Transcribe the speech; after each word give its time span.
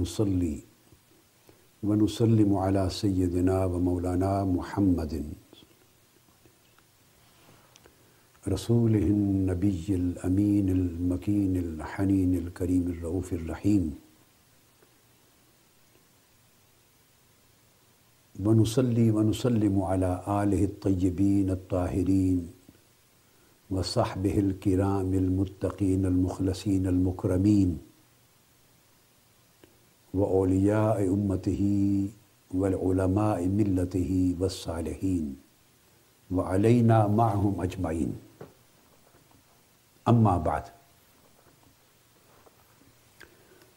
نحمده 0.00 0.08
ونصلي 0.08 0.56
ونسلم 1.82 2.50
على 2.56 2.84
سيدنا 2.90 3.64
ومولانا 3.64 4.44
محمد. 4.44 5.12
رسوله 8.48 9.06
النبي 9.16 9.86
الأمين 10.02 10.68
المكين 10.68 11.56
الحنين 11.56 12.32
الكريم 12.34 12.84
الرؤوف 12.94 13.28
الرحيم. 13.32 13.84
ونصلي 18.44 19.06
ونسلم 19.10 19.74
على 19.82 20.10
آله 20.40 20.64
الطيبين 20.64 21.50
الطاهرين 21.50 22.38
وصحبه 23.70 24.36
الكرام 24.38 25.14
المتقين 25.14 26.06
المخلصين 26.06 26.86
المكرمين. 26.86 27.89
وأولياء 30.14 31.04
أمته 31.06 31.62
والعلماء 32.54 33.48
ملته 33.48 34.36
والصالحين 34.40 35.36
وعلينا 36.30 37.06
معهم 37.06 37.60
أجمعين 37.60 38.12
أما 40.08 40.38
بعد. 40.38 40.62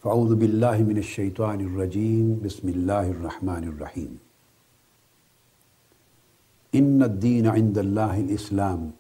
فأعوذ 0.02 0.36
بالله 0.36 0.78
من 0.84 0.98
الشيطان 0.98 1.62
الرجيم 1.62 2.42
بسم 2.46 2.70
الله 2.70 3.12
الرحمن 3.12 3.64
الرحيم 3.64 4.20
إن 6.76 7.04
الدين 7.04 7.48
عند 7.48 7.78
الله 7.78 8.20
الإسلام 8.20 8.92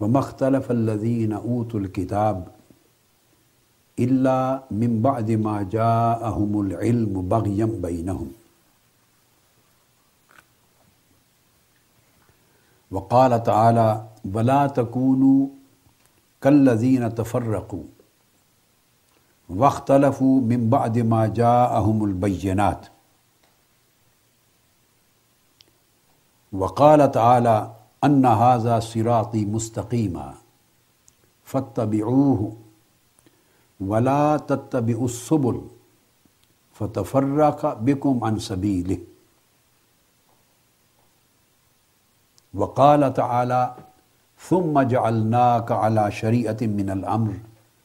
وما 0.00 0.18
اختلف 0.18 0.70
الذين 0.70 1.32
أوتوا 1.32 1.80
الكتاب. 1.80 2.57
إلا 3.98 4.62
من 4.70 5.02
بعد 5.02 5.30
ما 5.30 5.62
جاءهم 5.62 6.60
العلم 6.60 7.28
بغيا 7.28 7.66
بينهم. 7.66 8.32
وقال 12.90 13.42
تعالى 13.42 14.04
ولا 14.34 14.66
تكونوا 14.66 15.46
كالذين 16.42 17.14
تفرقوا. 17.14 17.82
واختلفوا 19.48 20.40
من 20.40 20.70
بعد 20.70 20.98
ما 20.98 21.26
جاءهم 21.26 22.04
البينات. 22.04 22.86
وقال 26.52 27.10
تعالى 27.10 27.70
ان 28.04 28.26
هذا 28.26 28.80
صراطي 28.80 29.44
مستقيما. 29.44 30.34
فاتبعوه 31.44 32.67
ولا 33.80 34.36
تتبعوا 34.36 35.04
السبل 35.04 35.56
فتفرق 36.74 37.74
بكم 37.74 38.24
عن 38.24 38.38
سبيله. 38.38 38.98
وقال 42.54 43.14
تعالى 43.14 43.74
ثم 44.38 44.80
جعلناك 44.80 45.72
على 45.72 46.10
شريعة 46.10 46.56
من 46.62 46.90
الأمر 46.90 47.34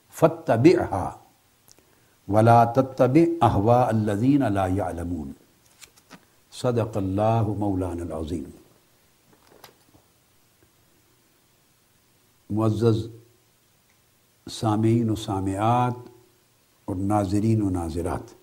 فاتبعها 0.10 1.20
ولا 2.28 2.66
تتبع 2.66 3.26
أهواء 3.44 3.90
الذين 3.92 4.44
لا 4.48 4.68
يعلمون 4.68 5.34
صدق 6.52 6.98
الله 6.98 7.54
مولانا 7.54 8.04
العظيم 8.04 8.54
معزز 12.50 13.10
سامعین 14.48 15.10
و 15.10 15.16
سامعات 15.16 15.94
اور 16.86 16.96
ناظرین 16.96 17.62
و 17.62 17.70
ناظرات۔ 17.70 18.34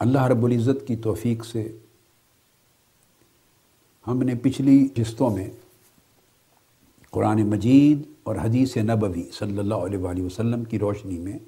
اللہ 0.00 0.24
رب 0.24 0.44
العزت 0.44 0.86
کی 0.86 0.96
توفیق 0.96 1.44
سے 1.44 1.78
ہم 4.06 4.22
نے 4.22 4.34
پچھلی 4.34 4.88
قسطوں 4.94 5.30
میں 5.30 5.50
قرآن 7.10 7.42
مجید 7.42 8.02
اور 8.22 8.36
حدیث 8.36 8.76
نبوی 8.76 9.22
صلی 9.32 9.58
اللہ 9.58 9.74
علیہ 9.74 9.98
وآلہ 9.98 10.22
وسلم 10.22 10.64
کی 10.64 10.78
روشنی 10.78 11.18
میں 11.18 11.38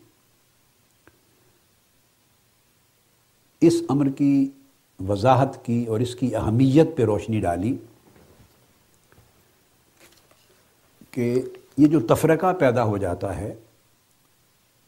اس 3.60 3.74
امر 3.88 4.08
کی 4.08 4.50
وضاحت 5.00 5.64
کی 5.64 5.84
اور 5.84 6.00
اس 6.00 6.14
کی 6.14 6.36
اہمیت 6.36 6.97
پہ 6.97 7.04
روشنی 7.04 7.41
ڈالی 7.41 7.76
کہ 11.10 11.42
یہ 11.78 11.87
جو 11.87 12.00
تفرقہ 12.09 12.53
پیدا 12.59 12.84
ہو 12.84 12.97
جاتا 12.98 13.37
ہے، 13.37 13.54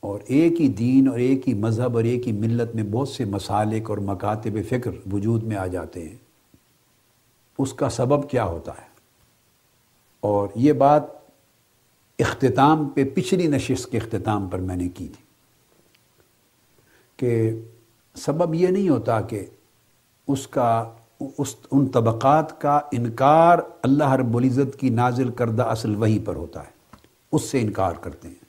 اور 0.02 0.20
ایک 0.26 0.60
ہی 0.60 0.68
دین 0.68 1.08
اور 1.08 1.18
ایک 1.18 1.48
ہی 1.48 1.54
مذہب 1.56 1.96
اور 1.96 2.04
ایک 2.04 2.26
ہی 2.26 2.32
ملت 2.34 2.74
میں 2.74 2.84
بہت 2.90 3.08
سے 3.08 3.24
مسالک 3.26 3.90
اور 3.90 3.98
مکاتب 4.04 4.58
فکر 4.68 4.90
وجود 5.12 5.42
میں 5.42 5.56
آ 5.56 5.66
جاتے 5.66 6.08
ہیں، 6.08 6.16
اس 7.58 7.72
کا 7.72 7.88
سبب 7.90 8.28
کیا 8.30 8.44
ہوتا 8.44 8.72
ہے؟ 8.72 8.86
اور 10.22 10.48
یہ 10.54 10.72
بات 10.74 11.02
اختتام 12.18 12.88
پہ، 12.88 13.04
پچھلی 13.14 13.46
نشست 13.46 13.90
کے 13.90 13.98
اختتام 13.98 14.48
پر 14.48 14.58
میں 14.60 14.76
نے 14.76 14.88
کی 14.88 15.08
تھی 15.08 15.26
کہ 17.18 17.50
سبب 18.16 18.54
یہ 18.54 18.68
نہیں 18.68 18.88
ہوتا 18.88 19.20
کہ 19.20 19.44
اس 20.28 20.46
کا، 20.46 20.70
اس، 21.38 21.54
ان 21.70 21.86
طبقات 21.88 22.60
کا 22.60 22.78
انکار 22.92 23.58
اللہ 23.82 24.12
رب 24.12 24.36
العزت 24.36 24.78
کی 24.80 24.88
نازل 24.90 25.30
کردہ 25.32 25.62
اصل 25.66 25.94
وہی 25.96 26.18
پر 26.18 26.36
ہوتا 26.36 26.60
ہے۔ 26.60 26.76
اس 27.32 27.42
سے 27.42 27.60
انکار 27.60 27.92
کرتے 27.92 28.28
ہیں۔ 28.28 28.48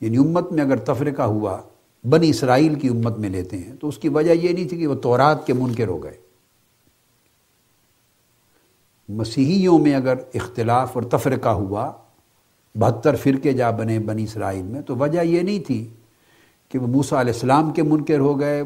یعنی 0.00 0.16
امت 0.16 0.52
میں 0.52 0.64
اگر 0.64 0.76
تفرقہ 0.76 1.22
ہوا، 1.22 1.62
بنی 2.04 2.30
اسرائیل 2.30 2.74
کی 2.74 2.88
امت 2.88 3.18
میں 3.18 3.28
لیتے 3.28 3.58
ہیں، 3.58 3.72
تو 3.80 3.88
اس 3.88 3.98
کی 3.98 4.08
وجہ 4.08 4.32
یہ 4.32 4.48
نہیں 4.48 4.68
تھی 4.68 4.78
کہ 4.78 4.86
وہ 4.86 4.94
تورات 4.94 5.46
کے 5.46 5.52
منکر 5.52 5.86
ہو 5.86 6.02
گئے۔ 6.02 6.20
مسیحیوں 9.08 9.78
میں 9.78 9.94
اگر 9.94 10.14
اختلاف 10.34 10.90
اور 10.94 11.02
تفرقہ 11.02 11.48
ہوا، 11.48 11.92
بہتر 12.74 13.16
فرقے 13.16 13.52
جا 13.52 13.70
بنے 13.70 13.98
بنی 13.98 14.24
اسرائیل 14.24 14.62
میں، 14.62 14.80
تو 14.82 14.96
وجہ 14.96 15.20
یہ 15.20 15.40
نہیں 15.40 15.66
تھی 15.66 15.88
کہ 16.68 16.78
وہ 16.78 16.86
موسیٰ 16.86 17.18
علیہ 17.18 17.32
السلام 17.32 17.70
کے 17.70 17.82
منکر 17.82 18.18
ہو 18.18 18.40
گئے 18.40 18.62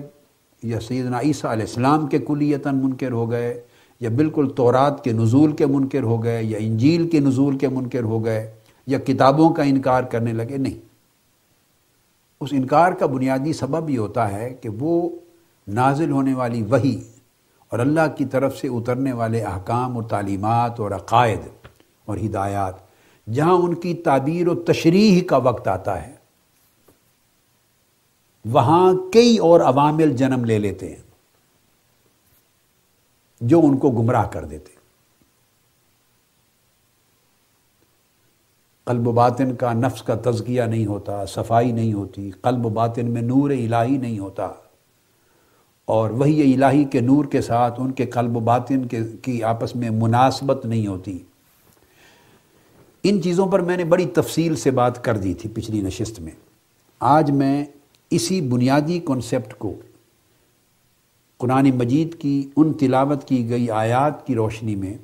یا 0.62 0.80
سیدنا 0.80 1.20
عیسیٰ 1.20 1.50
علیہ 1.50 1.66
السلام 1.66 2.06
کے 2.06 2.18
کلیتاً 2.18 2.76
منکر 2.82 3.12
ہو 3.12 3.30
گئے۔ 3.30 3.64
یا 4.02 4.10
بالکل 4.10 4.48
تورات 4.56 5.04
کے 5.04 5.12
نزول 5.12 5.52
کے 5.52 5.66
منکر 5.66 6.02
ہو 6.02 6.24
گئے، 6.24 6.44
یا 6.44 6.58
انجیل 6.58 7.08
کے 7.08 7.20
نزول 7.20 7.58
کے 7.58 7.68
منکر 7.68 8.02
ہو 8.02 8.24
گئے، 8.24 8.54
یا 8.86 8.98
کتابوں 8.98 9.50
کا 9.50 9.62
انکار 9.62 10.02
کرنے 10.02 10.32
لگے، 10.32 10.56
نہیں۔ 10.56 10.78
اس 12.40 12.48
انکار 12.52 12.92
کا 12.92 13.06
بنیادی 13.06 13.52
سبب 13.52 13.90
یہ 13.90 13.98
ہوتا 13.98 14.32
ہے 14.32 14.54
کہ 14.60 14.68
وہ 14.68 15.10
نازل 15.68 16.10
ہونے 16.10 16.34
والی 16.34 16.62
وہی 16.62 17.00
اور 17.68 17.78
اللہ 17.78 18.00
کی 18.16 18.24
طرف 18.24 18.58
سے 18.58 18.68
اترنے 18.68 19.12
والے 19.12 19.40
احکام 19.40 19.94
اور 19.94 20.02
تعلیمات 20.02 20.80
اور 20.80 20.90
عقائد 20.90 21.40
اور 22.04 22.16
ہدایات، 22.16 22.74
جہاں 23.32 23.54
ان 23.54 23.74
کی 23.74 23.94
تعبیر 23.94 24.48
و 24.48 24.54
تشریح 24.54 25.22
کا 25.22 25.36
وقت 25.36 25.68
آتا 25.68 26.06
ہے۔ 26.06 26.12
وہاں 28.44 28.94
کئی 29.12 29.38
اور 29.38 29.60
عوامل 29.60 30.16
جنم 30.16 30.44
لے 30.44 30.58
لیتے 30.58 30.88
ہیں۔ 30.88 31.11
جو 33.42 33.60
ان 33.64 33.76
کو 33.76 33.90
گمراہ 33.90 34.26
کر 34.26 34.44
دیتے۔ 34.44 34.72
قلب 38.84 39.08
و 39.08 39.12
باطن 39.12 39.54
کا 39.54 39.72
نفس 39.72 40.02
کا 40.02 40.14
تزکیہ 40.14 40.62
نہیں 40.62 40.86
ہوتا، 40.86 41.26
صفائی 41.26 41.72
نہیں 41.72 41.92
ہوتی، 41.92 42.30
قلب 42.30 42.66
و 42.66 42.68
باطن 42.68 43.10
میں 43.10 43.22
نور 43.22 43.50
الہی 43.50 43.96
نہیں 43.96 44.18
ہوتا۔ 44.18 44.48
اور 45.84 46.10
وہی 46.10 46.54
الہی 46.54 46.84
کے 46.84 47.00
نور 47.00 47.24
کے 47.24 47.40
ساتھ 47.40 47.80
ان 47.80 47.92
کے 47.92 48.06
قلب 48.06 48.36
و 48.36 48.40
باطن 48.40 48.88
کے 48.88 49.00
کی 49.22 49.42
آپس 49.42 49.76
میں 49.76 49.90
مناسبت 49.90 50.66
نہیں 50.66 50.86
ہوتی۔ 50.86 51.18
ان 53.02 53.22
چیزوں 53.22 53.46
پر 53.46 53.60
میں 53.60 53.76
نے 53.76 53.84
بڑی 53.84 54.06
تفصیل 54.06 54.56
سے 54.56 54.70
بات 54.70 55.04
کر 55.04 55.16
دی 55.16 55.34
تھی 55.34 55.50
پچھلی 55.54 55.80
نشست 55.80 56.20
میں۔ 56.20 56.32
آج 57.00 57.30
میں 57.30 57.64
اسی 58.10 58.40
بنیادی 58.40 59.00
کنسپٹ 59.06 59.54
کو 59.58 59.74
قرآن 61.42 61.70
مجید 61.70 62.18
کی 62.18 62.50
ان 62.56 62.72
تلاوت 62.72 63.24
کی 63.24 63.48
گئی 63.50 63.70
آیات 63.70 64.26
کی 64.26 64.34
روشنی 64.34 64.74
میں 64.74 64.94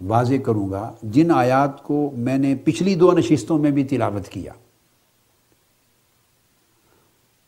واضح 0.00 0.34
کروں 0.44 0.70
گا، 0.70 0.92
جن 1.02 1.30
آیات 1.30 1.82
کو 1.82 2.10
میں 2.16 2.38
نے 2.38 2.54
پچھلی 2.54 2.94
دو 2.94 3.12
نشستوں 3.12 3.58
میں 3.58 3.70
بھی 3.70 3.84
تلاوت 3.84 4.28
کیا۔ 4.28 4.52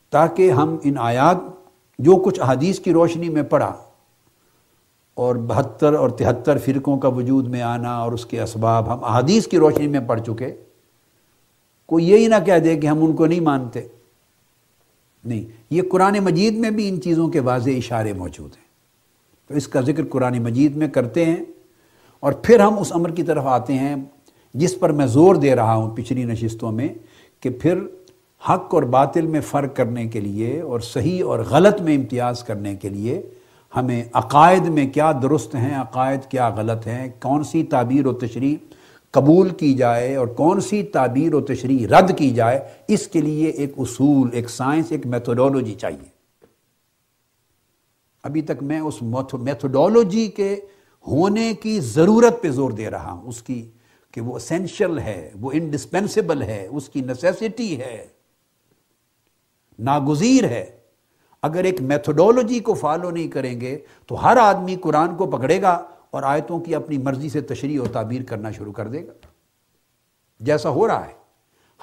تاکہ 0.09 0.51
ہم 0.51 0.75
ان 0.83 0.97
آیات، 0.97 1.37
جو 1.99 2.15
کچھ 2.15 2.39
حدیث 2.39 2.79
کی 2.79 2.93
روشنی 2.93 3.29
میں 3.29 3.43
پڑھا 3.43 3.73
اور 5.13 5.35
بہتر 5.35 5.93
اور 5.93 6.09
تہتر 6.09 6.57
فرقوں 6.57 6.97
کا 6.99 7.07
وجود 7.07 7.47
میں 7.47 7.61
آنا 7.61 7.97
اور 7.97 8.11
اس 8.11 8.25
کے 8.25 8.41
اسباب 8.41 8.93
ہم 8.93 9.03
احادیث 9.03 9.47
کی 9.47 9.57
روشنی 9.57 9.87
میں 9.87 9.99
پڑھ 9.99 10.21
چکے، 10.21 10.53
کوئی 11.85 12.09
یہی 12.09 12.27
نہ 12.27 12.45
کہہ 12.45 12.59
دے 12.63 12.77
کہ 12.77 12.87
ہم 12.87 13.05
ان 13.05 13.15
کو 13.15 13.25
نہیں 13.25 13.39
مانتے۔ 13.39 13.87
نہیں 15.23 15.54
یہ 15.69 15.81
قرآن 15.91 16.19
مجید 16.19 16.53
میں 16.53 16.69
بھی 16.69 16.89
ان 16.89 17.01
چیزوں 17.01 17.27
کے 17.27 17.39
واضح 17.39 17.69
اشارے 17.69 18.13
موجود 18.13 18.49
ہیں۔ 18.57 18.65
تو 19.47 19.53
اس 19.53 19.67
کا 19.67 19.81
ذکر 19.81 20.05
قرآن 20.05 20.43
مجید 20.43 20.75
میں 20.75 20.87
کرتے 20.87 21.25
ہیں 21.25 21.35
اور 22.19 22.33
پھر 22.33 22.59
ہم 22.59 22.79
اس 22.79 22.91
امر 22.95 23.11
کی 23.11 23.23
طرف 23.23 23.43
آتے 23.45 23.73
ہیں 23.73 23.95
جس 24.53 24.79
پر 24.79 24.91
میں 24.91 25.05
زور 25.05 25.35
دے 25.35 25.55
رہا 25.55 25.75
ہوں 25.75 25.95
پچھلی 25.95 26.23
نشستوں 26.23 26.71
میں 26.71 26.87
کہ 27.39 27.49
پھر 27.49 27.79
حق 28.49 28.75
اور 28.75 28.83
باطل 28.83 29.27
میں 29.27 29.41
فرق 29.41 29.75
کرنے 29.75 30.07
کے 30.07 30.19
لیے 30.19 30.61
اور 30.61 30.79
صحیح 30.79 31.23
اور 31.25 31.39
غلط 31.39 31.81
میں 31.81 31.95
امتیاز 31.95 32.43
کرنے 32.43 32.75
کے 32.75 32.89
لیے 32.89 33.21
ہمیں 33.75 34.03
عقائد 34.13 34.67
میں 34.67 34.89
کیا 34.89 35.11
درست 35.21 35.55
ہیں، 35.55 35.75
عقائد 35.75 36.19
کیا 36.29 36.49
غلط 36.49 36.87
ہیں، 36.87 37.09
کون 37.21 37.43
سی 37.43 37.63
تعبیر 37.63 38.05
و 38.05 38.13
تشریح 38.13 38.55
قبول 39.15 39.49
کی 39.49 39.73
جائے 39.73 40.15
اور 40.15 40.27
کون 40.27 40.61
سی 40.61 40.83
تعبیر 40.83 41.33
و 41.33 41.41
تشریح 41.41 41.87
رد 41.87 42.17
کی 42.17 42.31
جائے، 42.31 42.59
اس 42.87 43.07
کے 43.07 43.21
لیے 43.21 43.49
ایک 43.49 43.73
اصول، 43.77 44.29
ایک 44.33 44.49
سائنس، 44.49 44.85
ایک 44.89 45.05
میتھوڈولوجی 45.05 45.73
چاہیے۔ 45.73 46.15
ابھی 48.23 48.41
تک 48.41 48.63
میں 48.63 48.79
اس 48.79 49.01
میتھوڈولوجی 49.33 50.27
کے 50.27 50.55
ہونے 51.07 51.53
کی 51.53 51.79
ضرورت 51.79 52.41
پہ 52.41 52.51
زور 52.51 52.71
دے 52.71 52.89
رہا 52.89 53.11
ہوں۔ 53.11 53.27
اس 53.27 53.41
کی 53.41 53.69
کہ 54.11 54.21
وہ 54.21 54.35
اسینشل 54.35 54.99
ہے، 54.99 55.31
وہ 55.41 55.51
انڈسپینسیبل 55.53 56.41
ہے، 56.41 56.67
اس 56.71 56.89
کی 56.89 57.01
نیسیسٹی 57.01 57.79
ہے۔ 57.79 58.07
ناگزیر 59.79 60.43
ہے۔ 60.43 60.65
اگر 61.41 61.63
ایک 61.63 61.81
میتھوڈولوجی 61.81 62.59
کو 62.59 62.73
فالو 62.73 63.09
نہیں 63.09 63.27
کریں 63.27 63.61
گے 63.61 63.79
تو 64.07 64.25
ہر 64.25 64.37
آدمی 64.37 64.75
قرآن 64.75 65.15
کو 65.15 65.25
پکڑے 65.25 65.61
گا۔ 65.61 65.83
اور 66.11 66.23
آیتوں 66.23 66.59
کی 66.59 66.75
اپنی 66.75 66.97
مرضی 66.97 67.29
سے 67.29 67.41
تشریح 67.41 67.81
و 67.81 67.87
تعبیر 67.87 68.23
کرنا 68.23 68.51
شروع 68.51 68.73
کر 68.73 68.87
دے 68.87 69.07
گا۔ 69.07 69.11
جیسا 70.39 70.69
ہو 70.69 70.87
رہا 70.87 71.07
ہے۔ 71.07 71.13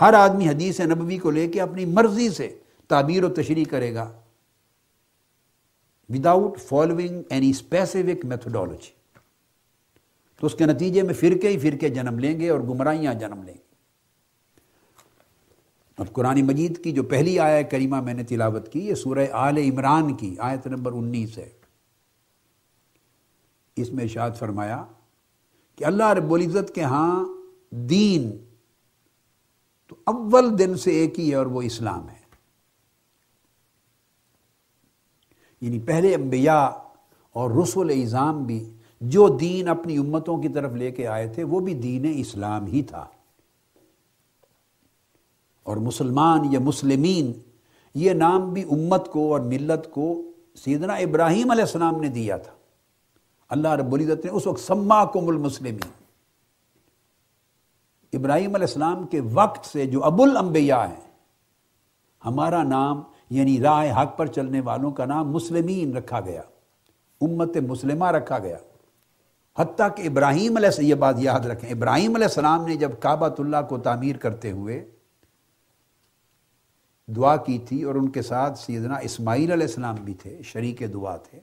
ہر 0.01 0.15
آدمی 0.15 0.49
حدیث 0.49 0.81
نبوی 0.81 1.19
کو 1.19 1.31
لے 1.31 1.49
کے 1.49 1.61
اپنی 1.61 1.85
مرضی 1.85 2.29
سے 2.29 2.59
تعبیر 2.89 3.25
و 3.25 3.29
تشریح 3.29 3.65
کرے 3.71 3.95
گا۔ 3.95 4.13
Without 6.09 6.59
following 6.59 7.23
any 7.31 7.51
specific 7.51 8.25
methodology 8.25 8.91
تو 10.41 10.47
اس 10.47 10.55
کے 10.55 10.67
نتیجے 10.67 11.03
میں 11.03 11.15
فرقے 11.15 11.49
ہی 11.49 11.59
فرقے 11.59 11.89
جنم 11.89 12.19
لیں 12.19 12.41
گے 12.41 12.51
اور 12.51 12.61
گمراہیاں 12.61 13.15
جنم 13.15 13.43
لیں 13.43 13.55
گے۔ 13.55 13.73
اب 15.99 16.13
قرآن 16.13 16.47
مجید 16.47 16.85
کی 16.85 16.93
جو 16.93 17.03
پہلی 17.03 17.39
آیا 17.39 17.63
کریمہ 17.63 18.01
میں 18.01 18.15
نے 18.15 18.25
تلاوت 18.25 18.73
کی، 18.73 18.89
یہ 18.89 18.95
سورہ 18.95 19.27
آل 19.33 19.59
عمران 19.59 20.17
کی، 20.17 20.35
آیت 20.39 20.67
نمبر 20.67 20.93
انیس 20.93 21.39
ہے۔ 21.39 21.62
اس 23.77 23.93
میں 23.93 24.03
ارشاد 24.05 24.31
فرمایا 24.39 24.85
کہ 25.77 25.85
اللہ 25.85 26.09
رب 26.09 26.35
العزت 26.35 26.75
کے 26.75 26.83
ہاں 26.83 27.25
دین 27.71 28.45
تو 29.89 29.97
اول 30.07 30.59
دن 30.59 30.77
سے 30.77 30.91
ایک 30.91 31.21
ہی 31.21 31.31
ہے 31.31 31.35
اور 31.35 31.47
وہ 31.47 31.63
اسلام 31.63 32.09
ہے۔ 32.09 32.23
یعنی 35.61 35.79
پہلے 35.81 36.15
انبیاء 36.15 36.67
اور 37.33 37.51
رسول 37.51 37.91
اظام 37.91 38.45
بھی 38.45 38.73
جو 39.01 39.29
دین 39.41 39.69
اپنی 39.69 39.97
امتوں 39.97 40.43
کی 40.43 40.49
طرف 40.49 40.73
لے 40.73 40.91
کے 40.91 41.07
آئے 41.07 41.29
تھے 41.29 41.45
وہ 41.45 41.61
بھی 41.61 41.75
دین 41.75 42.13
اسلام 42.17 42.67
ہی 42.67 42.83
تھا۔ 42.83 43.07
اور 45.63 45.77
مسلمان 45.77 46.53
یا 46.53 46.61
مسلمین 46.61 47.33
یہ 47.95 48.13
نام 48.13 48.53
بھی 48.53 48.63
امت 48.63 49.11
کو 49.13 49.33
اور 49.33 49.41
ملت 49.41 49.91
کو 49.91 50.33
سیدنا 50.55 50.95
ابراہیم 50.95 51.51
علیہ 51.51 51.63
السلام 51.63 52.01
نے 52.01 52.09
دیا 52.09 52.37
تھا۔ 52.37 52.53
اللہ 53.53 53.73
رب 53.77 53.93
العزت 53.95 54.25
نے 54.25 54.31
اس 54.31 54.47
وقت 54.47 54.61
سما 54.61 55.05
کم 55.15 55.29
المسلمین، 55.29 55.91
ابراہیم 58.13 58.55
علیہ 58.55 58.67
السلام 58.67 59.07
کے 59.07 59.21
وقت 59.33 59.67
سے 59.67 59.87
جو 59.87 60.05
ابو 60.05 60.23
الانبیاء 60.23 60.85
ہیں، 60.87 61.01
ہمارا 62.23 62.63
نام 62.65 63.03
یعنی 63.31 63.61
رائے 63.61 63.91
حق 63.93 64.17
پر 64.17 64.27
چلنے 64.29 64.61
والوں 64.65 64.91
کا 64.93 65.05
نام 65.07 65.31
مسلمین 65.33 65.97
رکھا 65.97 66.21
گیا، 66.21 66.43
امت 67.21 67.57
مسلمہ 67.69 68.11
رکھا 68.13 68.39
گیا۔ 68.39 68.57
حتیٰ 69.57 69.89
کہ 69.97 70.07
ابراہیم 70.09 70.57
علیہ 70.57 70.71
سے 70.71 70.85
یہ 70.85 70.95
بات 70.97 71.17
یاد 71.21 71.47
رکھیں، 71.47 71.71
ابراہیم 71.71 72.15
علیہ 72.15 72.27
السلام 72.27 72.67
نے 72.67 72.77
جب 72.77 72.93
کعبۃ 73.01 73.39
اللہ 73.39 73.63
کو 73.69 73.79
تعمیر 73.87 74.17
کرتے 74.17 74.51
ہوئے 74.51 74.85
دعا 77.09 77.37
کی 77.47 77.59
تھی 77.69 77.83
اور 77.83 77.95
ان 77.95 78.09
کے 78.11 78.23
ساتھ 78.23 78.59
سیدنا 78.59 78.97
اسماعیل 79.09 79.53
علیہ 79.53 79.67
السلام 79.67 79.97
بھی 80.05 80.15
تھے، 80.15 80.43
شریک 80.43 80.83
دعا 80.93 81.17
تھے 81.19 81.41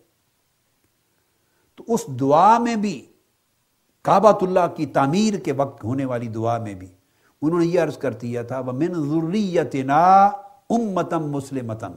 تو 1.80 1.94
اس 1.94 2.06
دعا 2.20 2.58
میں 2.58 2.76
بھی 2.76 3.06
کعبۃ 4.02 4.42
اللہ 4.42 4.68
کی 4.76 4.86
تعمیر 4.86 5.34
کے 5.40 5.52
وقت 5.52 5.84
ہونے 5.84 6.06
والی 6.06 6.28
دعا 6.28 6.58
میں 6.58 6.74
بھی 6.74 6.88
انہوں 7.42 7.60
نے 7.60 7.66
یہ 7.66 7.80
عرض 7.80 7.98
کر 7.98 8.14
دیا 8.14 8.42
تھا 8.42 8.60
وہ 8.60 8.72
من 8.72 8.94
ضروریتنا 8.94 10.26
امتم 10.70 11.30
مسلمتن 11.31 11.92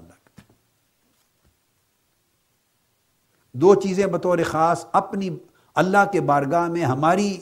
دو 3.53 3.75
چیزیں 3.75 4.07
بطور 4.07 4.39
خاص، 4.47 4.87
اپنی 4.93 5.29
اللہ 5.75 6.05
کے 6.13 6.21
بارگاہ 6.21 6.69
میں 6.69 6.85
ہماری 6.85 7.37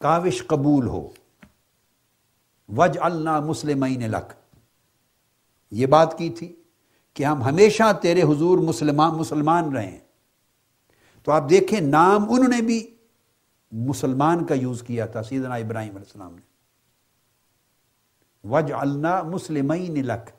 کاوش 0.00 0.46
قبول 0.46 0.86
ہو۔ 0.86 1.08
وج 2.68 2.98
اللہ 3.00 3.40
مسلمین 3.40 4.10
لک 4.10 4.32
یہ 5.70 5.86
بات 5.86 6.18
کی 6.18 6.30
تھی 6.30 6.56
کہ 7.14 7.24
ہم 7.24 7.42
ہمیشہ 7.42 7.92
تیرے 8.02 8.22
حضور 8.22 8.58
مسلمان 8.58 9.14
مسلمان 9.14 9.76
رہیں۔ 9.76 9.98
تو 11.22 11.32
آپ 11.32 11.50
دیکھیں 11.50 11.80
نام 11.80 12.32
انہوں 12.32 12.48
نے 12.48 12.62
بھی 12.62 12.96
مسلمان 13.72 14.46
کا 14.46 14.54
یوز 14.54 14.82
کیا 14.82 15.06
تھا، 15.06 15.22
سیدنا 15.22 15.54
ابراہیم 15.54 15.90
علیہ 15.90 16.06
السلام 16.06 16.34
نے۔ 16.34 16.52
وج 18.48 18.72
اللہ 18.72 19.22
مسلمین 19.22 20.06
لک۔ 20.06 20.30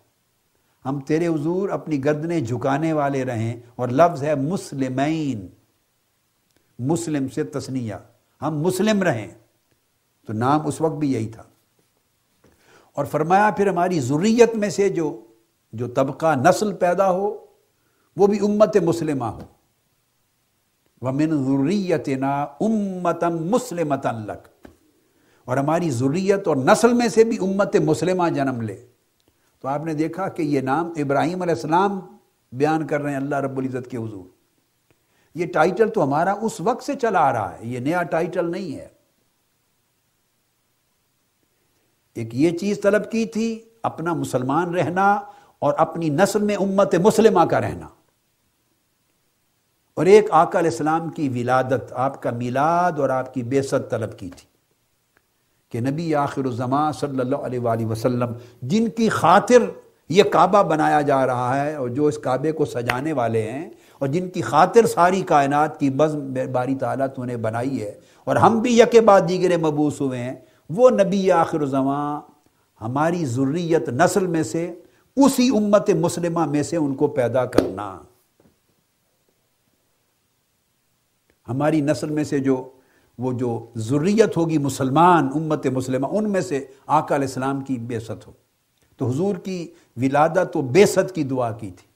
ہم 0.85 0.99
تیرے 0.99 1.27
حضور 1.27 1.69
اپنی 1.69 2.05
گردنیں 2.05 2.41
جھکانے 2.41 2.93
والے 2.93 3.25
رہیں، 3.25 3.61
اور 3.75 3.89
لفظ 3.89 4.23
ہے 4.23 4.35
مسلمین۔ 4.35 5.47
مسلم 6.79 7.29
سے 7.29 7.43
تسنیہ۔ 7.43 7.93
ہم 8.41 8.59
مسلم 8.59 9.03
رہیں۔ 9.03 9.27
تو 10.27 10.33
نام 10.33 10.67
اس 10.67 10.81
وقت 10.81 10.95
بھی 10.95 11.13
یہی 11.13 11.27
تھا۔ 11.27 11.43
اور 12.93 13.05
فرمایا 13.05 13.49
پھر 13.57 13.67
ہماری 13.67 13.99
ضروریت 13.99 14.55
میں 14.55 14.69
سے 14.69 14.89
جو 14.89 15.25
جو 15.73 15.87
طبقہ 15.87 16.35
نسل 16.35 16.73
پیدا 16.73 17.11
ہو، 17.11 17.45
وہ 18.17 18.27
بھی 18.27 18.39
امت 18.39 18.77
مسلمہ 18.77 19.25
ہو۔ 19.25 19.39
ومن 21.03 21.43
ضروریت 21.45 22.09
نا 22.09 22.43
امتم 22.43 23.49
مسلمتن 23.49 24.15
لک۔ 24.15 24.67
اور 25.45 25.57
ہماری 25.57 25.89
ضروریت 25.89 26.47
اور 26.47 26.55
نسل 26.55 26.93
میں 26.93 27.07
سے 27.07 27.23
بھی 27.23 27.37
امت 27.41 27.75
مسلمہ 27.75 28.29
جنم 28.29 28.61
لے۔ 28.61 28.85
تو 29.61 29.67
آپ 29.67 29.85
نے 29.85 29.93
دیکھا 29.93 30.29
کہ 30.29 30.41
یہ 30.41 30.61
نام 30.61 30.93
ابراہیم 30.97 31.41
علیہ 31.41 31.53
السلام 31.53 31.99
بیان 32.51 32.87
کر 32.87 33.01
رہے 33.01 33.09
ہیں 33.09 33.17
اللہ 33.17 33.35
رب 33.35 33.57
العزت 33.57 33.91
کے 33.91 33.97
حضور۔ 33.97 34.23
یہ 35.35 35.45
ٹائٹل 35.45 35.89
تو 35.89 36.03
ہمارا 36.03 36.31
اس 36.31 36.61
وقت 36.61 36.83
سے 36.83 36.93
چلا 36.95 37.19
آ 37.19 37.33
رہا 37.33 37.53
ہے، 37.53 37.57
یہ 37.61 37.79
نیا 37.79 38.03
ٹائٹل 38.03 38.51
نہیں 38.51 38.75
ہے۔ 38.75 38.87
ایک 42.15 42.35
یہ 42.35 42.57
چیز 42.57 42.79
طلب 42.83 43.11
کی 43.11 43.25
تھی، 43.25 43.63
اپنا 43.83 44.13
مسلمان 44.13 44.75
رہنا 44.75 45.13
اور 45.59 45.73
اپنی 45.77 46.09
نسل 46.09 46.41
میں 46.41 46.55
امت 46.55 46.95
مسلمہ 46.95 47.45
کا 47.45 47.61
رہنا۔ 47.61 47.87
اور 49.97 50.05
ایک 50.05 50.27
آقا 50.31 50.59
علیہ 50.59 50.69
السلام 50.69 51.09
کی 51.09 51.27
ولادت، 51.29 51.91
آپ 51.93 52.21
کا 52.21 52.31
میلاد 52.31 52.99
اور 52.99 53.09
آپ 53.09 53.33
کی 53.33 53.43
بے 53.43 53.61
طلب 53.89 54.17
کی 54.19 54.29
تھی 54.29 54.47
کہ 55.71 55.79
نبی 55.81 56.13
آخر 56.15 56.45
الزماں 56.45 56.91
صلی 56.91 57.19
اللہ 57.19 57.43
علیہ 57.45 57.59
وآلہ 57.59 57.85
وسلم، 57.85 58.31
جن 58.61 58.89
کی 58.89 59.09
خاطر 59.09 59.69
یہ 60.09 60.23
کعبہ 60.31 60.61
بنایا 60.63 61.01
جا 61.01 61.25
رہا 61.27 61.63
ہے 61.63 61.75
اور 61.75 61.89
جو 61.89 62.05
اس 62.05 62.17
کعبے 62.23 62.51
کو 62.51 62.65
سجانے 62.65 63.13
والے 63.13 63.41
ہیں 63.41 63.69
اور 63.99 64.07
جن 64.07 64.29
کی 64.29 64.41
خاطر 64.41 64.85
ساری 64.85 65.21
کائنات 65.27 65.79
کی 65.79 65.89
بزم 65.89 66.33
باری 66.51 66.75
تعالیٰ 66.75 67.07
تو 67.15 67.25
نے 67.25 67.37
بنائی 67.37 67.81
ہے 67.81 67.91
اور 68.27 68.35
ہم 68.35 68.59
بھی 68.61 68.77
یکے 68.79 69.01
بعد 69.01 69.21
دیگرے 69.29 69.57
مبوس 69.57 70.01
ہوئے 70.01 70.19
ہیں، 70.19 70.35
وہ 70.69 70.89
نبی 70.89 71.29
آخر 71.31 71.61
الزماں 71.61 72.21
ہماری 72.81 73.25
ضروریت 73.25 73.89
نسل 73.89 74.27
میں 74.27 74.43
سے، 74.43 74.71
اسی 75.17 75.47
امت 75.57 75.89
مسلمہ 75.99 76.45
میں 76.45 76.63
سے 76.63 76.77
ان 76.77 76.93
کو 76.95 77.07
پیدا 77.09 77.45
کرنا۔ 77.45 77.95
ہماری 81.49 81.81
نسل 81.81 82.09
میں 82.09 82.23
سے 82.23 82.39
جو 82.39 82.69
وہ 83.17 83.33
جو 83.33 83.65
ضروریت 83.75 84.37
ہوگی 84.37 84.57
مسلمان، 84.57 85.29
امت 85.35 85.67
مسلمہ، 85.67 86.07
ان 86.11 86.31
میں 86.31 86.41
سے 86.41 86.65
آقا 86.87 87.15
علیہ 87.15 87.27
السلام 87.27 87.61
کی 87.61 87.77
بے 87.77 87.99
ست 87.99 88.27
ہو۔ 88.27 88.31
تو 88.97 89.09
حضور 89.09 89.35
کی 89.35 89.73
ولادت 89.95 90.57
و 90.57 90.61
بے 90.61 90.85
ست 90.85 91.15
کی 91.15 91.23
دعا 91.23 91.51
کی 91.51 91.71
تھی۔ 91.71 91.87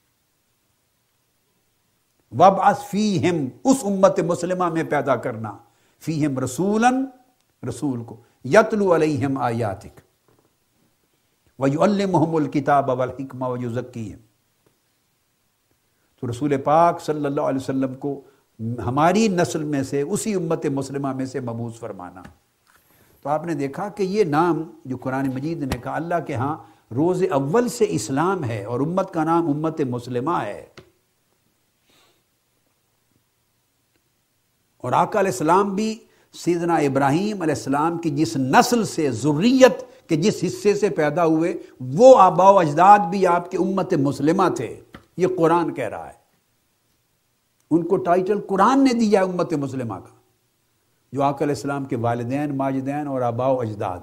وب 2.32 2.78
فیہم، 2.90 3.36
اس 3.64 3.78
امت 3.84 4.20
مسلمہ 4.20 4.70
میں 4.70 4.84
پیدا 4.84 5.16
کرنا۔ 5.16 5.58
فیہم 6.00 6.40
رسولاً، 6.40 7.06
رسول 7.70 8.04
کو۔ 8.04 8.18
یتلو 8.46 8.96
علیہم 8.96 9.38
آیاتک۔ 9.38 10.00
وَيُعَلِّمُهُمُ 11.60 12.42
الْكِتَابَ 12.42 12.96
وَالْحِكْمَ 12.96 13.46
وَيُزَكِّيهِمْ 13.46 14.22
تو 16.20 16.32
رسول 16.32 16.58
پاک 16.58 17.02
صلی 17.02 17.26
اللہ 17.26 17.42
علیہ 17.42 17.60
وسلم 17.60 17.94
کو 17.94 18.22
ہماری 18.60 19.28
نسل 19.28 19.64
میں 19.64 19.84
سے، 19.84 20.02
اسی 20.02 20.34
امت 20.34 20.66
مسلمہ 20.66 21.14
میں 21.14 21.26
سے 21.26 21.40
مبوس 21.40 21.80
فرمانا۔ 21.80 22.22
تو 23.22 23.30
آپ 23.30 23.46
نے 23.46 23.54
دیکھا 23.54 23.90
کہ 23.90 24.04
یہ 24.04 24.24
نام 24.24 24.64
جو 24.86 24.98
قرآن 24.98 25.30
مجید 25.36 25.58
نے 25.58 25.78
کہا، 25.84 25.96
اللہ 25.96 26.16
کے 26.28 26.34
ہاں 26.34 26.58
روز 26.96 27.24
اول 27.32 27.68
سے 27.68 27.86
اسلام 27.90 28.44
ہے 28.44 28.64
اور 28.64 28.80
امت 28.80 29.14
کا 29.14 29.24
نام 29.24 29.48
امت 29.48 29.82
مسلمہ 29.82 30.32
ہے۔ 30.32 30.66
اور 34.78 34.92
آقا 34.92 35.20
علیہ 35.20 35.32
السلام 35.32 35.76
بھی 35.76 36.00
سیدنا 36.34 36.76
ابراہیم 36.76 37.42
علیہ 37.42 37.54
السلام 37.54 37.98
کی 37.98 38.10
جس 38.10 38.38
نسل 38.38 38.84
سے 38.84 39.12
ضروریت 39.12 40.10
کے 40.10 40.16
جس 40.16 40.44
حصے 40.48 40.74
سے 40.74 40.90
پیدا 40.90 41.26
ہوئے، 41.26 41.54
وہ 41.82 42.20
آبا 42.20 42.50
و 42.50 42.60
اجداد 42.60 43.00
بھی 43.00 43.28
آپ 43.28 43.52
کے 43.52 43.58
امت 43.58 43.94
مسلمہ 43.94 44.50
تھے۔ 44.56 44.80
یہ 45.18 45.28
قرآن 45.38 45.74
کہہ 45.74 45.90
رہا 45.90 46.08
ہے۔ 46.08 46.17
ان 47.72 47.84
کو 47.84 47.98
ٹائٹل 47.98 48.40
قرآن 48.48 48.84
نے 48.84 48.94
دیا 48.94 49.20
ہے 49.20 49.26
امت 49.26 49.54
مسلمہ 49.54 49.94
کا، 49.94 50.16
جو 51.14 51.24
آق 51.24 51.42
علیہ 51.42 51.56
السلام 51.56 51.86
کے 51.86 51.96
والدین، 51.96 52.58
ماجدین 52.58 53.08
اور 53.08 53.22
آبا 53.22 53.48
و 53.48 53.60
اجداد۔ 53.60 54.00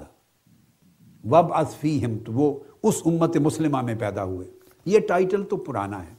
وب 1.24 1.54
اصفیم 1.54 2.18
تو 2.18 2.32
وہ 2.32 2.58
اس 2.82 3.02
امت 3.04 3.36
مسلمہ 3.36 3.82
میں 3.82 3.94
پیدا 3.94 4.24
ہوئے۔ 4.24 4.50
یہ 4.84 4.98
ٹائٹل 5.08 5.44
تو 5.44 5.56
پرانا 5.56 6.02
ہے۔ 6.02 6.14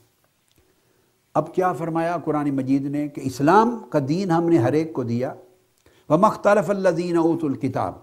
اب 1.34 1.56
کیا 1.56 1.74
فرمایا 1.74 2.18
قرآن 2.26 2.50
مجید 2.50 2.82
نے 2.82 3.08
کہ 3.08 3.22
اسلام 3.24 3.80
کا 3.90 4.00
دین 4.08 4.32
ہم 4.32 4.50
نے 4.50 4.58
ہر 4.58 4.74
ایک 4.74 4.94
کو 4.94 5.04
دیا؟ 5.04 5.34
وہ 6.10 6.18
مختلف 6.18 6.70
اللہ 6.70 6.90
دین 6.90 7.18
اوت 7.18 7.44
الکتاب 7.44 7.94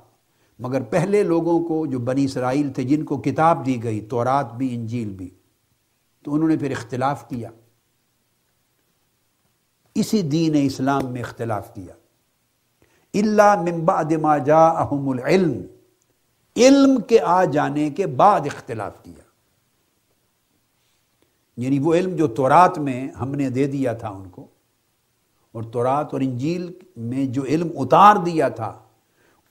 مگر 0.59 0.83
پہلے 0.83 1.23
لوگوں 1.23 1.69
کو 1.69 1.87
جو 1.87 1.99
بنی 1.99 2.25
اسرائیل 2.25 2.71
تھے، 2.71 2.83
جن 2.83 3.05
کو 3.05 3.17
کتاب 3.17 3.67
دی 3.67 3.83
گئی، 3.83 4.01
تورات 4.01 4.55
بھی، 4.55 4.75
انجیل 4.75 5.11
بھی، 5.11 5.31
تو 6.25 6.35
انہوں 6.35 6.49
نے 6.49 6.57
پھر 6.57 6.71
اختلاف 6.71 7.29
کیا۔ 7.29 7.51
اسی 9.95 10.23
دین 10.23 10.55
اسلام 10.67 11.07
میں 11.07 11.21
اختلاف 11.21 11.75
کیا۔ 11.75 11.95
اللہ 13.15 13.63
ممبا 13.63 14.03
دما 14.03 14.39
جا 14.39 14.67
احم 14.67 15.09
العلم، 15.09 15.53
علم 16.57 17.01
کے 17.01 17.21
آ 17.21 17.45
جانے 17.45 17.91
کے 17.91 18.07
بعد 18.07 18.41
اختلاف 18.41 19.03
کیا۔ 19.03 19.23
یعنی 21.57 21.79
وہ 21.79 21.95
علم 21.95 22.17
جو 22.17 22.27
تورات 22.27 22.79
میں 22.79 23.09
ہم 23.09 23.35
نے 23.35 23.51
دے 23.51 23.67
دیا 23.67 23.93
تھا 23.93 24.09
ان 24.09 24.29
کو، 24.29 24.47
اور 25.53 25.63
تورات 25.63 26.13
اور 26.13 26.21
انجیل 26.21 26.73
میں 26.97 27.27
جو 27.27 27.45
علم 27.45 27.69
اتار 27.77 28.17
دیا 28.17 28.49
تھا، 28.49 28.79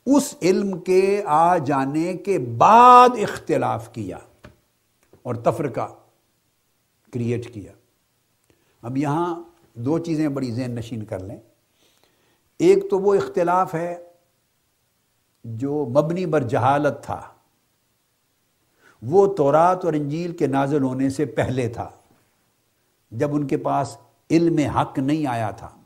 اس 0.05 0.35
علم 0.41 0.79
کے 0.79 1.23
آ 1.25 1.57
جانے 1.57 2.13
کے 2.13 2.39
بعد 2.39 3.09
اختلاف 3.09 3.93
کیا 3.93 4.17
اور 5.21 5.35
تفرقہ 5.35 5.87
کریٹ 7.13 7.53
کیا۔ 7.53 7.71
اب 8.81 8.97
یہاں 8.97 9.43
دو 9.73 9.99
چیزیں 9.99 10.29
بڑی 10.29 10.51
ذہن 10.51 10.71
نشین 10.71 11.05
کر 11.05 11.19
لیں۔ 11.19 11.37
ایک 12.59 12.89
تو 12.89 12.99
وہ 12.99 13.15
اختلاف 13.15 13.75
ہے 13.75 14.03
جو 15.43 15.85
مبنی 15.85 16.25
بر 16.25 16.41
جہالت 16.41 17.03
تھا۔ 17.03 17.21
وہ 19.01 19.35
تورات 19.35 19.85
اور 19.85 19.93
انجیل 19.93 20.37
کے 20.37 20.47
نازل 20.47 20.83
ہونے 20.83 21.09
سے 21.09 21.25
پہلے 21.25 21.67
تھا۔ 21.67 21.89
جب 23.11 23.35
ان 23.35 23.47
کے 23.47 23.57
پاس 23.57 23.97
علم 24.29 24.57
حق 24.57 24.99
نہیں 24.99 25.27
آیا 25.27 25.51
تھا۔ 25.51 25.80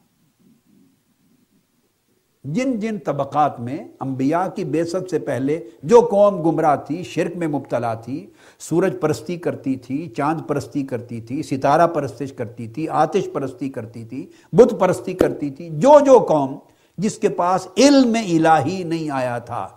جن 2.53 2.79
جن 2.79 2.97
طبقات 3.05 3.59
میں 3.59 3.77
انبیاء 3.99 4.45
کی 4.55 4.63
بے 4.63 4.83
سے 4.85 5.19
پہلے 5.19 5.59
جو 5.83 5.99
قوم 6.01 6.41
گمراہ 6.41 6.75
تھی، 6.75 7.01
شرک 7.03 7.37
میں 7.37 7.47
مبتلا 7.47 7.93
تھی، 7.93 8.25
سورج 8.59 8.93
پرستی 9.01 9.37
کرتی 9.37 9.75
تھی، 9.75 10.07
چاند 10.09 10.41
پرستی 10.47 10.83
کرتی 10.83 11.21
تھی، 11.21 11.41
ستارہ 11.43 11.87
پرستش 11.87 12.33
کرتی 12.33 12.67
تھی، 12.67 12.87
آتش 12.89 13.29
پرستی 13.33 13.69
کرتی 13.69 14.03
تھی 14.05 14.25
بت 14.53 14.73
پرستی 14.79 15.13
کرتی 15.13 15.49
تھی، 15.49 15.69
جو 15.69 15.99
جو 16.05 16.19
قوم 16.19 16.57
جس 16.97 17.17
کے 17.17 17.29
پاس 17.29 17.67
علم 17.77 18.15
الہی 18.25 18.83
نہیں 18.83 19.09
آیا 19.09 19.37
تھا، 19.39 19.67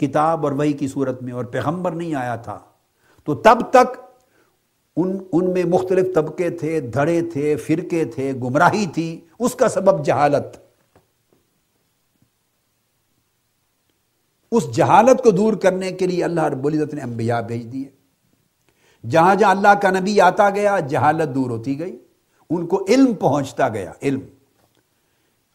کتاب 0.00 0.44
اور 0.46 0.52
وہی 0.52 0.72
کی 0.72 0.88
صورت 0.88 1.22
میں 1.22 1.32
اور 1.32 1.44
پیغمبر 1.44 1.92
نہیں 1.92 2.14
آیا 2.14 2.36
تھا، 2.36 2.58
تو 3.24 3.34
تب 3.34 3.60
تک 3.70 3.96
ان 4.96 5.18
ان 5.32 5.52
میں 5.52 5.64
مختلف 5.64 6.06
طبقے 6.14 6.50
تھے، 6.50 6.80
دھڑے 6.80 7.20
تھے، 7.22 7.56
فرقے 7.56 8.04
تھے، 8.04 8.32
گمراہی 8.32 8.86
تھی، 8.86 9.20
اس 9.38 9.54
کا 9.54 9.68
سبب 9.68 10.04
جہالت۔ 10.04 10.56
اس 14.56 14.70
جہالت 14.70 15.24
کو 15.24 15.30
دور 15.30 15.54
کرنے 15.54 15.92
کے 15.92 16.06
لیے 16.06 16.24
اللہ 16.24 16.44
رب 16.44 16.66
العزت 16.66 16.94
نے 16.94 17.00
انبیاء 17.00 17.40
بھیج 17.40 17.72
دیے۔ 17.72 17.84
جہاں 19.08 19.34
جہاں 19.34 19.50
اللہ 19.50 19.74
کا 19.82 19.90
نبی 19.90 20.20
آتا 20.20 20.50
گیا، 20.50 20.80
جہالت 20.80 21.34
دور 21.34 21.50
ہوتی 21.50 21.78
گئی، 21.78 21.98
ان 22.50 22.66
کو 22.66 22.86
علم 22.88 23.14
پہنچتا 23.14 23.68
گیا، 23.68 23.92
علم۔ 24.02 24.20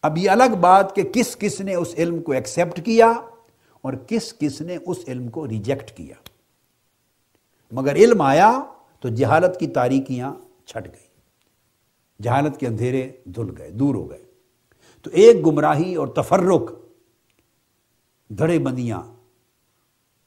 اب 0.02 0.18
یہ 0.18 0.30
الگ 0.30 0.54
بات 0.60 0.96
کہ 0.96 1.02
کس 1.02 1.36
کس 1.36 1.60
نے 1.60 1.74
اس 1.74 1.94
علم 1.98 2.22
کو 2.22 2.32
ایکسپٹ 2.32 2.84
کیا 2.84 3.12
اور 3.80 3.92
کس 4.06 4.34
کس 4.38 4.60
نے 4.60 4.76
اس 4.86 4.98
علم 5.08 5.28
کو 5.28 5.48
ریجیکٹ 5.48 5.96
کیا۔ 5.96 6.14
مگر 7.72 7.94
علم 7.94 8.20
آیا 8.20 8.60
تو 9.00 9.08
جہالت 9.08 9.60
کی 9.60 9.66
تاریکیاں 9.66 10.34
چھٹ 10.66 10.86
گئی 10.86 11.06
جہالت 12.22 12.56
کے 12.60 12.66
اندھیرے 12.66 13.10
دھل 13.24 13.50
گئے، 13.58 13.70
دور 13.70 13.94
ہو 13.94 14.10
گئے۔ 14.10 14.22
تو 15.02 15.10
ایک 15.12 15.46
گمراہی 15.46 15.94
اور 15.94 16.06
تفرق 16.06 16.62
دھڑے 18.38 18.58
بندیاں 18.58 19.02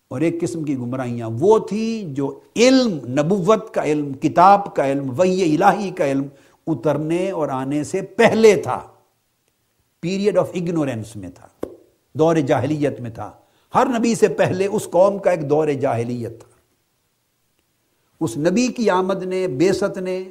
اور 0.08 0.22
ایک 0.22 0.42
قسم 0.42 0.64
کی 0.64 0.78
گمراہیاں۔ 0.78 1.30
وہ 1.40 1.60
تھی 1.60 2.06
جو 2.08 2.40
علم، 2.56 3.00
نبوت 3.08 3.74
کا 3.74 3.84
علم، 3.84 4.14
کتاب 4.14 4.76
کا 4.76 4.92
علم 4.92 5.14
وہی 5.18 5.56
الہی 5.56 5.90
کا 5.90 6.12
علم 6.12 6.24
اترنے 6.68 7.32
اور 7.32 7.50
آنے 7.50 7.84
سے 7.84 8.02
پہلے 8.02 8.56
تھا۔ 8.56 8.88
پیریڈ 10.00 10.38
آف 10.38 10.50
اگنورینس 10.54 11.16
میں 11.16 11.30
تھا، 11.30 11.68
دور 12.14 12.36
جاہلیت 12.36 13.00
میں 13.00 13.10
تھا۔ 13.10 13.32
ہر 13.76 13.88
نبی 14.00 14.16
سے 14.16 14.28
پہلے 14.28 14.66
اس 14.66 14.88
قوم 14.92 15.20
کا 15.20 15.32
ایک 15.32 15.50
دور 15.50 15.68
جاہلیت 15.68 16.40
تھا۔ 16.40 16.50
اس 18.22 18.38
نبی 18.38 18.68
کی 18.68 18.90
آمد 18.90 19.24
نے 19.24 19.48
بیست 19.48 19.98
نے 19.98 20.24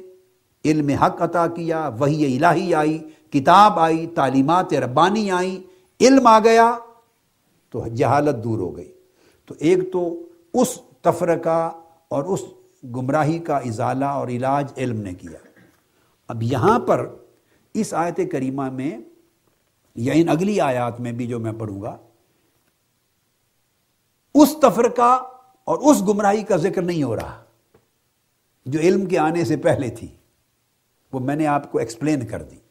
علم 0.65 0.89
حق 0.89 1.21
عطا 1.21 1.47
کیا 1.47 1.89
وہی 1.99 2.37
الہی 2.37 2.73
آئی، 2.73 2.97
کتاب 3.29 3.79
آئی، 3.79 4.07
تعلیمات 4.07 4.73
ربانی 4.73 5.31
آئی، 5.31 5.63
علم 6.01 6.27
آ 6.27 6.39
گیا۔ 6.39 6.77
تو 7.75 7.87
جہالت 7.87 8.43
دور 8.43 8.59
ہو 8.59 8.77
گئی۔ 8.77 8.93
تو 9.45 9.55
ایک 9.59 9.93
تو 9.93 10.29
اس 10.53 10.79
تفرقہ 11.01 11.71
اور 12.07 12.23
اس 12.23 12.41
گمراہی 12.83 13.39
کا 13.39 13.57
ازالہ 13.57 14.05
اور 14.05 14.27
علاج 14.27 14.73
علم 14.77 15.01
نے 15.01 15.13
کیا۔ 15.13 15.59
اب 16.27 16.43
یہاں 16.43 16.79
پر 16.79 17.15
اس 17.73 17.93
آیت 17.93 18.19
کریمہ 18.31 18.69
میں 18.69 18.97
یا 19.95 20.13
ان 20.13 20.29
اگلی 20.29 20.59
آیات 20.59 20.99
میں 20.99 21.11
بھی 21.11 21.27
جو 21.27 21.39
میں 21.39 21.51
پڑھوں 21.59 21.81
گا، 21.81 21.97
اس 24.35 24.55
تفرقہ 24.61 25.23
اور 25.63 25.77
اس 25.77 26.01
گمراہی 26.01 26.43
کا 26.43 26.55
ذکر 26.55 26.81
نہیں 26.81 27.03
ہو 27.03 27.15
رہا۔ 27.15 27.43
جو 28.65 28.79
علم 28.79 29.05
کے 29.05 29.17
آنے 29.17 29.43
سے 29.43 29.57
پہلے 29.57 29.89
تھی، 29.89 30.07
وہ 31.13 31.19
میں 31.19 31.35
نے 31.35 31.47
آپ 31.47 31.71
کو 31.71 31.77
ایکسپلین 31.77 32.27
کر 32.27 32.41
دی۔ 32.41 32.64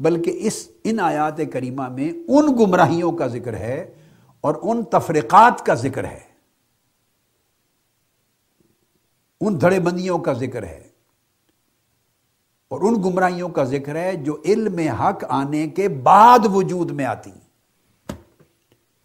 بلکہ 0.00 0.38
اس 0.42 0.68
ان 0.84 1.00
آیات 1.00 1.40
کریمہ 1.52 1.88
میں 1.88 2.12
ان 2.12 2.46
گمراہیوں 2.58 3.12
کا 3.12 3.26
ذکر 3.26 3.54
ہے 3.54 3.94
اور 4.40 4.54
ان 4.62 4.84
تفرقات 4.84 5.66
کا 5.66 5.74
ذکر 5.74 6.04
ہے۔ 6.04 6.32
ان 9.40 9.60
دھڑے 9.60 9.80
بندیوں 9.80 10.18
کا 10.18 10.32
ذکر 10.32 10.62
ہے۔ 10.62 10.88
اور 12.68 12.80
ان 12.80 12.94
گمراہیوں 13.02 13.48
کا 13.48 13.64
ذکر 13.64 13.96
ہے 13.96 14.16
جو 14.16 14.42
علم 14.44 14.78
حق 14.78 15.24
آنے 15.28 15.68
کے 15.68 15.88
بعد 15.88 16.38
وجود 16.54 16.90
میں 16.90 17.04
آتی 17.04 17.30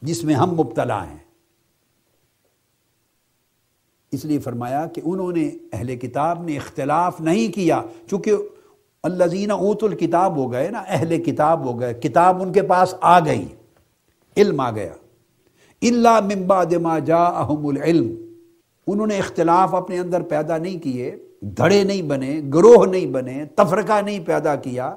جس 0.01 0.23
میں 0.23 0.35
ہم 0.35 0.51
مبتلا 0.51 1.09
ہیں۔ 1.09 1.17
اس 4.11 4.25
لیے 4.25 4.39
فرمایا 4.39 4.85
کہ 4.85 5.01
انہوں 5.05 5.31
نے 5.31 5.49
اہل 5.73 5.95
کتاب 5.95 6.43
نے 6.43 6.57
اختلاف 6.57 7.21
نہیں 7.21 7.55
کیا، 7.55 7.81
چونکہ 8.09 8.33
اللہ 9.03 9.51
اوت 9.51 9.83
الکتاب 9.83 10.37
ہو 10.37 10.51
گئے 10.51 10.69
نا، 10.69 10.83
اہل 10.87 11.23
کتاب 11.23 11.65
ہو 11.65 11.79
گئے، 11.79 11.93
کتاب 11.93 12.41
ان 12.41 12.51
کے 12.51 12.61
پاس 12.61 12.95
آ 13.01 13.19
گئی، 13.19 13.47
علم 14.37 14.59
آ 14.59 14.71
گیا۔ 14.71 14.93
اللہ 15.81 16.19
ممبا 16.19 16.63
دما 16.63 16.99
جا 16.99 17.23
احم 17.23 17.67
العلم۔ 17.67 18.15
انہوں 18.87 19.07
نے 19.07 19.17
اختلاف 19.17 19.75
اپنے 19.75 19.99
اندر 19.99 20.21
پیدا 20.21 20.57
نہیں 20.57 20.79
کیے، 20.79 21.15
دھڑے 21.41 21.83
نہیں 21.83 22.01
بنے، 22.01 22.41
گروہ 22.53 22.85
نہیں 22.85 23.05
بنے، 23.05 23.45
تفرقہ 23.45 24.01
نہیں 24.01 24.19
پیدا 24.19 24.55
کیا۔ 24.55 24.95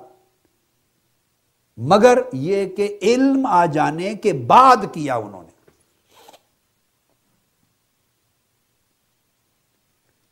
مگر 1.76 2.18
یہ 2.32 2.66
کہ 2.66 2.98
علم 3.02 3.46
آ 3.46 3.66
جانے 3.66 4.14
کے 4.14 4.32
بعد 4.32 4.76
کیا 4.92 5.14
انہوں 5.14 5.42
نے۔ 5.42 5.49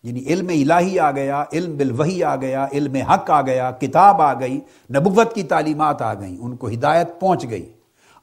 یعنی 0.03 0.25
علم 0.27 0.49
الہی 0.49 0.99
آ 0.99 1.11
گیا، 1.11 1.45
علم 1.53 1.77
بالوحی 1.77 2.23
آ 2.23 2.37
گیا، 2.37 2.67
علم 2.73 2.95
حق 2.95 3.31
آ 3.31 3.43
گیا، 3.43 3.71
کتاب 3.71 4.23
آ 4.23 4.41
گئی، 4.41 4.61
نبوت 4.91 5.35
کی 5.35 5.43
تعلیمات 5.43 6.03
آ 6.03 6.15
گئیں، 6.15 6.39
ان 6.39 6.57
کو 6.57 6.69
ہدایت 6.69 7.21
پہنچ 7.21 7.51
گئی۔ 7.51 7.73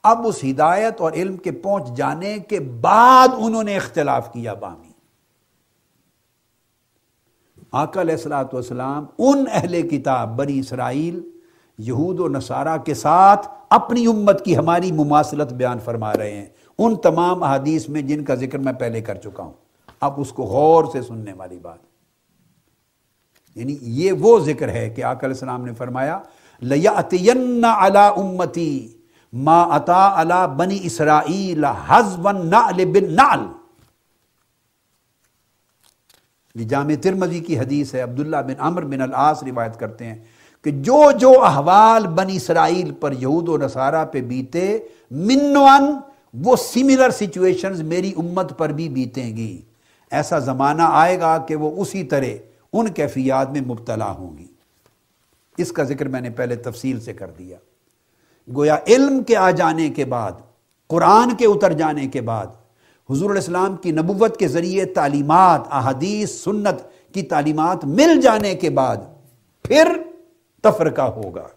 اب 0.03 0.27
اس 0.27 0.43
ہدایت 0.43 1.01
اور 1.01 1.11
علم 1.11 1.37
کے 1.37 1.51
پہنچ 1.51 1.97
جانے 1.97 2.37
کے 2.39 2.59
بعد 2.59 3.27
انہوں 3.37 3.63
نے 3.63 3.75
اختلاف 3.75 4.33
کیا 4.33 4.53
بامی۔ 4.53 4.91
آقا 7.71 8.01
علیہ 8.01 8.15
السلاۃ 8.15 8.53
والسلام 8.53 9.05
ان 9.17 9.45
اہل 9.51 9.89
کتاب 9.89 10.37
بنی 10.37 10.59
اسرائیل، 10.59 11.29
یہود 11.77 12.19
و 12.19 12.27
نصارہ 12.27 12.77
کے 12.77 12.93
ساتھ 12.93 13.47
اپنی 13.69 14.05
امت 14.05 14.45
کی 14.45 14.57
ہماری 14.57 14.91
مماثلت 14.91 15.53
بیان 15.53 15.79
فرما 15.79 16.13
رہے 16.13 16.31
ہیں۔ 16.31 16.45
ان 16.77 16.95
تمام 16.95 17.43
احادیث 17.43 17.89
میں 17.89 18.01
جن 18.01 18.23
کا 18.23 18.35
ذکر 18.35 18.57
میں 18.57 18.73
پہلے 18.73 19.01
کر 19.01 19.15
چکا 19.15 19.43
ہوں۔ 19.43 19.64
اب 20.01 20.13
اس 20.17 20.31
کو 20.31 20.43
غور 20.43 20.85
سے 20.91 21.01
سننے 21.01 21.33
والی 21.33 21.57
بات۔ 21.57 21.79
یعنی 23.55 23.77
یہ 23.81 24.11
وہ 24.11 24.39
ذکر 24.39 24.69
ہے 24.69 24.89
کہ 24.89 25.03
آقا 25.03 25.19
علیہ 25.19 25.35
السلام 25.35 25.65
نے 25.65 25.73
فرمایا، 25.73 26.19
لَيَأْتِيَنَّ 26.61 27.67
عَلَىٰ 27.67 28.17
أُمَّتِي 28.17 28.87
ما 29.33 29.61
اتا 29.61 30.21
علا 30.21 30.45
بنی 30.45 30.79
اسرائیل 30.81 31.65
حزب 31.65 32.31
نعل 32.31 32.85
بن 32.85 33.51
جامع 36.67 36.93
ترمزی 37.01 37.39
کی 37.39 37.59
حدیث 37.59 37.95
ہے، 37.95 38.01
عبداللہ 38.01 38.37
بن 38.37 38.53
عمر 38.59 38.85
بن 38.85 39.01
العاص 39.01 39.43
روایت 39.43 39.79
کرتے 39.79 40.05
ہیں 40.05 40.23
کہ 40.63 40.71
جو 40.71 41.11
جو 41.19 41.43
احوال 41.43 42.07
بنی 42.07 42.35
اسرائیل 42.35 42.91
پر 42.91 43.11
یہود 43.11 43.49
و 43.49 43.57
نصارہ 43.57 44.05
پہ 44.05 44.21
بیتے، 44.21 44.79
منوان 45.11 45.99
وہ 46.33 46.55
سملر 46.55 47.09
سچویشنز 47.09 47.81
میری 47.81 48.13
امت 48.17 48.57
پر 48.57 48.69
بھی 48.69 48.89
بیتیں 48.89 49.37
گی۔ 49.37 49.61
ایسا 50.15 50.39
زمانہ 50.39 50.81
آئے 50.85 51.19
گا 51.19 51.37
کہ 51.37 51.55
وہ 51.55 51.81
اسی 51.81 52.03
طرح 52.03 52.25
ان 52.73 52.87
کیفیات 52.87 53.51
میں 53.51 53.61
مبتلا 53.61 54.11
ہوں 54.11 54.37
گی۔ 54.37 54.47
اس 55.57 55.71
کا 55.71 55.83
ذکر 55.83 56.07
میں 56.07 56.21
نے 56.21 56.29
پہلے 56.29 56.55
تفصیل 56.55 56.99
سے 56.99 57.13
کر 57.13 57.31
دیا۔ 57.31 57.57
گویا 58.55 58.77
علم 58.87 59.23
کے 59.23 59.35
آ 59.35 59.51
جانے 59.51 59.89
کے 59.89 60.05
بعد، 60.05 60.31
قرآن 60.87 61.35
کے 61.35 61.45
اتر 61.45 61.73
جانے 61.73 62.07
کے 62.07 62.21
بعد، 62.21 62.47
حضور 63.09 63.29
علیہ 63.29 63.41
السلام 63.41 63.75
کی 63.75 63.91
نبوت 63.91 64.37
کے 64.37 64.47
ذریعے 64.47 64.85
تعلیمات، 64.85 65.61
احادیث، 65.71 66.31
سنت 66.31 66.81
کی 67.13 67.21
تعلیمات 67.21 67.85
مل 67.85 68.21
جانے 68.21 68.55
کے 68.55 68.69
بعد 68.69 68.97
پھر 69.63 69.97
تفرقہ 70.61 71.01
ہوگا۔ 71.01 71.47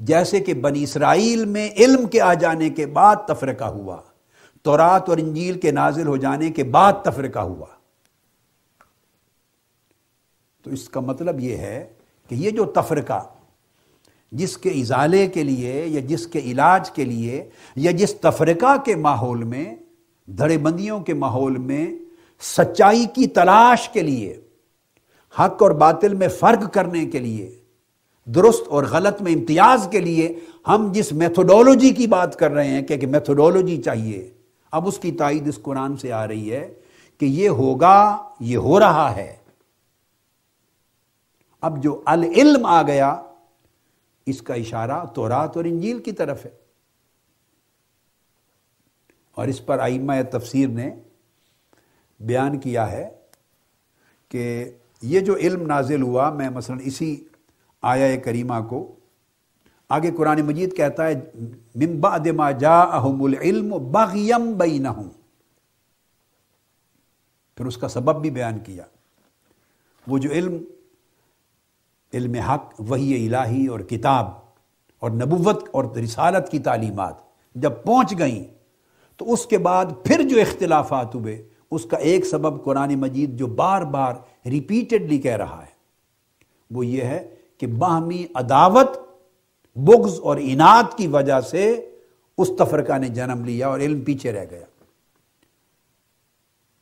جیسے 0.00 0.40
کہ 0.40 0.54
بنی 0.54 0.82
اسرائیل 0.82 1.44
میں 1.44 1.70
علم 1.76 2.06
کے 2.06 2.20
آ 2.20 2.34
جانے 2.34 2.70
کے 2.70 2.86
بعد 2.86 3.16
تفرقہ 3.28 3.64
ہوا۔ 3.64 3.96
تورات 4.66 5.08
اور 5.08 5.18
انجیل 5.18 5.60
کے 5.60 5.70
نازل 5.70 6.06
ہو 6.06 6.16
جانے 6.16 6.50
کے 6.50 6.64
بعد 6.64 6.92
تفرقہ 7.04 7.38
ہوا۔ 7.38 7.66
تو 10.64 10.70
اس 10.70 10.88
کا 10.88 11.00
مطلب 11.00 11.40
یہ 11.40 11.56
ہے 11.56 11.86
کہ 12.28 12.34
یہ 12.34 12.50
جو 12.50 12.64
تفرقہ، 12.64 13.22
جس 14.32 14.56
کے 14.58 14.70
ازالے 14.70 15.26
کے 15.26 15.42
لیے 15.44 15.84
یا 15.86 16.00
جس 16.00 16.26
کے 16.26 16.38
علاج 16.38 16.90
کے 16.90 17.04
لیے 17.04 17.48
یا 17.76 17.90
جس 17.90 18.14
تفرقہ 18.14 18.76
کے 18.84 18.96
ماحول 18.96 19.44
میں 19.44 19.64
دھڑے 20.28 20.58
بندیوں 20.58 21.00
کے 21.00 21.14
ماحول 21.14 21.56
میں 21.58 21.86
سچائی 22.40 23.04
کی 23.14 23.26
تلاش 23.26 23.88
کے 23.88 24.02
لیے، 24.02 24.40
حق 25.34 25.62
اور 25.62 25.70
باطل 25.70 26.14
میں 26.14 26.28
فرق 26.28 26.72
کرنے 26.74 27.04
کے 27.06 27.18
لیے، 27.18 27.48
درست 28.26 28.68
اور 28.68 28.84
غلط 28.90 29.22
میں 29.22 29.32
امتیاز 29.32 29.88
کے 29.90 30.00
لیے، 30.00 30.28
ہم 30.68 30.90
جس 30.92 31.12
میتھوڈولوجی 31.12 31.90
کی 31.90 32.06
بات 32.06 32.38
کر 32.38 32.50
رہے 32.50 32.68
ہیں 32.68 32.82
کہ 32.82 33.06
میتھوڈولوجی 33.06 33.82
چاہیے 33.82 34.30
اب 34.70 34.86
اس 34.86 34.98
کی 34.98 35.12
تائید 35.12 35.48
اس 35.48 35.58
قرآن 35.62 35.96
سے 35.96 36.12
آ 36.12 36.28
رہی 36.28 36.52
ہے 36.52 36.74
کہ 37.18 37.24
یہ 37.24 37.48
ہوگا، 37.48 38.28
یہ 38.40 38.56
ہو 38.56 38.80
رہا 38.80 39.16
ہے۔ 39.16 39.36
اب 41.60 41.82
جو 41.82 42.02
العلم 42.06 42.66
آ 42.66 42.82
گیا، 42.82 43.22
اس 44.26 44.42
کا 44.42 44.54
اشارہ 44.54 45.04
تورات 45.04 45.56
اور 45.56 45.64
انجیل 45.64 46.02
کی 46.02 46.12
طرف 46.12 46.44
ہے۔ 46.44 46.50
اور 49.34 49.46
اس 49.46 49.66
پر 49.66 49.78
آئمہ 49.78 50.12
تفسیر 50.32 50.68
نے 50.68 50.90
بیان 52.20 52.58
کیا 52.58 52.92
ہے 52.92 53.10
کہ 54.28 54.70
یہ 55.02 55.20
جو 55.20 55.36
علم 55.36 55.62
نازل 55.62 56.02
ہوا، 56.02 56.30
میں 56.30 56.50
مثلا 56.50 56.76
اسی 56.82 57.24
آیا 57.82 58.16
کریمہ 58.16 58.54
کو 58.68 58.95
آگے 59.90 60.10
قرآن 60.16 60.40
مجید 60.46 60.76
کہتا 60.76 61.06
ہے، 61.06 61.14
من 61.74 62.00
بعد 62.00 62.26
ما 62.36 62.50
جاءہم 62.50 63.22
العلم 63.24 63.68
بغیم 63.92 64.52
بینہم 64.58 65.08
پھر 67.58 67.66
اس 67.66 67.76
کا 67.76 67.88
سبب 67.88 68.20
بھی 68.22 68.30
بیان 68.30 68.58
کیا۔ 68.60 68.84
وہ 70.06 70.18
جو 70.18 70.30
علم 70.30 70.56
علم 72.12 72.34
حق 72.48 72.74
وہی 72.88 73.26
الہی 73.26 73.66
اور 73.66 73.80
کتاب 73.90 74.26
اور 75.02 75.10
نبوت 75.10 75.64
اور 75.72 75.84
رسالت 75.96 76.50
کی 76.50 76.58
تعلیمات 76.58 77.14
جب 77.54 77.72
پہنچ 77.84 78.18
گئیں، 78.18 78.44
تو 79.20 79.32
اس 79.32 79.46
کے 79.46 79.58
بعد 79.58 79.86
پھر 80.04 80.22
جو 80.28 80.40
اختلافات 80.40 81.14
ہوئے، 81.14 81.42
اس 81.70 81.84
کا 81.90 81.96
ایک 82.10 82.26
سبب 82.26 82.62
قرآن 82.64 82.94
مجید 83.00 83.38
جو 83.38 83.46
بار 83.56 83.82
بار 83.94 84.14
ریپیٹڈلی 84.46 85.18
کہہ 85.18 85.36
رہا 85.36 85.62
ہے، 85.62 85.74
وہ 86.70 86.86
یہ 86.86 87.02
ہے 87.04 87.26
کہ 87.58 87.66
باہمی 87.78 88.24
عداوت 88.34 88.98
بغض 89.76 90.20
اور 90.20 90.36
انعد 90.40 90.96
کی 90.96 91.06
وجہ 91.06 91.40
سے 91.40 91.90
اس 92.38 92.50
تفرقہ 92.58 92.98
نے 92.98 93.08
جنم 93.08 93.44
لیا 93.44 93.68
اور 93.68 93.80
علم 93.80 94.00
پیچھے 94.00 94.32
رہ 94.32 94.44
گیا۔ 94.50 94.66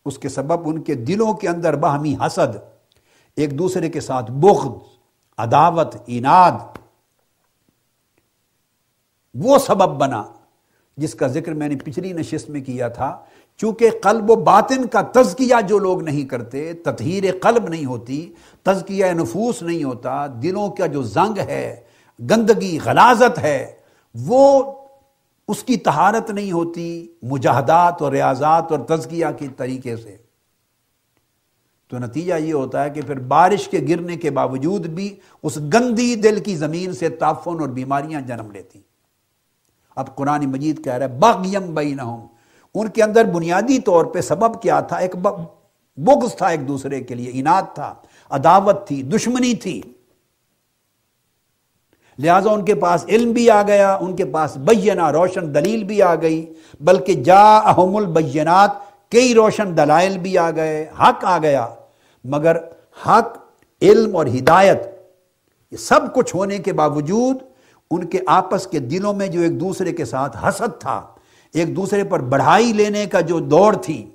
اس 0.05 0.19
کے 0.19 0.29
سبب 0.29 0.69
ان 0.69 0.83
کے 0.83 0.95
دلوں 0.95 1.35
کے 1.35 1.49
اندر 1.49 1.77
باہمی 1.77 2.17
حسد، 2.27 2.57
ایک 3.37 3.59
دوسرے 3.59 3.89
کے 3.89 4.01
ساتھ 4.01 4.31
بغض، 4.31 4.69
عداوت 5.39 5.97
اناد 6.07 6.79
وہ 9.35 9.59
سبب 9.59 9.89
بنا 9.89 10.23
جس 10.97 11.15
کا 11.15 11.27
ذکر 11.27 11.55
میں 11.55 11.69
نے 11.69 11.77
پچھلی 11.77 12.13
نشست 12.13 12.51
میں 12.51 12.65
کیا 12.65 12.89
تھا۔ 12.89 13.25
چونکہ 13.57 13.91
قلب 14.03 14.31
و 14.31 14.35
باطن 14.35 14.87
کا 14.87 15.03
تزکیہ 15.03 15.61
جو 15.69 15.79
لوگ 15.79 16.03
نہیں 16.03 16.29
کرتے، 16.29 16.73
تطہیر 16.73 17.25
قلب 17.43 17.69
نہیں 17.69 17.85
ہوتی، 17.85 18.33
تزکیہ 18.63 19.07
نفوس 19.07 19.63
نہیں 19.63 19.85
ہوتا، 19.85 20.27
دلوں 20.27 20.71
کا 20.71 20.87
جو 20.87 21.03
زنگ 21.03 21.39
ہے 21.39 21.81
گندگی، 22.21 22.79
غلازت 22.85 23.39
ہے، 23.39 23.73
وہ 24.15 24.73
اس 25.49 25.63
کی 25.63 25.77
تہارت 25.77 26.31
نہیں 26.31 26.53
ہوتی 26.53 27.09
مجاہدات 27.23 28.03
اور 28.03 28.13
ریاضات 28.13 28.73
اور 28.73 28.79
تزکیہ 28.79 29.27
کے 29.39 29.49
طریقے 29.57 29.97
سے۔ 29.97 30.17
تو 31.89 31.99
نتیجہ 31.99 32.35
یہ 32.35 32.53
ہوتا 32.53 32.85
ہے 32.85 32.91
کہ 32.91 33.01
پھر 33.03 33.19
بارش 33.19 33.69
کے 33.69 33.81
گرنے 33.89 34.17
کے 34.17 34.31
باوجود 34.31 34.87
بھی 34.87 35.17
اس 35.43 35.57
گندی 35.57 36.15
دل 36.15 36.41
کی 36.41 36.57
زمین 36.57 36.93
سے 36.93 37.09
تافن 37.09 37.61
اور 37.61 37.69
بیماریاں 37.69 38.21
جنم 38.21 38.51
لیتی۔ 38.51 38.81
اب 39.97 40.17
قرآن 40.17 40.47
مجید 40.47 40.85
کہہ 40.85 40.93
رہا 40.93 41.07
ہے، 41.07 41.19
بغیم 41.19 41.75
بینہم۔ 41.75 42.27
ان 42.75 42.89
کے 42.89 43.03
اندر 43.03 43.25
بنیادی 43.25 43.79
طور 43.79 44.05
پہ 44.05 44.21
سبب 44.21 44.63
کیا 44.63 44.81
تھا؟ 44.81 44.97
ایک 44.97 45.17
بغض 45.97 46.37
تھا 46.37 46.47
ایک 46.47 46.69
دوسرے 46.69 47.01
کے 47.01 47.15
لیے 47.15 47.31
انعد 47.33 47.63
تھا، 47.75 47.95
عداوت 48.31 48.89
تھی، 48.89 49.03
دشمنی 49.03 49.55
تھی۔ 49.55 49.83
لہذا 52.19 52.51
ان 52.51 52.65
کے 52.65 52.75
پاس 52.75 53.05
علم 53.09 53.33
بھی 53.33 53.51
آ 53.51 53.63
گیا، 53.63 53.95
ان 54.01 54.17
کے 54.17 54.25
پاس 54.25 54.57
بینا 54.57 55.13
روشن 55.13 55.55
دلیل 55.55 55.85
بھی 55.85 56.03
آ 56.03 56.15
گئی، 56.15 56.53
بلکہ 56.81 57.15
جا 57.15 57.57
احم 57.57 57.97
البینات 57.97 58.71
کئی 59.11 59.35
روشن 59.35 59.77
دلائل 59.77 60.19
بھی 60.19 60.39
آ 60.39 60.51
گئے، 60.51 60.87
حق 61.01 61.25
آ 61.25 61.39
گیا۔ 61.39 61.67
مگر 62.25 62.57
حق، 63.07 63.39
علم 63.83 64.17
اور 64.17 64.27
ہدایت، 64.27 64.79
یہ 65.73 65.77
سب 65.77 66.15
کچھ 66.15 66.37
ہونے 66.37 66.59
کے 66.59 66.73
باوجود 66.73 67.37
ان 67.91 68.05
کے 68.05 68.19
آپس 68.27 68.67
کے 68.67 68.79
دلوں 68.79 69.15
میں 69.15 69.27
جو 69.27 69.41
ایک 69.41 69.61
دوسرے 69.61 69.93
کے 69.93 70.05
ساتھ 70.05 70.37
حسد 70.45 70.81
تھا، 70.81 71.01
ایک 71.55 71.77
دوسرے 71.77 72.05
پر 72.05 72.21
بڑھائی 72.21 72.73
لینے 72.73 73.07
کا 73.07 73.21
جو 73.21 73.39
دوڑ 73.41 73.77
تھی، 73.77 74.11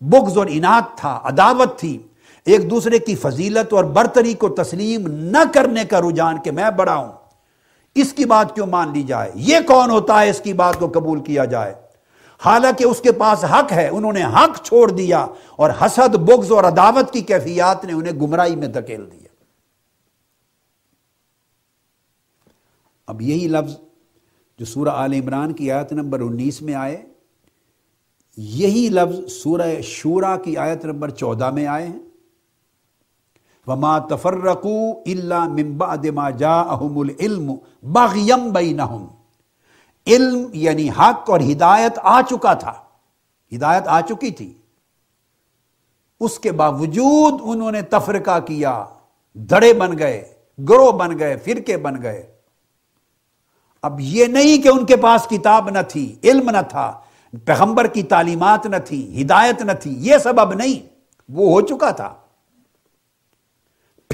بغض 0.00 0.38
اور 0.38 0.46
انعت 0.50 0.96
تھا، 0.96 1.20
عداوت 1.24 1.78
تھی، 1.78 1.98
ایک 2.44 2.70
دوسرے 2.70 2.98
کی 2.98 3.14
فضیلت 3.14 3.72
اور 3.72 3.84
برتری 3.84 4.34
کو 4.34 4.48
تسلیم 4.48 5.06
نہ 5.06 5.38
کرنے 5.54 5.84
کا 5.84 6.00
رجحان 6.00 6.38
کہ 6.38 6.50
میں 6.50 6.70
بڑا 6.70 6.94
ہوں۔ 6.94 7.12
اس 7.94 8.12
کی 8.12 8.24
بات 8.24 8.54
کیوں 8.54 8.66
مان 8.66 8.92
لی 8.92 9.02
جائے؟ 9.02 9.32
یہ 9.34 9.56
کون 9.66 9.90
ہوتا 9.90 10.20
ہے 10.20 10.30
اس 10.30 10.40
کی 10.40 10.52
بات 10.52 10.78
کو 10.78 10.88
قبول 10.88 11.22
کیا 11.22 11.44
جائے؟ 11.44 11.74
حالانکہ 12.44 12.84
اس 12.84 13.00
کے 13.00 13.12
پاس 13.12 13.44
حق 13.44 13.72
ہے، 13.72 13.88
انہوں 13.88 14.12
نے 14.12 14.24
حق 14.24 14.62
چھوڑ 14.62 14.90
دیا 14.90 15.26
اور 15.56 15.70
حسد، 15.82 16.14
بغض 16.14 16.52
اور 16.52 16.64
عداوت 16.64 17.12
کی 17.12 17.20
کیفیات 17.20 17.84
نے 17.84 17.92
انہیں 17.92 18.12
گمراہی 18.12 18.56
میں 18.56 18.68
دھکیل 18.68 19.10
دیا۔ 19.12 19.28
اب 23.06 23.22
یہی 23.22 23.48
لفظ 23.48 23.76
جو 24.58 24.64
سورہ 24.64 24.88
آل 24.88 25.12
عمران 25.12 25.52
کی 25.52 25.72
آیت 25.72 25.92
نمبر 25.92 26.20
انیس 26.20 26.62
میں 26.62 26.74
آئے، 26.74 27.04
یہی 28.36 28.88
لفظ 28.92 29.32
سورہ 29.32 29.80
شورا 29.82 30.36
کی 30.36 30.56
آیت 30.56 30.84
نمبر 30.84 31.10
چودہ 31.10 31.50
میں 31.50 31.66
آئے 31.66 31.86
ہیں۔ 31.86 31.98
وما 33.66 33.98
تفرقو 33.98 34.90
اللہ 35.06 35.48
ممبا 35.48 35.96
دما 35.96 36.30
جا 36.30 36.60
احم 36.60 36.98
العلم 36.98 37.54
باغیم 37.92 38.52
بینہم 38.52 39.06
علم 40.06 40.46
یعنی 40.52 40.90
حق 40.90 41.30
اور 41.30 41.40
ہدایت 41.40 41.98
آ 42.02 42.22
چکا 42.22 42.54
تھا، 42.54 42.72
ہدایت 43.56 43.82
آ 43.86 44.00
چکی 44.00 44.30
تھی۔ 44.30 44.52
اس 46.20 46.38
کے 46.38 46.52
باوجود 46.52 47.40
انہوں 47.44 47.72
نے 47.72 47.82
تفرقہ 47.82 48.40
کیا، 48.40 48.84
دڑے 49.34 49.72
بن 49.72 49.98
گئے، 49.98 50.34
گروہ 50.68 50.92
بن 50.92 51.18
گئے، 51.18 51.36
فرقے 51.36 51.76
بن 51.76 52.02
گئے۔ 52.02 52.32
اب 53.82 54.00
یہ 54.00 54.24
نہیں 54.24 54.62
کہ 54.62 54.68
ان 54.68 54.86
کے 54.86 54.96
پاس 54.96 55.26
کتاب 55.30 55.70
نہ 55.70 55.78
تھی، 55.88 56.16
علم 56.24 56.50
نہ 56.50 56.62
تھا، 56.68 57.00
پیغمبر 57.44 57.86
کی 57.86 58.02
تعلیمات 58.02 58.66
نہ 58.66 58.76
تھی، 58.76 59.22
ہدایت 59.22 59.62
نہ 59.62 59.72
تھی، 59.72 59.94
یہ 59.98 60.18
سبب 60.18 60.54
نہیں، 60.54 60.86
وہ 61.28 61.50
ہو 61.52 61.60
چکا 61.60 61.90
تھا۔ 61.90 62.14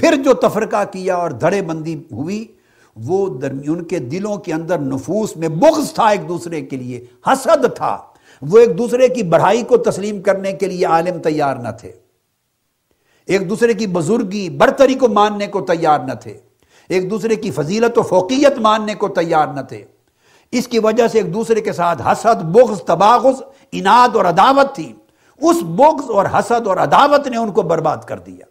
پھر 0.01 0.15
جو 0.15 0.33
تفرقہ 0.33 0.83
کیا 0.91 1.15
اور 1.15 1.31
دھڑے 1.31 1.61
بندی 1.61 1.95
ہوئی، 2.11 2.47
وہ 2.95 3.27
ان 3.67 3.83
کے 3.83 3.99
دلوں 3.99 4.37
کے 4.37 4.53
اندر 4.53 4.77
نفوس 4.77 5.37
میں 5.37 5.47
بغض 5.47 5.93
تھا 5.93 6.07
ایک 6.07 6.29
دوسرے 6.29 6.61
کے 6.61 6.75
لیے، 6.75 7.05
حسد 7.27 7.75
تھا۔ 7.75 7.97
وہ 8.41 8.57
ایک 8.57 8.77
دوسرے 8.77 9.07
کی 9.07 9.23
بڑھائی 9.23 9.63
کو 9.63 9.77
تسلیم 9.77 10.21
کرنے 10.21 10.53
کے 10.53 10.65
لیے 10.65 10.85
عالم 10.85 11.19
تیار 11.19 11.55
نہ 11.55 11.69
تھے۔ 11.79 11.91
ایک 13.25 13.49
دوسرے 13.49 13.73
کی 13.73 13.87
بزرگی، 13.87 14.49
برتری 14.49 14.93
کو 14.93 15.07
ماننے 15.07 15.47
کو 15.47 15.61
تیار 15.61 15.99
نہ 15.99 16.13
تھے۔ 16.13 16.39
ایک 16.89 17.09
دوسرے 17.09 17.35
کی 17.35 17.51
فضیلت 17.51 17.97
و 17.97 18.01
فوقیت 18.01 18.57
ماننے 18.57 18.93
کو 18.93 19.07
تیار 19.07 19.47
نہ 19.47 19.61
تھے۔ 19.61 19.85
اس 20.51 20.67
کی 20.67 20.79
وجہ 20.79 21.07
سے 21.07 21.19
ایک 21.19 21.33
دوسرے 21.33 21.61
کے 21.61 21.71
ساتھ 21.71 22.01
حسد، 22.01 22.43
بغض 22.43 22.81
تباغز 22.81 23.43
اناد 23.71 24.15
اور 24.15 24.25
عداوت 24.25 24.75
تھی۔ 24.75 24.93
اس 25.41 25.57
بغض 25.61 26.11
اور 26.11 26.25
حسد 26.33 26.67
اور 26.67 26.77
عداوت 26.77 27.27
نے 27.27 27.37
ان 27.37 27.51
کو 27.51 27.61
برباد 27.61 27.97
کر 27.97 28.19
دیا۔ 28.19 28.50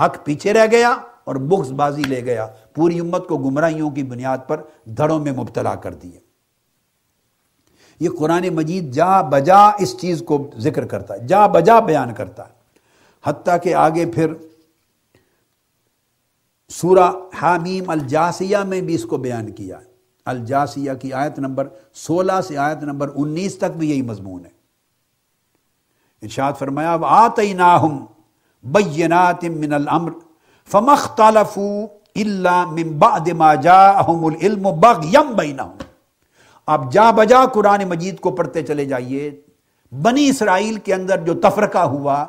حق 0.00 0.24
پیچھے 0.24 0.52
رہ 0.52 0.66
گیا 0.70 0.90
اور 1.24 1.34
بغض 1.34 1.72
بازی 1.72 2.02
لے 2.02 2.24
گیا۔ 2.24 2.46
پوری 2.74 3.00
امت 3.00 3.28
کو 3.28 3.38
گمراہیوں 3.38 3.90
کی 3.90 4.02
بنیاد 4.02 4.38
پر 4.46 4.62
دھڑوں 4.84 5.18
میں 5.18 5.32
مبتلا 5.32 5.74
کر 5.74 5.94
دیا۔ 5.94 6.20
یہ 8.00 8.08
قرآن 8.18 8.48
مجید 8.48 8.92
جا 8.92 9.20
بجا 9.20 9.56
اس 9.56 9.98
چیز 9.98 10.22
کو 10.26 10.50
ذکر 10.58 10.86
کرتا 10.86 11.14
ہے، 11.14 11.26
جا 11.26 11.46
بجا 11.46 11.80
بیان 11.80 12.14
کرتا 12.14 12.48
ہے۔ 12.48 12.52
حتیٰ 13.24 13.56
کہ 13.62 13.74
آگے 13.74 14.06
پھر 14.06 14.34
سورہ 16.68 17.10
حامیم 17.42 17.90
الجاسیہ 17.90 18.56
میں 18.56 18.80
بھی 18.80 18.94
اس 18.94 19.04
کو 19.04 19.16
بیان 19.16 19.52
کیا 19.52 19.80
ہے۔ 19.80 19.84
الجاسیہ 20.24 20.92
کی 20.92 21.12
آیت 21.12 21.38
نمبر 21.38 21.68
سولہ 21.94 22.40
سے 22.40 22.56
آیت 22.56 22.82
نمبر 22.82 23.10
انیس 23.14 23.58
تک 23.58 23.76
بھی 23.76 23.90
یہی 23.90 24.02
مضمون 24.02 24.44
ہے۔ 24.44 24.50
ارشاد 26.22 26.52
فرمایا، 26.58 26.94
وَآتَيْنَاهُمْ 26.94 28.13
بَيِّنَاتٍ 28.64 29.44
مِّنَ 29.44 29.74
الْأَمْرِ 29.74 30.12
فَمَخْتَلَفُوا 30.70 31.86
إِلَّا 32.18 32.64
مِن 32.70 32.88
بَعْدِ 32.88 33.32
مَا 33.32 33.54
جَاءَهُمُ 33.54 34.32
الْعِلْمُ 34.32 34.72
بَغْيًا 34.72 35.22
بَيْنَهُمْ 35.22 35.82
اب 36.66 36.92
جا 36.92 37.10
بجا 37.10 37.44
قرآن 37.46 37.84
مجید 37.88 38.20
کو 38.20 38.30
پڑھتے 38.30 38.62
چلے 38.62 38.84
جائیے۔ 38.84 39.30
بنی 40.02 40.28
اسرائیل 40.28 40.76
کے 40.76 40.94
اندر 40.94 41.18
جو 41.18 41.34
تفرقہ 41.34 41.78
ہوا، 41.78 42.24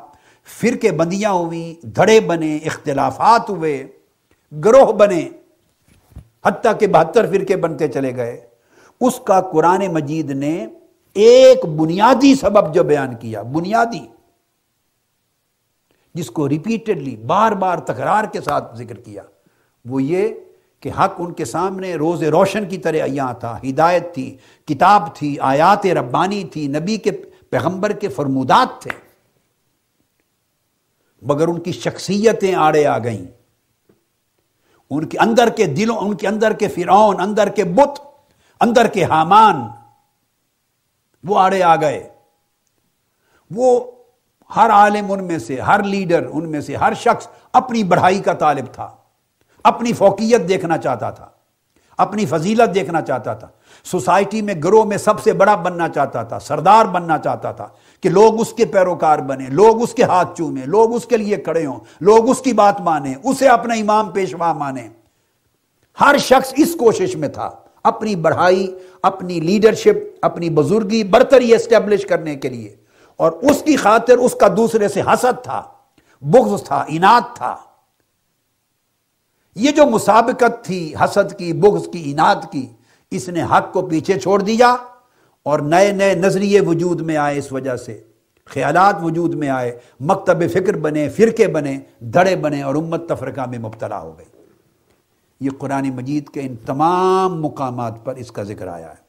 فرقے 0.60 0.91
بندیاں 0.91 1.32
ہوئی 1.32 1.76
دھڑے 1.82 2.19
بنے، 2.19 2.58
اختلافات 2.58 3.50
ہوئے، 3.50 3.88
گروہ 4.65 4.91
بنے، 4.91 5.30
حتیٰ 6.45 6.71
کہ 6.80 6.88
بہتر 6.88 7.26
فرقے 7.32 7.56
بنتے 7.56 7.88
چلے 7.88 8.15
گئے۔ 8.15 8.41
اس 9.02 9.19
کا 9.19 9.41
قرآن 9.41 9.88
مجید 9.93 10.32
نے 10.32 10.67
ایک 11.13 11.65
بنیادی 11.65 12.36
سبب 12.36 12.74
جو 12.74 12.84
بیان 12.84 13.15
کیا، 13.15 13.41
بنیادی۔ 13.41 14.14
جس 16.15 16.32
کو 16.32 16.49
ریپیٹڈلی 16.49 17.15
بار 17.15 17.51
بار 17.51 17.78
تکرار 17.78 18.23
کے 18.23 18.41
ساتھ 18.41 18.75
ذکر 18.75 18.95
کیا، 18.95 19.23
وہ 19.86 20.04
یہ 20.04 20.28
کہ 20.80 20.89
حق 20.89 21.13
ان 21.17 21.34
کے 21.34 21.45
سامنے 21.45 21.95
روز 21.95 22.23
روشن 22.23 22.69
کی 22.69 22.78
طرح 22.78 22.97
ایاں 22.97 23.34
تھا، 23.34 23.60
ہدایت 23.69 24.13
تھی، 24.13 24.38
کتاب 24.65 25.15
تھی، 25.15 25.39
آیات 25.39 25.86
ربانی 25.86 26.43
تھی، 26.43 26.67
نبی 26.67 26.97
کے 26.97 27.12
پیغمبر 27.49 27.91
کے 27.91 28.08
فرمودات 28.08 28.82
تھے۔ 28.82 28.91
مگر 31.21 31.47
ان 31.47 31.60
کی 31.60 31.71
شخصیتیں 31.71 32.56
آڑے 32.56 32.86
آ 32.86 32.97
گئیں۔ 32.97 33.25
ان 34.89 35.06
کے 35.06 35.17
اندر 35.17 35.49
کے 35.49 35.65
دلوں، 35.65 35.97
ان 35.97 36.17
کے 36.17 36.28
اندر 36.28 36.54
کے 36.54 36.67
فرعون، 36.67 37.19
اندر 37.19 37.49
کے 37.49 37.63
بت، 37.63 38.01
اندر 38.60 38.88
کے 38.88 39.04
حامان، 39.04 39.56
وہ 41.23 41.39
آڑے 41.39 41.63
آ 41.63 41.75
گئے۔ 41.75 42.10
وہ 43.51 43.91
ہر 44.50 44.70
عالم 44.70 45.12
ان 45.12 45.24
میں 45.24 45.38
سے، 45.40 45.60
ہر 45.60 45.84
لیڈر 45.84 46.28
ان 46.32 46.50
میں 46.52 46.62
سے، 46.62 46.76
ہر 46.76 46.94
شخص 46.94 47.28
اپنی 47.54 47.84
بڑھائی 47.84 48.20
کا 48.20 48.34
طالب 48.34 48.74
تھا، 48.74 48.90
اپنی 49.64 49.94
فوقیت 49.94 50.48
دیکھنا 50.50 50.78
چاہتا 50.78 51.10
تھا، 51.12 51.30
اپنی 52.00 52.26
فضیلت 52.26 52.74
دیکھنا 52.76 53.02
چاہتا 53.02 53.34
تھا، 53.34 53.48
سوسائٹی 53.86 54.42
میں، 54.42 54.54
گروہ 54.64 54.86
میں 54.86 54.98
سب 54.98 55.22
سے 55.24 55.34
بڑا 55.34 55.56
بننا 55.56 55.88
چاہتا 55.90 56.24
تھا، 56.24 56.40
سردار 56.40 56.86
بننا 56.86 57.18
چاہتا 57.18 57.52
تھا 57.52 57.68
کہ 58.04 58.10
لوگ 58.10 58.40
اس 58.42 58.54
کے 58.54 58.66
پیروکار 58.66 59.20
بنے 59.20 59.50
لوگ 59.50 59.82
اس 59.82 59.94
کے 59.94 60.04
ہاتھ 60.04 60.38
چومیں، 60.38 60.66
لوگ 60.66 60.94
اس 60.96 61.06
کے 61.06 61.18
لیے 61.18 61.36
کھڑے 61.36 61.66
ہوں، 61.66 61.80
لوگ 62.02 62.30
اس 62.30 62.42
کی 62.42 62.54
بات 62.54 62.82
مانیں، 62.82 63.14
اسے 63.24 63.48
اپنا 63.48 63.74
امام 63.74 64.12
پیشوا 64.12 64.54
مانیں۔ 64.54 64.88
ہر 65.98 66.18
شخص 66.18 66.54
اس 66.58 66.76
کوشش 66.80 67.16
میں 67.16 67.30
تھا، 67.30 67.50
اپنی 67.84 68.16
بڑھائی، 68.16 68.68
اپنی 69.02 69.40
لیڈرشپ، 69.40 69.98
اپنی 70.22 70.50
بزرگی 70.50 71.04
برتری 71.04 71.54
اسٹیبلش 71.56 72.06
کرنے 72.06 72.36
کے 72.36 72.50
لیے۔ 72.50 72.76
اور 73.17 73.32
اس 73.32 73.63
کی 73.63 73.75
خاطر 73.75 74.17
اس 74.17 74.36
کا 74.36 74.47
دوسرے 74.58 74.88
سے 74.88 75.01
حسد 75.01 75.43
تھا، 75.43 75.63
بغض 76.21 76.63
تھا 76.63 76.86
انات 76.88 77.36
تھا۔ 77.36 77.56
یہ 79.56 79.71
جو 79.71 79.86
مسابقت 79.86 80.65
تھی، 80.65 80.95
حسد 81.04 81.38
کی، 81.38 81.54
بغض 81.54 81.88
کی 81.88 82.12
انات 82.12 82.51
کی، 82.51 82.67
اس 83.12 83.30
نے 83.30 83.43
حق 83.43 83.73
کو 83.73 83.82
پیچھے 83.82 84.19
چھوڑ 84.19 84.41
دیا 84.41 84.75
اور 85.43 85.60
نئے 85.60 85.91
نئے 85.91 86.15
نظریے 86.15 86.62
وجود 86.62 87.01
میں 87.01 87.17
آئے 87.17 87.38
اس 87.38 87.51
وجہ 87.51 87.75
سے۔ 87.75 88.04
خیالات 88.45 88.95
وجود 89.01 89.36
میں 89.36 89.49
آئے، 89.49 89.80
مکتب 89.99 90.51
فکر 90.54 90.78
بنے، 90.78 91.10
فرقے 91.10 91.47
بنے 91.47 91.80
دھڑے 91.99 92.36
بنے 92.36 92.62
اور 92.62 92.75
امت 92.75 93.10
تفرقہ 93.10 93.49
میں 93.49 93.60
مبتلا 93.60 93.99
ہو 93.99 94.17
گئی۔ 94.17 94.25
یہ 95.39 95.49
قرآن 95.58 95.89
مجید 95.89 96.30
کے 96.30 96.41
ان 96.41 96.56
تمام 96.56 97.41
مقامات 97.41 98.06
پر 98.06 98.15
اس 98.15 98.32
کا 98.32 98.43
ذکر 98.43 98.67
آیا 98.67 98.91
ہے۔ 98.91 99.06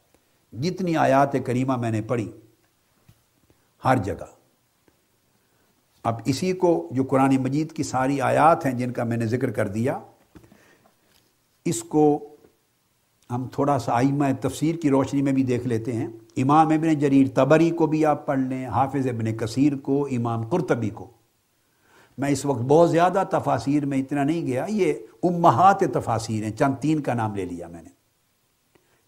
جتنی 0.61 0.97
آیات 0.97 1.33
کریمہ 1.47 1.77
میں 1.77 1.91
نے 1.91 2.03
پڑھی 2.03 2.33
ہر 3.87 3.97
جگہ۔ 3.97 4.25
اب 6.05 6.15
اسی 6.25 6.53
کو 6.53 6.89
جو 6.91 7.05
قرآن 7.05 7.37
مجید 7.37 7.73
کی 7.73 7.83
ساری 7.83 8.21
آیات 8.21 8.67
ہیں 8.67 8.73
جن 8.73 8.93
کا 8.93 9.05
میں 9.05 9.17
نے 9.17 9.27
ذکر 9.27 9.51
کر 9.51 9.69
دیا، 9.69 9.99
اس 11.65 11.83
کو 11.83 12.29
ہم 13.31 13.49
تھوڑا 13.53 13.79
سا 13.79 13.93
آئمہ 13.93 14.25
تفسیر 14.41 14.75
کی 14.75 14.91
روشنی 14.91 15.23
میں 15.23 15.33
بھی 15.33 15.43
دیکھ 15.43 15.67
لیتے 15.67 15.93
ہیں۔ 15.93 16.09
امام 16.37 16.69
ابن 16.69 16.99
جریر 16.99 17.27
تبری 17.35 17.71
کو 17.71 17.87
بھی 17.87 18.07
آپ 18.07 18.27
پڑھ 18.27 18.39
لیں، 18.39 18.67
حافظ 18.67 19.07
ابن 19.07 19.37
کثیر 19.37 19.77
کو، 19.77 20.09
امام 20.11 20.49
قرطبی 20.49 20.91
کو۔ 20.91 21.11
میں 22.19 22.29
اس 22.29 22.45
وقت 22.45 22.63
بہت 22.63 22.91
زیادہ 22.91 23.23
تفاصیر 23.31 23.87
میں 23.87 23.99
اتنا 23.99 24.25
نہیں 24.25 24.47
گیا، 24.47 24.67
یہ 24.69 24.93
امہات 25.23 25.81
تفاصیر 25.81 26.45
ہیں، 26.45 26.51
چند 26.51 26.75
تین 26.81 27.01
کا 27.01 27.15
نام 27.15 27.35
لے 27.35 27.45
لیا 27.45 27.69
میں 27.69 27.83
نے۔ 27.83 27.91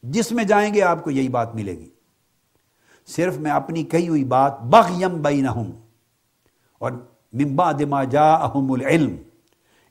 جس 0.02 0.32
میں 0.32 0.44
جائیں 0.44 0.74
گے 0.74 0.82
آپ 0.82 1.04
کو 1.04 1.10
یہی 1.10 1.28
بات 1.28 1.54
ملے 1.54 1.78
گی۔ 1.78 1.90
صرف 3.08 3.36
میں 3.38 3.50
اپنی 3.50 3.82
کہی 3.82 4.08
ہوئی 4.08 4.24
بات 4.24 4.62
بغیم 4.62 5.22
بینہم 5.22 5.70
اور 6.78 6.92
ممبا 7.32 7.72
دما 7.72 8.04
جا 8.04 8.34
احم 8.34 8.72
العلم، 8.72 9.16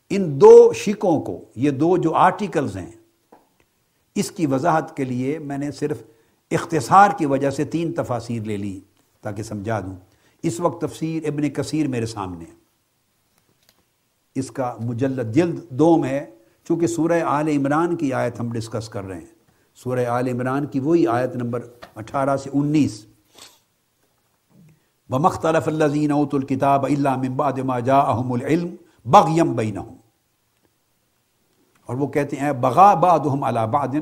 ان 0.10 0.41
دو 0.41 0.73
شکوں 0.73 1.21
کو، 1.21 1.45
یہ 1.56 1.71
دو 1.71 1.97
جو 1.97 2.15
آرٹیکلز 2.15 2.77
ہیں، 2.77 2.91
اس 4.15 4.32
کی 4.32 4.45
وضاحت 4.45 4.97
کے 4.97 5.03
لیے 5.03 5.39
میں 5.39 5.58
نے 5.58 5.71
صرف 5.71 6.03
اختصار 6.51 7.10
کی 7.17 7.25
وجہ 7.25 7.49
سے 7.49 7.65
تین 7.65 7.93
تفاصیر 7.93 8.43
لے 8.43 8.58
لی 8.58 8.80
تاکہ 9.21 9.43
سمجھا 9.43 9.80
دوں۔ 9.80 9.95
اس 10.43 10.60
وقت 10.60 10.82
تفسیر 10.82 11.25
ابن 11.25 11.49
کثیر 11.49 11.88
میرے 11.88 12.06
سامنے۔ 12.06 12.45
اس 14.36 14.51
کا 14.51 14.77
مجلد 14.80 15.36
جلد 15.36 15.69
دوم 15.69 16.06
ہے، 16.06 16.25
چونکہ 16.63 16.88
سورہ 16.88 17.21
آل 17.25 17.47
عمران 17.47 17.95
کی 17.95 18.13
آیت 18.13 18.39
ہم 18.39 18.53
ڈسکس 18.53 18.89
کر 18.89 19.03
رہے 19.03 19.17
ہیں۔ 19.17 19.37
سورہ 19.83 20.05
آل 20.09 20.27
عمران 20.27 20.65
کی 20.67 20.79
وہی 20.79 21.05
آیت 21.07 21.35
نمبر 21.35 21.61
اٹھارہ 21.95 22.35
سے 22.43 22.49
انیس۔ 22.53 22.95
بمختلف 25.09 25.67
الزین 25.67 26.11
اوت 26.11 26.33
الکتاب 26.35 26.85
اللہ 26.85 27.15
ممباد 27.17 27.57
ما 27.69 27.77
جاءہم 27.89 28.31
العلم 28.33 28.75
بغیم 29.05 29.53
بینہم 29.55 29.89
اور 31.89 31.95
وہ 31.97 32.07
کہتے 32.15 32.35
ہیں 32.37 32.53
بغا 32.63 32.89
بعضهم 33.03 33.43
على 33.49 33.63
بعض، 33.75 33.93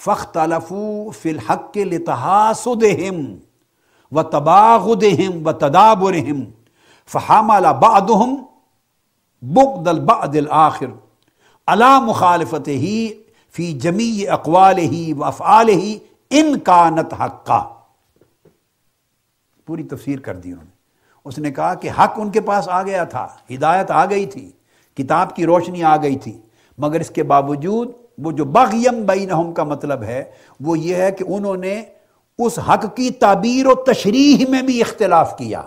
فاختلفوا 0.00 1.10
في 1.20 1.30
الحق 1.30 1.78
لتحاسدهم 1.92 3.16
وتباغضهم 4.18 5.32
وتدابرهم 5.48 6.38
فحمل 7.08 7.66
بعضهم 7.86 8.30
بغض 9.42 9.90
البعض 9.94 10.36
الاخر 10.42 10.92
على 11.68 11.90
مخالفته 12.10 12.94
فی 13.52 13.72
جمی 13.72 14.28
اقوال 14.28 14.78
ہی 14.78 15.12
و 15.12 15.24
افعال 15.24 15.68
ہی 15.68 15.98
ان 16.30 16.58
کا 16.58 16.90
نت 16.90 17.14
حق 17.20 17.46
کا 17.46 17.62
پوری 19.66 19.82
تفسیر 19.82 20.18
کر 20.18 20.36
دی 20.36 20.48
انہوں 20.48 20.64
نے۔ 20.64 20.70
اس 21.24 21.38
نے 21.38 21.50
کہا 21.50 21.74
کہ 21.74 21.90
حق 21.98 22.12
ان 22.16 22.30
کے 22.30 22.40
پاس 22.40 22.68
آ 22.68 22.82
گیا 22.82 23.04
تھا، 23.04 23.26
ہدایت 23.54 23.90
آ 23.90 24.04
گئی 24.06 24.26
تھی، 24.26 24.50
کتاب 24.94 25.36
کی 25.36 25.46
روشنی 25.46 25.82
آ 25.82 25.96
گئی 25.96 26.16
تھی، 26.16 26.38
مگر 26.78 27.00
اس 27.00 27.10
کے 27.10 27.22
باوجود 27.22 27.92
وہ 28.18 28.32
جو 28.32 28.44
بغیم 28.44 29.06
بینہم 29.06 29.52
کا 29.52 29.64
مطلب 29.64 30.02
ہے، 30.02 30.24
وہ 30.60 30.78
یہ 30.78 30.96
ہے 30.96 31.12
کہ 31.12 31.24
انہوں 31.28 31.56
نے 31.56 31.82
اس 32.38 32.58
حق 32.58 32.96
کی 32.96 33.10
تعبیر 33.10 33.66
و 33.66 33.74
تشریح 33.74 34.44
میں 34.48 34.62
بھی 34.62 34.80
اختلاف 34.80 35.38
کیا۔ 35.38 35.62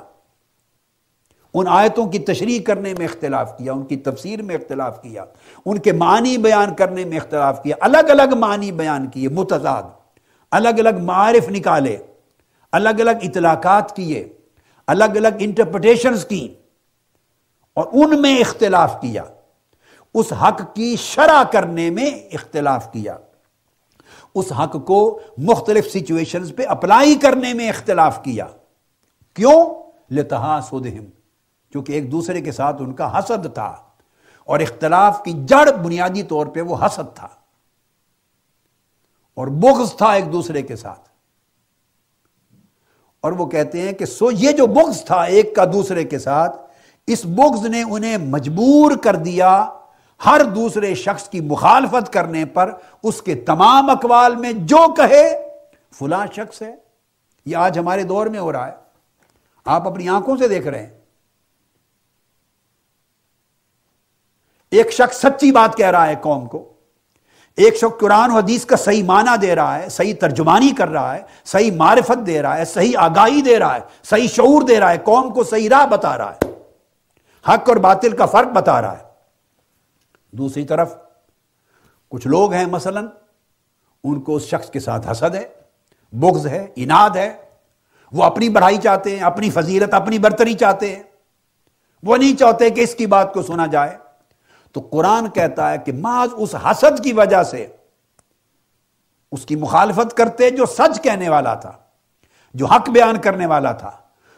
ان 1.53 1.67
آیتوں 1.67 2.05
کی 2.07 2.19
تشریح 2.19 2.59
کرنے 2.63 2.93
میں 2.97 3.05
اختلاف 3.05 3.57
کیا، 3.57 3.73
ان 3.73 3.83
کی 3.85 3.95
تفسیر 3.97 4.41
میں 4.41 4.55
اختلاف 4.55 5.01
کیا، 5.01 5.25
ان 5.65 5.77
کے 5.77 5.91
معنی 5.91 6.37
بیان 6.37 6.73
کرنے 6.75 7.05
میں 7.05 7.17
اختلاف 7.17 7.61
کیا، 7.63 7.75
الگ 7.79 8.09
الگ 8.09 8.35
معنی 8.35 8.71
بیان 8.71 9.07
کیے، 9.07 9.29
متضاد، 9.29 9.83
الگ 10.51 10.79
الگ 10.79 11.03
معارف 11.03 11.49
نکالے، 11.49 11.97
الگ 12.71 12.99
الگ 12.99 13.11
اطلاقات 13.21 13.95
کیے، 13.95 14.27
الگ 14.87 15.17
الگ 15.17 15.27
انٹرپریٹیشنز 15.39 16.25
کی 16.25 16.47
اور 17.73 17.85
ان 17.93 18.21
میں 18.21 18.37
اختلاف 18.37 19.01
کیا، 19.01 19.23
اس 20.13 20.33
حق 20.33 20.61
کی 20.75 20.95
شرح 20.95 21.43
کرنے 21.51 21.89
میں 21.89 22.09
اختلاف 22.33 22.91
کیا، 22.91 23.17
اس 24.35 24.51
حق 24.51 24.85
کو 24.85 25.19
مختلف 25.37 25.91
سچویشنز 25.91 26.53
پہ 26.55 26.63
اپلائی 26.67 27.15
کرنے 27.15 27.53
میں 27.53 27.69
اختلاف 27.69 28.23
کیا۔ 28.23 28.47
کیوں؟ 29.33 29.63
لتحاس 30.11 30.65
سودہم 30.65 31.05
کیونکہ 31.73 31.93
ایک 31.93 32.11
دوسرے 32.11 32.41
کے 32.41 32.51
ساتھ 32.51 32.81
ان 32.81 32.93
کا 32.93 33.19
حسد 33.19 33.53
تھا 33.53 33.75
اور 34.45 34.59
اختلاف 34.59 35.23
کی 35.23 35.31
جڑ 35.31 35.71
بنیادی 35.71 36.23
طور 36.23 36.45
پہ 36.45 36.61
وہ 36.61 36.85
حسد 36.85 37.15
تھا 37.15 37.27
اور 39.33 39.47
بغض 39.47 39.95
تھا 39.95 40.11
ایک 40.11 40.33
دوسرے 40.33 40.61
کے 40.61 40.75
ساتھ۔ 40.75 41.09
اور 43.21 43.31
وہ 43.31 43.45
کہتے 43.45 43.81
ہیں 43.81 43.93
کہ 43.93 44.05
سو 44.05 44.31
یہ 44.31 44.51
جو 44.51 44.67
بغض 44.67 45.03
تھا 45.03 45.21
ایک 45.23 45.55
کا 45.55 45.65
دوسرے 45.65 46.03
کے 46.03 46.19
ساتھ، 46.19 46.57
اس 47.07 47.25
بغض 47.25 47.65
نے 47.65 47.83
انہیں 47.83 48.17
مجبور 48.17 48.91
کر 49.03 49.15
دیا 49.15 49.69
ہر 50.25 50.41
دوسرے 50.55 50.95
شخص 50.95 51.29
کی 51.29 51.41
مخالفت 51.41 52.13
کرنے 52.13 52.45
پر، 52.45 52.73
اس 53.03 53.21
کے 53.21 53.35
تمام 53.35 53.89
اقوال 53.89 54.35
میں 54.35 54.53
جو 54.53 54.93
کہے، 54.93 55.47
فلاں 55.91 56.27
شخص 56.33 56.61
ہے، 56.61 56.75
یہ 57.45 57.57
آج 57.57 57.79
ہمارے 57.79 58.03
دور 58.03 58.25
میں 58.25 58.39
ہو 58.39 58.51
رہا 58.51 58.67
ہے۔ 58.67 58.75
آپ 59.65 59.87
اپنی 59.87 60.09
آنکھوں 60.09 60.37
سے 60.37 60.47
دیکھ 60.47 60.67
رہے 60.67 60.85
ہیں۔ 60.85 61.02
ایک 64.73 64.91
شخص 64.91 65.17
سچی 65.17 65.51
بات 65.51 65.77
کہہ 65.77 65.89
رہا 65.89 66.07
ہے 66.07 66.15
قوم 66.21 66.45
کو۔ 66.45 66.73
ایک 67.57 67.75
شخص 67.75 67.99
قرآن 67.99 68.31
و 68.31 68.33
حدیث 68.33 68.65
کا 68.65 68.75
صحیح 68.75 69.03
معنی 69.03 69.37
دے 69.37 69.55
رہا 69.55 69.79
ہے، 69.79 69.89
صحیح 69.89 70.13
ترجمانی 70.19 70.71
کر 70.77 70.87
رہا 70.87 71.15
ہے، 71.15 71.21
صحیح 71.45 71.71
معرفت 71.71 72.27
دے 72.27 72.41
رہا 72.41 72.57
ہے، 72.57 72.65
صحیح 72.65 72.91
آگاہی 72.97 73.41
دے 73.41 73.59
رہا 73.59 73.75
ہے، 73.75 73.79
صحیح 74.03 74.27
شعور 74.27 74.61
دے 74.61 74.79
رہا 74.79 74.91
ہے، 74.91 74.97
قوم 74.97 75.33
کو 75.33 75.43
صحیح 75.43 75.69
راہ 75.69 75.85
بتا 75.85 76.17
رہا 76.17 76.31
ہے۔ 76.31 76.51
حق 77.49 77.69
اور 77.69 77.75
باطل 77.75 78.15
کا 78.15 78.25
فرق 78.25 78.47
بتا 78.47 78.81
رہا 78.81 78.97
ہے۔ 78.97 79.03
دوسری 80.31 80.65
طرف 80.65 80.95
کچھ 82.09 82.27
لوگ 82.27 82.53
ہیں 82.53 82.65
مثلا، 82.65 83.01
ان 84.03 84.21
کو 84.21 84.35
اس 84.35 84.43
شخص 84.43 84.69
کے 84.69 84.79
ساتھ 84.79 85.11
حسد 85.11 85.35
ہے، 85.35 85.47
بغض 86.13 86.47
ہے، 86.47 86.67
اناد 86.75 87.09
ہے۔ 87.09 87.33
وہ 88.11 88.23
اپنی 88.23 88.49
بڑھائی 88.49 88.77
چاہتے 88.77 89.15
ہیں، 89.15 89.23
اپنی 89.23 89.49
فضیلت، 89.49 89.93
اپنی 89.93 90.19
برتری 90.19 90.53
چاہتے 90.53 90.95
ہیں۔ 90.95 91.03
وہ 92.03 92.17
نہیں 92.17 92.39
چاہتے 92.39 92.69
کہ 92.69 92.81
اس 92.81 92.95
کی 92.95 93.05
بات 93.05 93.33
کو 93.33 93.41
سنا 93.41 93.65
جائے۔ 93.65 94.02
تو 94.73 94.81
قرآن 94.81 95.29
کہتا 95.29 95.71
ہے 95.71 95.77
کہ 95.77 95.91
ماض 95.93 96.29
اس 96.33 96.55
حسد 96.55 97.03
کی 97.03 97.13
وجہ 97.13 97.43
سے 97.43 97.67
اس 99.31 99.45
کی 99.45 99.55
مخالفت 99.55 100.17
کرتے 100.17 100.49
جو 100.49 100.65
سچ 100.65 101.01
کہنے 101.01 101.29
والا 101.29 101.53
تھا، 101.53 101.71
جو 102.53 102.65
حق 102.65 102.89
بیان 102.89 103.17
کرنے 103.17 103.45
والا 103.45 103.71
تھا۔ 103.71 103.91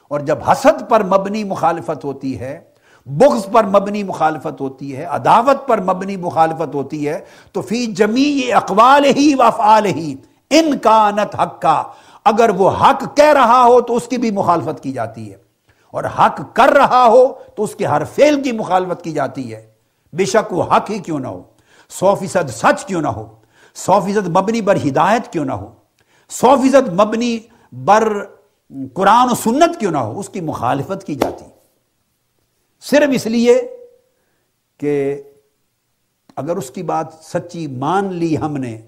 اور 0.08 0.20
جب 0.20 0.38
حسد 0.50 0.90
پر 0.90 1.04
مبنی 1.04 1.44
مخالفت 1.44 2.06
ہوتی 2.06 2.40
ہے، 2.40 2.60
بغض 3.06 3.48
پر 3.52 3.64
مبنی 3.64 4.04
مخالفت 4.04 4.62
ہوتی 4.62 4.98
ہے، 4.98 5.04
عداوت 5.04 5.68
پر 5.68 5.82
مبنی 5.82 6.18
مخالفت 6.18 6.76
ہوتی 6.76 7.10
ہے، 7.10 7.20
تو 7.52 7.62
فی 7.62 7.86
جمی 7.86 8.52
اقوال 8.54 9.06
ہی 9.06 9.34
وفعال 9.40 9.86
ہی 9.86 10.16
ان 10.50 10.78
کا 10.78 11.12
نت 11.12 11.36
حق 11.40 11.62
کا 11.62 11.84
اگر 12.24 12.50
وہ 12.50 12.72
حق 12.72 13.18
کہہ 13.18 13.34
رہا 13.34 13.64
ہو 13.64 13.82
تو 13.82 13.96
اس 13.96 14.08
کی 14.08 14.18
بھی 14.18 14.32
مخالفت 14.32 14.84
کی 14.84 14.92
جاتی 14.92 15.32
ہے۔ 15.32 15.38
اور 15.92 16.04
حق 16.04 16.42
کر 16.54 16.70
رہا 16.70 17.06
ہو 17.08 17.34
تو 17.56 17.64
اس 17.64 17.76
کے 17.76 17.86
ہر 17.86 18.06
فعل 18.06 18.44
کی 18.44 18.52
مخالفت 18.52 19.04
کی 19.04 19.12
جاتی 19.12 19.54
ہے۔ 19.54 19.75
بے 20.16 20.26
شک 20.26 20.54
وہ 20.54 20.64
حق 20.64 20.90
ہی 20.90 21.00
کیوں 21.00 21.20
نہ 21.20 21.28
ہو؟ 21.28 21.44
سو 21.90 22.16
فیصد 22.16 22.50
سچ 22.50 22.86
کیوں 22.86 23.02
نہ 23.02 23.08
ہو؟ 23.08 23.36
سو 23.74 24.00
فیصد 24.00 24.28
مبنی 24.28 24.62
بر 24.62 24.76
ہدایت 24.76 25.34
کیوں 25.34 25.46
نہ 25.46 25.52
ہو؟ 25.52 25.74
سو 26.30 26.56
فیصد 26.62 26.94
مبنی 26.94 27.40
بر 27.72 28.18
قرآن 28.94 29.32
و 29.32 29.36
سنت 29.36 29.80
کیوں 29.80 29.92
نہ 29.92 29.98
ہو؟ 29.98 30.20
اس 30.20 30.30
کی 30.30 30.42
مخالفت 30.42 31.04
کی 31.04 31.16
جاتی۔ 31.16 31.46
صرف 32.82 33.10
اس 33.14 33.26
لیے 33.26 33.62
کہ 34.78 35.24
اگر 36.36 36.56
اس 36.56 36.70
کی 36.70 36.84
بات 36.84 37.08
سچی 37.22 37.68
مان 37.68 38.14
لی 38.14 38.38
ہم 38.38 38.58
نے، 38.58 38.82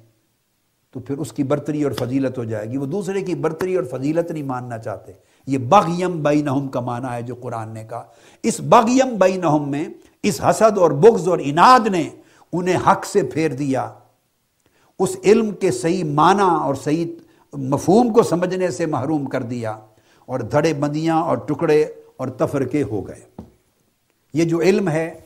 تو 0.91 0.99
پھر 0.99 1.17
اس 1.17 1.33
کی 1.33 1.43
برتری 1.43 1.83
اور 1.83 1.91
فضیلت 1.91 2.37
ہو 2.37 2.43
جائے 2.43 2.69
گی۔ 2.69 2.77
وہ 2.77 2.85
دوسرے 2.85 3.21
کی 3.21 3.35
برتری 3.35 3.75
اور 3.75 3.83
فضیلت 3.83 4.31
نہیں 4.31 4.43
ماننا 4.43 4.77
چاہتے۔ 4.77 5.11
یہ 5.47 5.57
بغیم 5.57 6.23
بینہم 6.23 6.67
کا 6.67 6.79
معنی 6.79 7.07
ہے 7.11 7.21
جو 7.21 7.35
قرآن 7.35 7.69
نے 7.69 7.83
کہا۔ 7.83 8.03
اس 8.43 8.59
بغیم 8.59 9.15
بینہم 9.15 9.71
میں 9.71 9.85
اس 10.27 10.41
حسد 10.43 10.77
اور 10.77 10.91
بغض 10.91 11.27
اور 11.27 11.39
اناد 11.41 11.87
نے 11.87 12.09
انہیں 12.53 12.77
حق 12.87 13.05
سے 13.05 13.23
پھیر 13.23 13.51
دیا۔ 13.51 13.93
اس 14.99 15.15
علم 15.23 15.51
کے 15.51 15.71
صحیح 15.71 16.03
معنی 16.03 16.49
اور 16.63 16.75
صحیح 16.75 17.05
مفہوم 17.53 18.13
کو 18.13 18.23
سمجھنے 18.23 18.71
سے 18.71 18.85
محروم 18.85 19.25
کر 19.25 19.41
دیا 19.41 19.71
اور 20.25 20.39
دھڑے 20.39 20.73
بندیاں 20.73 21.21
اور 21.21 21.37
ٹکڑے 21.37 21.85
اور 22.17 22.27
تفرقے 22.27 22.83
ہو 22.83 23.07
گئے۔ 23.07 23.43
یہ 24.33 24.43
جو 24.43 24.61
علم 24.61 24.89
ہے، 24.89 25.19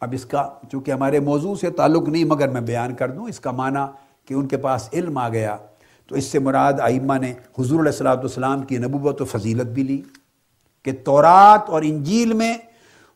اب 0.00 0.12
اس 0.12 0.24
کا 0.24 0.48
چونکہ 0.72 0.90
ہمارے 0.90 1.20
موضوع 1.20 1.54
سے 1.54 1.70
تعلق 1.70 2.08
نہیں، 2.08 2.24
مگر 2.24 2.48
میں 2.48 2.60
بیان 2.60 2.94
کر 2.94 3.10
دوں، 3.10 3.28
اس 3.28 3.40
کا 3.40 3.50
معنی 3.50 3.84
کہ 4.26 4.34
ان 4.34 4.48
کے 4.48 4.56
پاس 4.56 4.88
علم 4.92 5.18
آ 5.18 5.28
گیا۔ 5.28 5.56
تو 6.06 6.14
اس 6.14 6.24
سے 6.24 6.38
مراد 6.38 6.72
آئمہ 6.80 7.14
نے 7.14 7.30
حضور 7.30 7.80
علیہ 7.80 7.92
السلاۃ 7.92 8.16
والسلام 8.16 8.62
کی 8.62 8.78
نبوت 8.78 9.20
و 9.22 9.24
فضیلت 9.24 9.66
بھی 9.66 9.82
لی 9.82 10.02
کہ 10.82 10.92
تورات 11.04 11.70
اور 11.70 11.82
انجیل 11.82 12.32
میں 12.32 12.54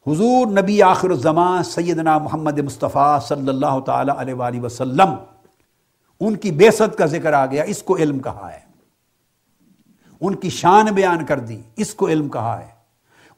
حضور 0.07 0.47
نبی 0.47 0.83
آخر 0.83 1.11
الزمان 1.11 1.63
سیدنا 1.63 2.19
محمد 2.19 2.59
مصطفیٰ 2.59 3.21
صلی 3.21 3.49
اللہ 3.49 3.81
تعالی 3.87 4.11
علیہ 4.19 4.35
وآلہ 4.35 4.61
وسلم، 4.61 5.15
ان 6.21 6.37
کی 6.37 6.51
بیست 6.51 6.99
کا 6.99 7.07
ذکر 7.07 7.33
آ 7.33 7.47
گیا، 7.47 7.63
اس 7.63 7.83
کو 7.83 7.97
علم 7.97 8.19
کہا 8.19 8.51
ہے۔ 8.53 8.61
ان 10.21 10.35
کی 10.35 10.51
شان 10.51 10.87
بیان 10.87 11.25
کر 11.25 11.39
دی، 11.39 11.63
اس 11.77 11.95
کو 11.95 12.09
علم 12.09 12.29
کہا 12.29 12.61
ہے۔ 12.61 12.67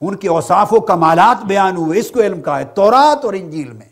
ان 0.01 0.15
کے 0.17 0.29
اوصاف 0.29 0.73
و 0.73 0.81
کمالات 0.81 1.45
بیان 1.45 1.77
ہوئے، 1.77 1.99
اس 1.99 2.11
کو 2.11 2.21
علم 2.21 2.43
کہا 2.43 2.59
ہے۔ 2.59 2.65
تورات 2.65 3.25
اور 3.25 3.35
انجیل 3.35 3.73
میں۔ 3.73 3.89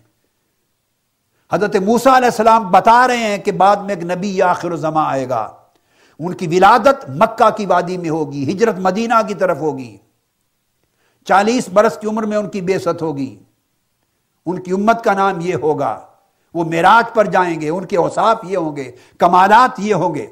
حضرت 1.53 1.77
موسیٰ 1.77 2.17
علیہ 2.17 2.27
السلام 2.27 2.71
بتا 2.71 3.09
رہے 3.09 3.17
ہیں 3.17 3.39
کہ 3.39 3.53
بعد 3.53 3.77
میں 3.77 3.95
ایک 3.95 4.05
نبی 4.05 4.43
آخر 4.43 4.77
زماں 4.77 5.11
آئے 5.11 5.29
گا۔ 5.29 5.51
ان 6.19 6.35
کی 6.35 6.47
ولادت 6.47 7.11
مکہ 7.11 7.51
کی 7.57 7.67
وادی 7.67 7.97
میں 7.97 8.11
ہوگی، 8.11 8.53
ہجرت 8.53 8.79
مدینہ 8.79 9.15
کی 9.29 9.35
طرف 9.35 9.57
ہوگی۔ 9.57 9.97
چالیس 11.29 11.69
برس 11.69 11.99
کی 11.99 12.07
عمر 12.07 12.23
میں 12.23 12.37
ان 12.37 12.51
کی 12.51 12.61
بے 12.61 12.79
ست 12.79 13.03
ہوگی۔ 13.03 13.39
ان 14.47 14.63
کی 14.63 14.71
امت 14.71 15.05
کا 15.05 15.13
نام 15.13 15.41
یہ 15.41 15.55
ہوگا۔ 15.55 16.07
وہ 16.55 16.65
میراج 16.65 17.15
پر 17.15 17.25
جائیں 17.25 17.61
گے، 17.61 17.69
ان 17.69 17.85
کے 17.85 17.97
اوصاف 17.97 18.39
یہ 18.43 18.57
ہوں 18.57 18.77
گے، 18.77 18.93
کمالات 19.19 19.81
یہ 19.81 19.95
ہوں 19.95 20.15
گے۔ 20.15 20.27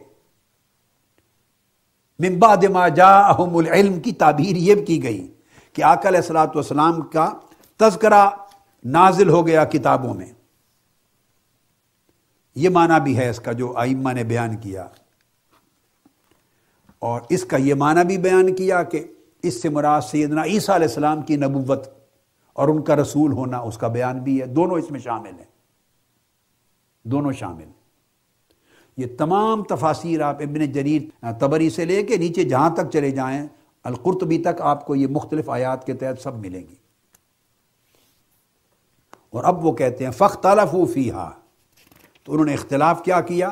ممبا 2.18 2.54
دما 2.54 2.88
جا 2.88 3.20
العلم 3.28 4.00
کی 4.00 4.12
تعبیر 4.12 4.56
یہ 4.56 4.84
کی 4.86 5.02
گئی 5.02 5.34
کہ 5.72 5.82
آکل 5.82 6.16
السلاۃ 6.16 6.46
والسلام 6.46 7.00
کا 7.00 7.32
تذکرہ 7.76 8.30
نازل 8.84 9.28
ہو 9.28 9.46
گیا 9.46 9.64
کتابوں 9.64 10.14
میں۔ 10.14 10.32
یہ 12.54 12.68
معنی 12.68 13.00
بھی 13.00 13.18
ہے 13.18 13.30
اس 13.30 13.38
کا 13.38 13.52
جو 13.52 13.72
آئمہ 13.76 14.12
نے 14.12 14.24
بیان 14.24 14.56
کیا۔ 14.56 14.86
اور 16.98 17.20
اس 17.28 17.44
کا 17.44 17.56
یہ 17.56 17.74
معنی 17.74 18.04
بھی 18.04 18.18
بیان 18.18 18.56
کیا 18.56 18.82
کہ 18.82 19.04
اس 19.42 19.62
سے 19.62 19.68
مراد 19.68 20.00
سیدنا 20.00 20.44
عیسیٰ 20.44 20.74
علیہ 20.74 20.88
السلام 20.88 21.22
کی 21.22 21.36
نبوت 21.36 21.88
اور 22.52 22.68
ان 22.68 22.82
کا 22.82 22.96
رسول 22.96 23.32
ہونا، 23.32 23.58
اس 23.58 23.78
کا 23.78 23.88
بیان 23.88 24.18
بھی 24.18 24.40
ہے۔ 24.40 24.46
دونوں 24.46 24.78
اس 24.78 24.90
میں 24.90 25.00
شامل 25.00 25.38
ہیں۔ 25.38 25.56
دونوں 27.04 27.32
شامل 27.32 27.64
یہ 28.96 29.06
تمام 29.18 29.62
تفاصیر 29.62 30.20
آپ 30.20 30.42
ابن 30.42 30.72
جریر 30.72 31.32
تبری 31.40 31.70
سے 31.70 31.84
لے 31.84 32.02
کے 32.02 32.16
نیچے 32.16 32.44
جہاں 32.44 32.70
تک 32.70 32.90
چلے 32.92 33.10
جائیں، 33.10 33.46
القرطبی 33.84 34.38
تک 34.38 34.60
آپ 34.60 34.86
کو 34.86 34.94
یہ 34.94 35.06
مختلف 35.06 35.50
آیات 35.50 35.86
کے 35.86 35.94
تحت 35.94 36.22
سب 36.22 36.34
ملیں 36.34 36.62
گی۔ 36.68 36.74
اور 39.30 39.44
اب 39.44 39.64
وہ 39.64 39.72
کہتے 39.72 40.04
ہیں 40.04 40.12
فخ 40.12 40.46
فیہا۔ 40.94 41.30
تو 42.22 42.32
انہوں 42.32 42.46
نے 42.46 42.54
اختلاف 42.54 43.02
کیا 43.02 43.20
کیا؟ 43.20 43.50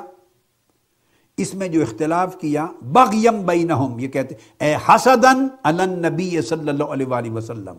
اس 1.36 1.54
میں 1.54 1.68
جو 1.68 1.82
اختلاف 1.82 2.36
کیا، 2.36 2.66
بغیم 2.82 3.46
بینہم، 3.46 3.98
یہ 3.98 4.08
کہتے 4.08 4.34
ہیں، 4.34 4.68
اے 4.68 4.76
حسدن 4.88 5.46
علی 5.64 5.86
نبی 5.86 6.42
صلی 6.42 6.68
اللہ 6.68 6.84
علیہ 6.84 7.06
وآلہ 7.06 7.30
وسلم۔ 7.30 7.78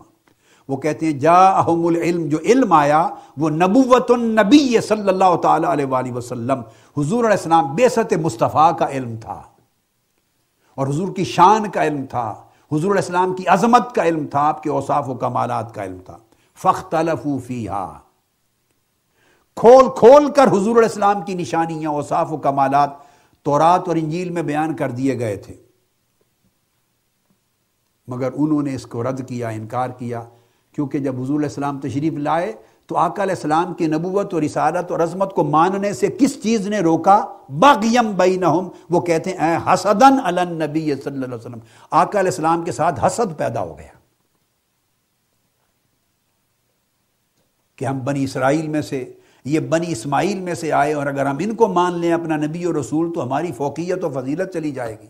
وہ 0.68 0.78
کہتے 0.78 1.06
ہیں، 1.06 1.13
جاءہم 1.13 1.86
العلم، 1.86 2.30
جو 2.30 2.38
علم 2.39 2.74
آیا، 2.74 3.10
وہ 3.38 3.50
نبوت 3.50 4.12
النبی 4.12 4.82
صلی 4.82 5.10
اللہ 5.10 5.36
تعالی 5.36 5.65
علیہ 5.68 5.86
وآلہ 5.86 6.12
وسلم۔ 6.12 6.62
حضور 6.98 7.20
علیہ 7.20 7.38
السلام 7.38 7.76
بیست 7.76 8.13
مصطفیٰ 8.13 8.78
کا 8.78 8.89
علم 8.89 9.15
تھا 9.15 9.41
اور 10.76 10.88
حضور 10.88 11.15
کی 11.15 11.24
شان 11.24 11.70
کا 11.70 11.84
علم 11.84 12.06
تھا۔ 12.06 12.30
حضور 12.72 12.91
علیہ 12.91 13.02
السلام 13.02 13.36
کی 13.36 13.48
عظمت 13.48 13.96
کا 13.96 14.04
علم 14.04 14.28
تھا، 14.28 14.39
آپ 14.39 14.63
کے 14.63 14.70
اوصاف 14.70 15.10
و 15.10 15.13
کمالات 15.13 15.76
کا 15.76 15.84
علم 15.84 15.98
تھا۔ 16.06 16.18
فختلفوا 16.56 17.38
فیہا۔ 17.48 18.00
کھول 19.56 19.86
کھول 19.98 20.32
کر 20.32 20.48
حضور 20.48 20.76
علیہ 20.76 20.89
السلام 20.89 21.22
کی 21.22 21.34
نشانیاں، 21.34 21.91
اوصاف 21.91 22.34
و 22.34 22.38
کمالات 22.38 23.05
تورات 23.46 23.88
اور 23.88 23.96
انجیل 23.96 24.30
میں 24.30 24.44
بیان 24.44 24.76
کر 24.76 24.92
دیے 24.92 25.20
گئے 25.20 25.36
تھے۔ 25.36 25.54
مگر 28.08 28.30
انہوں 28.36 28.62
نے 28.62 28.76
اس 28.76 28.86
کو 28.86 29.04
رد 29.04 29.28
کیا، 29.28 29.50
انکار 29.50 29.90
کیا، 29.90 30.24
کیونکہ 30.72 31.00
جب 31.00 31.16
حضور 31.16 31.36
علیہ 31.36 31.50
السلام 31.50 31.80
تشریف 31.80 32.14
لائے 32.14 32.54
تو 32.88 32.98
آقا 32.98 33.24
علیہ 33.24 33.36
السلام 33.36 33.74
کی 33.74 33.88
نبوت 33.88 34.34
اور 34.34 34.42
رسالت 34.42 34.92
اور 34.92 35.00
عظمت 35.00 35.34
کو 35.34 35.44
ماننے 35.44 35.94
سے 35.94 36.08
کس 36.20 36.44
چیز 36.44 36.68
نے 36.68 36.80
روکا؟ 36.80 37.26
باغیم 37.60 38.12
بینہم، 38.18 38.70
وہ 38.90 39.02
کہتے 39.02 39.32
ہیں، 39.32 39.38
اے 39.38 39.74
حسدن 39.74 40.20
علی 40.24 40.42
النبی 40.42 40.96
صلی 40.96 41.14
اللہ 41.14 41.26
علیہ 41.26 41.36
وسلم۔ 41.36 41.60
آقا 41.92 42.20
علیہ 42.20 42.32
السلام 42.32 42.64
کے 42.64 42.72
ساتھ 42.72 43.06
حسد 43.06 43.38
پیدا 43.38 43.62
ہو 43.62 43.78
گیا 43.78 43.94
کہ 47.76 47.86
ہم 47.86 48.00
بنی 48.00 48.24
اسرائیل 48.24 48.68
میں 48.68 48.82
سے 48.82 49.14
یہ 49.46 49.60
بنی 49.60 49.92
اسماعیل 49.92 50.40
میں 50.40 50.54
سے 50.54 50.72
آئے 50.72 50.94
اور 50.94 51.08
اگر 51.08 51.26
ہم 51.26 51.36
ان 51.40 51.56
کو 51.56 51.68
مان 51.68 52.00
لیں 52.00 52.14
اپنا 52.14 52.38
نبی 52.38 52.64
اور 52.64 52.76
رسول 52.76 53.14
تو 53.14 53.24
ہماری 53.24 53.52
فوقیت 53.52 54.04
و 54.04 54.10
فضیلت 54.10 54.54
چلی 54.54 54.72
جائے 54.72 54.98
گی۔ 55.02 55.08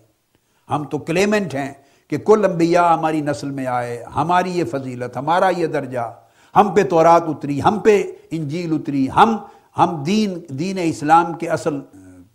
ہم 0.69 0.83
تو 0.83 0.97
کلیمنٹ 0.97 1.55
ہیں 1.55 1.73
کہ 2.09 2.17
کل 2.17 2.45
انبیاء 2.45 2.93
ہماری 2.93 3.21
نسل 3.21 3.51
میں 3.51 3.67
آئے، 3.67 4.03
ہماری 4.15 4.51
یہ 4.51 4.63
فضیلت، 4.63 5.17
ہمارا 5.17 5.49
یہ 5.57 5.67
درجہ، 5.67 6.13
ہم 6.55 6.73
پہ 6.73 6.83
تورات 6.83 7.23
اتری، 7.27 7.61
ہم 7.61 7.79
پہ 7.79 8.03
انجیل 8.31 8.73
اتری، 8.73 9.07
ہم 9.15 9.37
ہم 9.77 10.03
دین 10.03 10.39
دین 10.49 10.77
اسلام 10.83 11.33
کے 11.33 11.49
اصل 11.49 11.79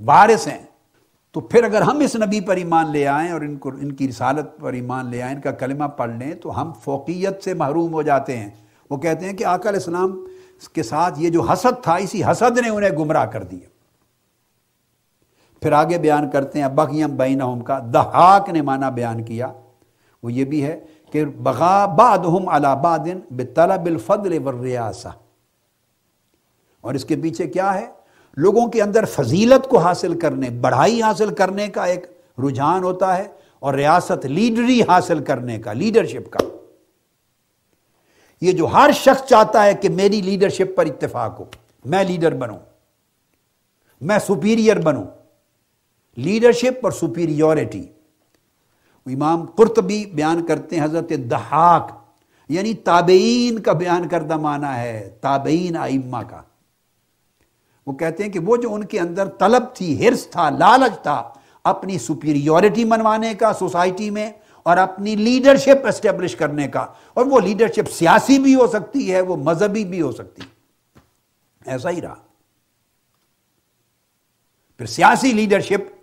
وارث 0.07 0.47
ہیں۔ 0.47 0.59
تو 1.33 1.41
پھر 1.41 1.65
اگر 1.65 1.83
ہم 1.83 1.99
اس 1.99 2.17
نبی 2.17 2.41
پر 2.41 2.57
ایمان 2.57 2.93
لے 2.93 3.07
آئیں 3.07 3.31
اور 3.31 3.41
ان 3.41 3.57
کو، 3.57 3.69
ان 3.69 3.93
کی 3.93 4.09
رسالت 4.09 4.47
پر 4.61 4.73
ایمان 4.73 5.07
لے 5.07 5.23
آئیں، 5.23 5.35
ان 5.35 5.41
کا 5.41 5.51
کلمہ 5.51 5.85
پڑھ 5.85 6.11
لیں 6.11 6.35
تو 6.35 6.63
ہم 6.63 6.73
فوقیت 6.85 7.45
سے 7.45 7.55
محروم 7.55 7.93
ہو 7.93 8.03
جاتے 8.03 8.37
ہیں۔ 8.37 8.51
وہ 8.91 8.97
کہتے 8.97 9.27
ہیں 9.27 9.33
کہ 9.33 9.45
آقا 9.45 9.69
علیہ 9.69 9.79
السلام 9.79 10.27
کے 10.69 10.83
ساتھ 10.83 11.21
یہ 11.21 11.31
جو 11.31 11.43
حسد 11.43 11.83
تھا، 11.83 11.95
اسی 11.95 12.25
حسد 12.25 12.59
نے 12.59 12.69
انہیں 12.69 12.91
گمراہ 12.91 13.25
کر 13.25 13.43
دیا۔ 13.43 13.69
پھر 15.63 15.73
آگے 15.73 15.99
بیان 15.99 16.31
کرتے 16.31 16.61
ہیں 16.63 16.69
بغیم 16.69 17.17
بینہم 17.17 17.61
کا 17.61 17.79
دہاک 17.79 18.49
نے 18.49 18.63
معنی 18.63 18.93
بیان 18.95 19.25
کیا۔ 19.25 19.53
وہ 20.23 20.33
یہ 20.33 20.45
بھی 20.45 20.65
ہے 20.65 20.81
کہ 21.13 21.25
بغا 21.25 21.87
بعدہم 21.87 22.49
علی 22.49 22.69
بعد 22.83 22.99
بطلب 23.31 23.87
الفضل 23.87 24.39
والریاسہ۔ 24.45 25.09
اور 26.81 26.95
اس 26.95 27.05
کے 27.05 27.17
پیچھے 27.17 27.47
کیا 27.47 27.75
ہے؟ 27.75 27.87
لوگوں 28.37 28.67
کے 28.67 28.83
اندر 28.83 29.05
فضیلت 29.05 29.69
کو 29.69 29.79
حاصل 29.79 30.19
کرنے، 30.19 30.51
بڑھائی 30.51 31.03
حاصل 31.03 31.35
کرنے 31.35 31.69
کا 31.69 31.85
ایک 31.85 32.07
رجحان 32.39 32.85
ہوتا 32.85 33.19
ہے 33.19 33.29
اور 33.61 33.75
ریاست، 33.75 34.27
لیڈری 34.27 34.83
حاصل 34.83 35.25
کرنے 35.25 35.59
کا، 35.59 35.73
لیڈرشپ 35.73 36.31
کا۔ 36.31 36.60
یہ 38.41 38.53
جو 38.53 38.67
ہر 38.67 38.91
شخص 38.95 39.29
چاہتا 39.29 39.65
ہے 39.65 39.75
کہ 39.75 39.89
میری 39.89 40.21
لیڈرشپ 40.21 40.77
پر 40.77 40.87
اتفاق 40.87 41.41
ہو، 41.41 41.45
میں 41.85 42.05
لیڈر 42.05 42.35
بنوں، 42.35 42.59
میں 44.01 44.19
سپیریئر 44.19 44.81
بنوں، 44.81 45.05
لیڈرشپ 46.17 46.79
اور 46.83 46.93
سپیریورٹی۔ 46.93 47.87
امام 49.07 49.47
قرطبی 49.47 50.07
بیان 50.07 50.47
کرتے 50.47 50.77
ہیں، 50.77 50.85
حضرت 50.85 51.13
دہاک 51.31 51.93
یعنی 52.49 52.75
تابعین 52.75 53.59
کا 53.59 53.73
بیان 53.73 54.09
کردہ 54.09 54.37
معنی 54.37 54.77
ہے، 54.77 55.11
تابعین 55.21 55.77
آئمہ 55.77 56.23
کا۔ 56.29 56.43
وہ 57.87 57.93
کہتے 57.93 58.23
ہیں 58.23 58.31
کہ 58.31 58.39
وہ 58.39 58.57
جو 58.57 58.75
ان 58.75 58.85
کے 58.85 59.01
اندر 59.01 59.29
طلب 59.29 59.63
تھی 59.75 60.07
ہرس 60.07 60.27
تھا، 60.27 60.51
لالچ 60.51 61.03
تھا، 61.03 61.31
اپنی 61.65 61.99
سپیریورٹی 61.99 62.85
منوانے 62.85 63.35
کا، 63.35 63.53
سوسائٹی 63.53 64.11
میں 64.11 64.31
اور 64.63 64.77
اپنی 64.77 65.17
لیڈرشپ 65.17 65.87
اسٹیبلش 65.87 66.37
کرنے 66.37 66.69
کا۔ 66.69 66.87
اور 67.15 67.27
وہ 67.27 67.41
لیڈرشپ 67.41 67.93
سیاسی 67.93 68.39
بھی 68.39 68.55
ہو 68.55 68.67
سکتی 68.67 69.13
ہے، 69.13 69.21
وہ 69.21 69.37
مذہبی 69.37 69.85
بھی 69.85 70.03
ہو 70.03 70.13
سکتی۔ 70.13 70.43
ایسا 71.67 71.91
ہی 71.91 72.01
رہا۔ 72.01 72.15
پھر 74.79 74.87
سیاسی 74.87 75.33
لیڈرشپ 75.33 75.95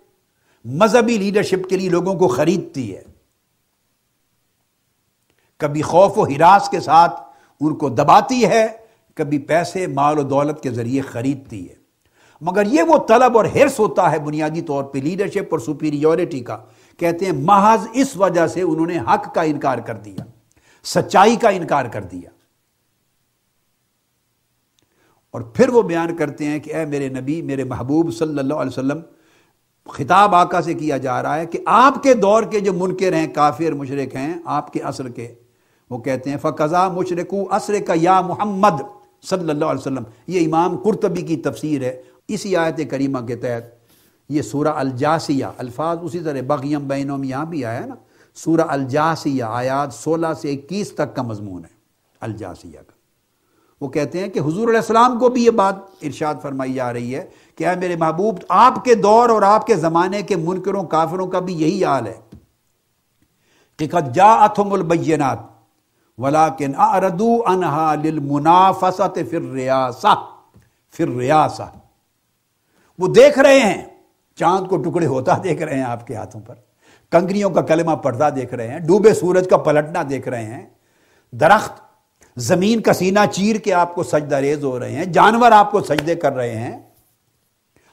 مذہبی 0.64 1.18
لیڈرشپ 1.18 1.68
کے 1.70 1.76
لیے 1.76 1.88
لوگوں 1.88 2.14
کو 2.14 2.28
خریدتی 2.28 2.96
ہے۔ 2.96 3.02
کبھی 5.56 5.82
خوف 5.82 6.18
و 6.18 6.24
ہراس 6.24 6.68
کے 6.68 6.80
ساتھ 6.80 7.20
ان 7.60 7.74
کو 7.74 7.88
دباتی 7.88 8.46
ہے، 8.46 8.66
کبھی 9.14 9.38
پیسے، 9.38 9.86
مال 9.86 10.18
و 10.18 10.22
دولت 10.22 10.62
کے 10.62 10.70
ذریعے 10.70 11.00
خریدتی 11.00 11.68
ہے۔ 11.68 11.74
مگر 12.40 12.66
یہ 12.66 12.82
وہ 12.82 12.98
طلب 13.08 13.36
اور 13.36 13.44
ہرس 13.44 13.80
ہوتا 13.80 14.12
ہے 14.12 14.18
بنیادی 14.18 14.62
طور 14.62 14.84
پہ 14.84 14.98
لیڈرشپ 14.98 15.46
اور 15.50 15.58
سپیریورٹی 15.58 16.40
کا۔ 16.40 16.64
کہتے 16.98 17.24
ہیں 17.24 17.32
محض 17.32 17.86
اس 17.92 18.16
وجہ 18.16 18.46
سے 18.46 18.62
انہوں 18.62 18.86
نے 18.86 18.98
حق 18.98 19.34
کا 19.34 19.42
انکار 19.42 19.78
کر 19.78 19.94
دیا، 19.94 20.24
سچائی 20.84 21.36
کا 21.36 21.48
انکار 21.48 21.84
کر 21.84 22.02
دیا۔ 22.02 22.30
اور 25.30 25.40
پھر 25.40 25.68
وہ 25.68 25.82
بیان 25.82 26.16
کرتے 26.16 26.44
ہیں 26.44 26.58
کہ 26.58 26.74
اے 26.74 26.84
میرے 26.84 27.08
نبی، 27.08 27.42
میرے 27.42 27.64
محبوب 27.64 28.14
صلی 28.14 28.38
اللہ 28.38 28.54
علیہ 28.54 28.70
وسلم، 28.70 29.00
خطاب 29.88 30.34
آقا 30.34 30.62
سے 30.62 30.74
کیا 30.74 30.96
جا 30.96 31.22
رہا 31.22 31.36
ہے 31.36 31.46
کہ 31.46 31.58
آپ 31.66 32.02
کے 32.02 32.14
دور 32.14 32.42
کے 32.42 32.60
جو 32.60 32.72
منکر 32.72 33.12
ہیں، 33.12 33.26
کافر 33.34 33.72
مشرق 33.72 34.16
ہیں، 34.16 34.34
آپ 34.44 34.72
کے 34.72 34.80
عصر 34.80 35.08
کے، 35.08 35.34
وہ 35.90 35.98
کہتے 35.98 36.30
ہیں، 36.30 36.36
فقضا 36.36 36.88
مشرقو 36.88 37.56
عصر 37.56 37.74
کا 37.86 37.94
یا 37.96 38.20
محمد 38.20 38.82
صلی 39.22 39.50
اللہ 39.50 39.64
علیہ 39.64 39.80
وسلم۔ 39.80 40.02
یہ 40.26 40.46
امام 40.46 40.76
قرطبی 40.76 41.22
کی 41.22 41.36
تفسیر 41.36 41.82
ہے۔ 41.82 42.02
اسی 42.28 42.56
آیت 42.56 42.90
کریمہ 42.90 43.18
کے 43.18 43.36
تحت 43.36 43.77
یہ 44.28 44.42
سورہ 44.42 44.68
الجاسیہ، 44.68 45.46
الفاظ 45.58 45.98
اسی 46.02 46.20
طرح 46.20 46.40
بغیم 46.46 46.88
بینوم 46.88 47.24
یہاں 47.24 47.44
بھی 47.44 47.64
آیا 47.64 47.82
ہے 47.82 47.86
نا؟ 47.86 47.94
سورہ 48.36 48.66
الجاسیہ، 48.68 49.44
آیات 49.44 49.94
سولہ 49.94 50.32
سے 50.42 50.52
اکیس 50.52 50.92
تک 50.92 51.16
کا 51.16 51.22
مضمون 51.22 51.64
ہے، 51.64 51.76
الجاسیہ 52.20 52.78
کا۔ 52.78 52.92
وہ 53.80 53.88
کہتے 53.88 54.18
ہیں 54.18 54.28
کہ 54.28 54.38
حضور 54.38 54.68
علیہ 54.68 54.78
السلام 54.78 55.18
کو 55.18 55.28
بھی 55.28 55.44
یہ 55.44 55.50
بات 55.50 55.76
ارشاد 56.02 56.34
فرمائی 56.42 56.72
جا 56.74 56.92
رہی 56.92 57.14
ہے 57.14 57.26
کہ 57.56 57.66
اے 57.66 57.74
میرے 57.76 57.96
محبوب، 57.96 58.38
آپ 58.48 58.84
کے 58.84 58.94
دور 58.94 59.28
اور 59.28 59.42
آپ 59.42 59.66
کے 59.66 59.74
زمانے 59.74 60.22
کے 60.22 60.36
منکروں، 60.36 60.84
کافروں 60.84 61.26
کا 61.26 61.40
بھی 61.40 61.54
یہی 61.54 61.84
حال 61.84 62.06
ہے 62.06 62.20
کہ 63.78 63.86
قد 63.88 64.06
جاءتهم 64.14 64.72
البینات 64.72 65.38
ولیکن 66.18 66.72
اعرضوا 66.86 67.36
عنها 67.50 67.94
للمنافسه 67.94 69.22
فی 69.30 69.36
الریاسہ 69.36 70.14
فی 70.94 71.02
الریاسہ 71.02 71.68
وہ 72.98 73.08
دیکھ 73.14 73.38
رہے 73.38 73.60
ہیں 73.60 73.82
چاند 74.38 74.66
کو 74.66 74.76
ٹکڑے 74.76 75.06
ہوتا 75.06 75.36
دیکھ 75.44 75.62
رہے 75.62 75.74
ہیں 75.74 75.82
آپ 75.82 76.06
کے 76.06 76.14
ہاتھوں 76.14 76.40
پر 76.40 76.54
کنگریوں 77.12 77.50
کا 77.50 77.60
کلمہ 77.60 77.94
پڑتا 77.94 78.28
دیکھ 78.30 78.54
رہے 78.54 78.68
ہیں، 78.68 78.78
ڈوبے 78.78 79.14
سورج 79.14 79.48
کا 79.50 79.56
پلٹنا 79.56 80.02
دیکھ 80.10 80.28
رہے 80.28 80.44
ہیں۔ 80.44 80.66
درخت، 81.32 81.80
زمین 82.36 82.80
کا 82.80 82.92
سینہ 82.92 83.18
چیر 83.32 83.56
کے 83.56 83.72
آپ 83.72 83.94
کو 83.94 84.02
سجدہ 84.02 84.36
ریز 84.36 84.64
ہو 84.64 84.78
رہے 84.78 84.92
ہیں، 84.92 85.04
جانور 85.04 85.52
آپ 85.52 85.70
کو 85.70 85.80
سجدے 85.80 86.14
کر 86.14 86.32
رہے 86.32 86.56
ہیں۔ 86.56 86.78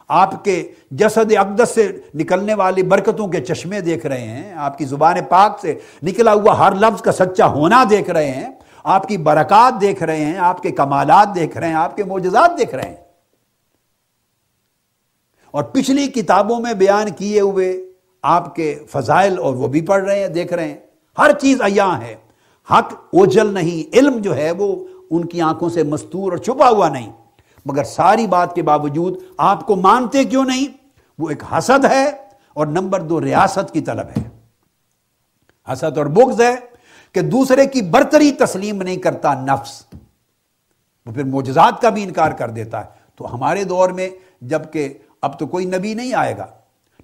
آپ 0.08 0.44
کے 0.44 0.72
جسد 0.92 1.32
اقدس 1.38 1.72
سے 1.76 1.92
نکلنے 2.16 2.54
والی 2.54 2.84
برکتوں 2.84 3.28
کے 3.28 3.42
چشمے 3.42 3.82
دیکھ 3.82 4.06
رہے 4.06 4.28
ہیں۔ 4.28 4.54
آپ 4.54 4.78
کی 4.78 4.86
زبان 4.86 5.16
پاک 5.30 5.60
سے 5.60 5.80
نکلا 6.04 6.34
ہوا 6.34 6.58
ہر 6.58 6.76
لفظ 6.76 7.02
کا 7.02 7.12
سچا 7.12 7.48
ہونا 7.48 7.84
دیکھ 7.90 8.10
رہے 8.10 8.32
ہیں۔ 8.32 8.50
آپ 8.84 9.08
کی 9.08 9.18
برکات 9.18 9.82
دیکھ 9.82 10.04
رہے 10.04 10.26
ہیں، 10.26 10.38
آپ 10.38 10.62
کے 10.62 10.72
کمالات 10.72 11.36
دیکھ 11.36 11.58
رہے 11.58 11.68
ہیں، 11.68 11.76
آپ 11.76 11.96
کے 11.96 12.04
معجزات 12.04 12.52
دیکھ 12.58 12.76
رہے 12.76 12.90
ہیں۔ 12.90 13.05
اور 15.56 15.64
پچھلی 15.64 16.08
کتابوں 16.08 16.60
میں 16.60 16.74
بیان 16.74 17.12
کیے 17.12 17.40
ہوئے 17.40 17.80
آپ 18.22 18.56
کے 18.56 18.80
فضائل 18.92 19.40
اور 19.40 19.54
وہ 19.54 19.68
بھی 19.68 19.82
پڑھ 19.82 20.04
رہے 20.04 20.20
ہیں، 20.20 20.28
دیکھ 20.28 20.54
رہے 20.54 20.68
ہیں۔ 20.68 20.78
ہر 21.18 21.32
چیز 21.40 21.62
ایاں 21.62 22.02
ہے۔ 22.02 22.16
حق 22.72 22.94
اوجل 22.94 23.54
نہیں، 23.54 23.96
علم 23.96 24.18
جو 24.18 24.36
ہے 24.36 24.52
وہ 24.52 24.88
ان 25.10 25.26
کی 25.26 25.42
آنکھوں 25.42 25.70
سے 25.70 25.84
مستور 25.84 26.32
اور 26.32 26.38
چھپا 26.38 26.70
ہوا 26.70 26.90
نہیں۔ 26.90 27.14
مگر 27.66 27.84
ساری 27.84 28.28
بات 28.28 28.56
کے 28.56 28.62
باوجود 28.62 29.18
آپ 29.38 29.66
کو 29.66 29.76
مانتے 29.76 30.24
کیوں 30.24 30.46
نہیں؟ 30.46 30.78
وہ 31.20 31.30
ایک 31.30 31.44
حسد 31.58 31.86
ہے 31.86 32.06
اور 32.54 32.68
نمبر 32.68 33.02
دو 33.02 33.22
ریاست 33.22 33.74
کی 33.74 33.82
طلب 33.82 34.08
ہے۔ 34.18 34.24
حسد 35.74 35.98
اور 35.98 36.06
بغض 36.06 36.42
ہے 36.42 36.56
کہ 37.12 37.22
دوسرے 37.22 37.66
کی 37.66 37.82
برتری 37.82 38.32
تسلیم 38.32 38.82
نہیں 38.82 38.98
کرتا 38.98 39.34
نفس۔ 39.34 39.84
وہ 41.06 41.12
پھر 41.12 41.24
معجزات 41.24 41.82
کا 41.82 41.90
بھی 41.90 42.04
انکار 42.04 42.32
کر 42.32 42.50
دیتا 42.50 42.80
ہے۔ 42.80 42.90
تو 43.16 43.36
ہمارے 43.36 43.64
دور 43.64 43.90
میں 43.90 44.10
جبکہ 44.42 44.94
اب 45.26 45.40
تو 45.40 45.48
کوئی 45.48 45.66
نبی 45.66 45.94
نہیں 45.94 46.14
آئے 46.14 46.38
گا۔ 46.38 46.46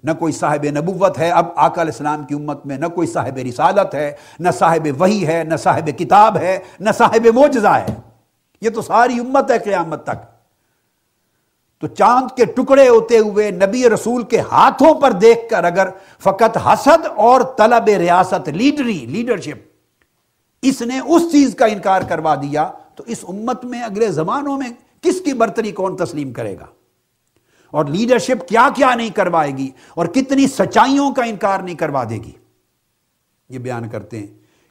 نہ 0.04 0.10
کوئی 0.18 0.32
صاحب 0.32 0.64
نبوت 0.64 1.18
ہے 1.18 1.30
اب 1.30 1.46
آقا 1.56 1.82
علیہ 1.82 1.92
السلام 1.92 2.24
کی 2.24 2.34
امت 2.34 2.66
میں، 2.66 2.78
نہ 2.78 2.86
کوئی 2.86 3.06
صاحب 3.06 3.38
رسالت 3.38 3.94
ہے، 3.94 4.12
نہ 4.40 4.48
صاحب 4.58 5.02
وحی 5.02 5.26
ہے، 5.26 5.44
نہ 5.44 5.56
صاحب 5.56 5.90
کتاب 5.98 6.36
ہے، 6.36 6.58
نہ 6.80 6.90
صاحب 6.90 7.26
معجزہ 7.34 7.68
ہے۔ 7.68 7.94
یہ 8.60 8.70
تو 8.70 8.82
ساری 8.82 9.18
امت 9.18 9.50
ہے 9.50 9.58
قیامت 9.58 10.04
تک۔ 10.04 10.32
تو 11.80 11.86
چاند 11.86 12.36
کے 12.36 12.44
ٹکڑے 12.44 12.88
ہوتے 12.88 13.18
ہوئے 13.18 13.50
نبی 13.50 13.88
رسول 13.88 14.22
کے 14.22 14.40
ہاتھوں 14.40 14.94
پر 14.94 15.10
دیکھ 15.10 15.50
کر 15.50 15.64
اگر 15.64 15.88
فقط 16.18 16.58
حسد 16.66 17.06
اور 17.16 17.40
طلب 17.40 17.88
ریاست 17.88 18.48
لیڈری، 18.48 19.06
لیڈرشپ 19.06 19.68
اس 20.62 20.82
نے 20.82 20.98
اس 20.98 21.32
چیز 21.32 21.54
کا 21.54 21.66
انکار 21.66 22.02
کروا 22.02 22.34
دیا، 22.34 22.70
تو 22.94 23.04
اس 23.06 23.24
امت 23.28 23.64
میں 23.64 23.82
اگلے 23.82 24.08
زمانوں 24.08 24.58
میں 24.58 24.70
کس 25.02 25.20
کی 25.20 25.32
برتری 25.32 25.72
کون 25.72 25.96
تسلیم 25.96 26.32
کرے 26.32 26.58
گا؟ 26.58 26.64
اور 27.72 27.84
لیڈرشپ 27.84 28.48
کیا 28.48 28.68
کیا 28.76 28.94
نہیں 28.94 29.10
کروائے 29.10 29.50
گی 29.50 29.70
اور 29.94 30.06
کتنی 30.06 30.46
سچائیوں 30.46 31.14
کا 31.14 31.24
انکار 31.24 31.60
نہیں 31.60 31.74
کروا 31.74 32.04
دے 32.04 32.14
گی۔ 32.14 32.32
یہ 33.48 33.58
بیان 33.58 33.88
کرتے 33.88 34.18
ہیں 34.18 34.26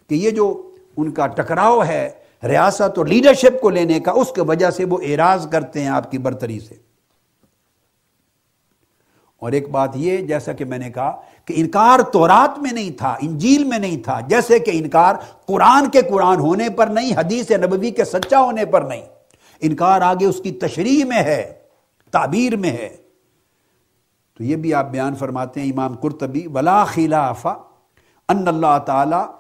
کہ 0.09 0.15
یہ 0.15 0.29
جو 0.29 0.75
ان 0.97 1.11
کا 1.11 1.27
ٹکراؤ 1.27 1.83
ہے 1.87 2.09
ریاست 2.43 2.97
اور 2.97 3.05
لیڈرشپ 3.05 3.61
کو 3.61 3.69
لینے 3.69 3.99
کا، 3.99 4.11
اس 4.11 4.31
کی 4.35 4.41
وجہ 4.41 4.69
سے 4.69 4.85
وہ 4.85 4.97
اعراض 5.03 5.49
کرتے 5.49 5.81
ہیں 5.81 5.87
آپ 5.87 6.11
کی 6.11 6.17
برتری 6.17 6.59
سے۔ 6.59 6.75
اور 9.37 9.51
ایک 9.51 9.69
بات 9.69 9.89
یہ، 9.95 10.17
جیسا 10.17 10.53
کہ 10.53 10.65
میں 10.65 10.77
نے 10.77 10.89
کہا 10.89 11.21
کہ 11.45 11.53
انکار 11.57 11.99
تورات 11.99 12.59
میں 12.59 12.71
نہیں 12.71 12.91
تھا، 12.91 13.17
انجیل 13.21 13.63
میں 13.63 13.79
نہیں 13.79 14.03
تھا، 14.03 14.19
جیسے 14.19 14.59
کہ 14.59 14.71
انکار 14.73 15.15
قرآن 15.45 15.89
کے 15.89 16.01
قرآن 16.01 16.39
ہونے 16.39 16.69
پر 16.69 16.87
نہیں، 16.87 17.17
حدیث 17.17 17.51
نبوی 17.51 17.91
کے 17.91 18.05
سچا 18.05 18.39
ہونے 18.39 18.65
پر 18.65 18.81
نہیں۔ 18.81 19.05
انکار 19.59 20.01
آگے 20.01 20.25
اس 20.25 20.41
کی 20.43 20.51
تشریح 20.51 21.05
میں 21.05 21.23
ہے۔ 21.23 21.60
تعبیر 22.11 22.55
میں 22.55 22.71
ہے۔ 22.71 22.97
تو 24.37 24.43
یہ 24.43 24.55
بھی 24.55 24.73
آپ 24.73 24.91
بیان 24.91 25.15
فرماتے 25.15 25.61
ہیں 25.61 25.71
امام 25.71 25.95
قرطبی، 25.95 26.47
ولا 26.47 26.83
خلاف 26.83 27.47
ان 28.27 28.47
اللہ 28.47 28.79
تعالی 28.85 29.31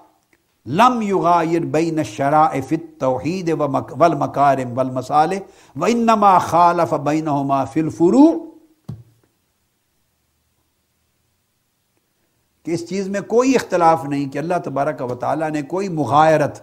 لم 0.65 1.01
یغایر 1.01 1.59
بین 1.59 1.97
الشرائع 1.97 2.61
فی 2.67 2.75
التوحید 2.75 3.53
والمکارم 3.97 4.77
والمصالح، 4.77 5.35
وانما 5.75 6.39
خالف 6.39 6.93
بینہما 6.93 7.65
فی 7.65 7.79
الفروع۔ 7.79 8.51
کہ 12.63 12.71
اس 12.71 12.89
چیز 12.89 13.07
میں 13.07 13.21
کوئی 13.21 13.55
اختلاف 13.55 14.05
نہیں 14.05 14.29
کہ 14.29 14.37
اللہ 14.37 14.53
تبارک 14.63 15.11
و 15.11 15.15
تعالیٰ 15.15 15.49
نے 15.49 15.61
کوئی 15.61 15.89
مغایرت، 15.89 16.61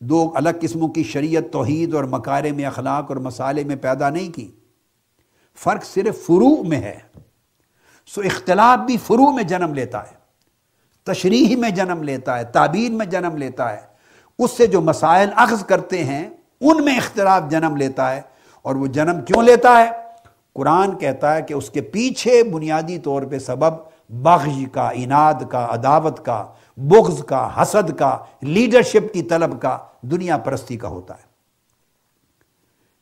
دو 0.00 0.32
الگ 0.34 0.48
قسموں 0.60 0.88
کی 0.88 1.02
شریعت، 1.02 1.52
توحید 1.52 1.94
اور 1.94 2.04
مکارے 2.04 2.52
میں 2.52 2.64
اخلاق 2.64 3.04
اور 3.08 3.16
مسالے 3.16 3.64
میں 3.64 3.76
پیدا 3.76 4.10
نہیں 4.10 4.36
کی۔ 4.36 4.50
فرق 5.58 5.84
صرف 5.84 6.26
فروع 6.26 6.62
میں 6.62 6.80
ہے۔ 6.80 6.98
سو 8.06 8.20
اختلاف 8.20 8.86
بھی 8.86 8.96
فرو 8.96 9.32
میں 9.32 9.44
جنم 9.44 9.74
لیتا 9.74 10.02
ہے، 10.02 10.14
تشریح 11.04 11.56
میں 11.56 11.70
جنم 11.70 12.02
لیتا 12.02 12.38
ہے 12.38 12.44
تعبین 12.44 12.98
میں 12.98 13.06
جنم 13.06 13.36
لیتا 13.36 13.72
ہے۔ 13.72 13.80
اس 14.38 14.50
سے 14.50 14.66
جو 14.66 14.80
مسائل 14.80 15.28
اخذ 15.36 15.64
کرتے 15.64 16.04
ہیں، 16.04 16.30
ان 16.60 16.84
میں 16.84 16.96
اختلاف 16.96 17.42
جنم 17.48 17.76
لیتا 17.76 18.16
ہے۔ 18.16 18.22
اور 18.62 18.74
وہ 18.74 18.86
جنم 18.86 19.20
کیوں 19.20 19.42
لیتا 19.42 19.78
ہے؟ 19.78 19.90
قرآن 20.54 20.98
کہتا 20.98 21.34
ہے 21.34 21.42
کہ 21.42 21.54
اس 21.54 21.70
کے 21.70 21.80
پیچھے 21.80 22.42
بنیادی 22.42 22.98
طور 22.98 23.22
پہ 23.22 23.38
سبب 23.38 23.74
بغض 24.08 24.72
کا، 24.72 24.90
اناد 24.94 25.34
کا، 25.50 25.66
عداوت 25.70 26.24
کا، 26.24 26.46
بغض 26.76 27.24
کا، 27.24 27.62
حسد 27.62 27.98
کا 27.98 28.18
لیڈرشپ 28.40 29.12
کی 29.12 29.22
طلب 29.22 29.62
کا، 29.62 29.78
دنیا 30.02 30.38
پرستی 30.38 30.76
کا 30.76 30.88
ہوتا 30.88 31.14
ہے۔ 31.14 31.33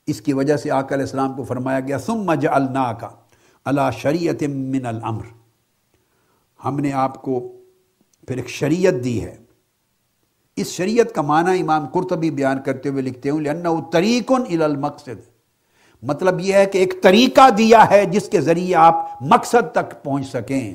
اس 0.06 0.20
کی 0.20 0.32
وجہ 0.32 0.56
سے 0.56 0.70
آقا 0.70 0.94
علیہ 0.94 1.04
السلام 1.04 1.34
کو 1.34 1.44
فرمایا 1.44 1.80
گیا، 1.80 1.98
ثم 1.98 2.34
جعلنا 2.34 2.92
کا 2.92 3.08
اللہ 3.64 3.90
شریعت 3.96 4.42
من 4.48 4.86
الامر۔ 4.86 5.22
ہم 6.64 6.78
نے 6.78 6.92
آپ 6.92 7.22
کو 7.22 7.58
پھر 8.28 8.36
ایک 8.36 8.48
شریعت 8.48 9.04
دی 9.04 9.24
ہے۔ 9.24 9.36
اس 10.56 10.66
شریعت 10.66 11.14
کا 11.14 11.22
معنی 11.22 11.60
امام 11.60 11.88
قرطبی 11.88 12.30
بیان 12.30 12.62
کرتے 12.62 12.88
ہوئے 12.88 13.02
لکھتے 13.02 13.30
ہوں 13.30 13.40
لأنه 13.40 13.80
طریق 13.92 14.32
المقصد۔ 14.50 15.32
مطلب 16.02 16.40
یہ 16.40 16.54
ہے 16.54 16.66
کہ 16.66 16.78
ایک 16.78 16.94
طریقہ 17.02 17.50
دیا 17.50 17.90
ہے 17.90 18.04
جس 18.04 18.28
کے 18.28 18.40
ذریعے 18.40 18.74
آپ 18.74 19.10
مقصد 19.20 19.72
تک 19.72 20.04
پہنچ 20.04 20.26
سکیں، 20.26 20.74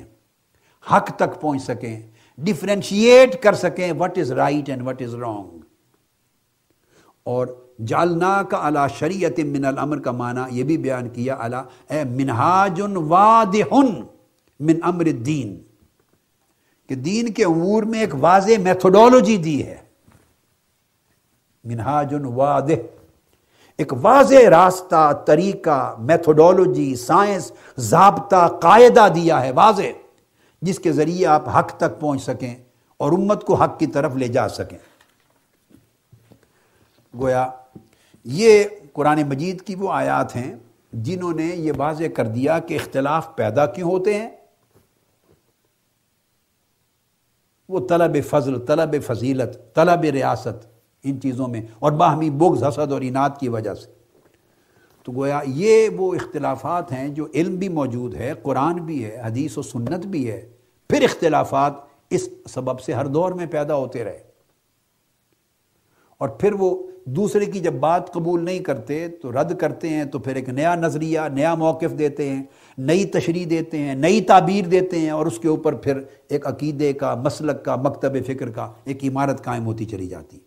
حق 0.91 1.11
تک 1.15 1.41
پہنچ 1.41 1.63
سکیں 1.63 2.11
ڈفرینشیٹ 2.37 3.43
کر 3.43 3.53
سکیں 3.53 3.93
what 3.99 4.17
is 4.17 4.31
right 4.31 4.69
and 4.69 4.87
what 4.87 5.01
is 5.01 5.15
wrong 5.15 5.59
اور 7.23 7.66
جالنا 7.79 8.41
کا 8.49 8.57
اعلیٰ 8.57 8.87
شریعت 8.89 9.39
من 9.45 9.65
الامر 9.65 9.99
کا 9.99 10.11
معنی 10.11 10.57
یہ 10.57 10.63
بھی 10.63 10.77
بیان 10.77 11.09
کیا 11.09 11.35
اعلیٰ 11.35 11.61
اے 11.89 12.03
منہاج 12.03 12.81
واضح 13.07 13.73
من 14.59 14.77
امر 14.83 15.05
الدین، 15.05 15.57
کہ 16.89 16.95
دین 16.95 17.31
کے 17.33 17.45
امور 17.45 17.83
میں 17.83 17.99
ایک 17.99 18.15
واضح 18.19 18.61
میتھوڈولوجی 18.63 19.37
دی 19.37 19.65
ہے۔ 19.67 19.77
منہاج 21.63 22.13
واضح 22.35 22.85
ایک 23.79 23.93
واضح 24.01 24.49
راستہ، 24.49 25.11
طریقہ 25.25 25.95
میتھوڈولوجی 25.99 26.95
سائنس، 26.95 27.51
ضابطہ، 27.77 28.47
قاعدہ 28.61 29.07
دیا 29.15 29.41
ہے، 29.43 29.51
واضح، 29.51 29.91
جس 30.61 30.79
کے 30.79 30.91
ذریعے 30.91 31.25
آپ 31.27 31.49
حق 31.57 31.77
تک 31.77 31.99
پہنچ 31.99 32.21
سکیں 32.23 32.55
اور 32.99 33.11
امت 33.11 33.43
کو 33.45 33.55
حق 33.55 33.77
کی 33.79 33.87
طرف 33.87 34.15
لے 34.15 34.27
جا 34.27 34.47
سکیں۔ 34.49 34.77
گویا 37.13 37.47
یہ 38.23 38.63
قرآن 38.93 39.21
مجید 39.27 39.61
کی 39.61 39.75
وہ 39.75 39.91
آیات 39.91 40.35
ہیں 40.35 40.55
جنہوں 40.93 41.33
نے 41.33 41.45
یہ 41.45 41.71
واضح 41.77 42.03
کر 42.15 42.27
دیا 42.27 42.59
کہ 42.59 42.73
اختلاف 42.73 43.35
پیدا 43.35 43.65
کیوں 43.65 43.91
ہوتے 43.91 44.13
ہیں۔ 44.13 44.29
وہ 47.69 47.87
طلب 47.87 48.17
فضل، 48.29 48.65
طلب 48.65 48.95
فضیلت، 49.05 49.75
طلب 49.75 50.01
ریاست 50.01 50.67
ان 51.03 51.21
چیزوں 51.21 51.47
میں 51.47 51.61
اور 51.79 51.91
باہمی 51.91 52.29
بغض، 52.29 52.63
حسد 52.63 52.91
اور 52.91 53.01
انعد 53.03 53.29
کی 53.39 53.49
وجہ 53.49 53.73
سے۔ 53.73 53.91
تو 55.03 55.11
گویا 55.11 55.39
یہ 55.47 55.89
وہ 55.89 56.13
اختلافات 56.13 56.91
ہیں 56.91 57.09
جو 57.09 57.27
علم 57.33 57.55
بھی 57.55 57.69
موجود 57.69 58.15
ہے، 58.15 58.33
قرآن 58.43 58.75
بھی 58.75 59.05
ہے، 59.05 59.21
حدیث 59.25 59.57
و 59.57 59.61
سنت 59.61 60.05
بھی 60.05 60.31
ہے۔ 60.31 60.49
پھر 60.89 61.03
اختلافات 61.03 61.73
اس 62.09 62.29
سبب 62.49 62.79
سے 62.79 62.93
ہر 62.93 63.05
دور 63.05 63.31
میں 63.31 63.45
پیدا 63.45 63.75
ہوتے 63.75 64.03
رہے۔ 64.03 64.23
اور 66.17 66.29
پھر 66.29 66.53
وہ 66.53 66.87
دوسرے 67.15 67.45
کی 67.45 67.59
جب 67.59 67.73
بات 67.73 68.11
قبول 68.13 68.43
نہیں 68.45 68.59
کرتے، 68.59 69.07
تو 69.07 69.31
رد 69.31 69.57
کرتے 69.59 69.89
ہیں، 69.89 70.05
تو 70.05 70.19
پھر 70.19 70.35
ایک 70.35 70.49
نیا 70.49 70.73
نظریہ، 70.75 71.19
نیا 71.33 71.53
موقف 71.55 71.97
دیتے 71.99 72.29
ہیں، 72.29 72.43
نئی 72.77 73.05
تشریح 73.05 73.45
دیتے 73.49 73.77
ہیں، 73.77 73.95
نئی 73.95 74.21
تعبیر 74.21 74.65
دیتے 74.65 74.99
ہیں، 74.99 75.09
اور 75.09 75.25
اس 75.25 75.39
کے 75.39 75.47
اوپر 75.47 75.75
پھر 75.75 76.01
ایک 76.29 76.47
عقیدے 76.47 76.91
کا، 76.93 77.13
مسلک 77.15 77.63
کا، 77.65 77.75
مکتب 77.75 78.17
فکر 78.27 78.49
کا 78.49 78.71
ایک 78.83 79.03
عمارت 79.03 79.43
قائم 79.43 79.65
ہوتی 79.65 79.85
چلی 79.85 80.07
جاتی۔ 80.07 80.39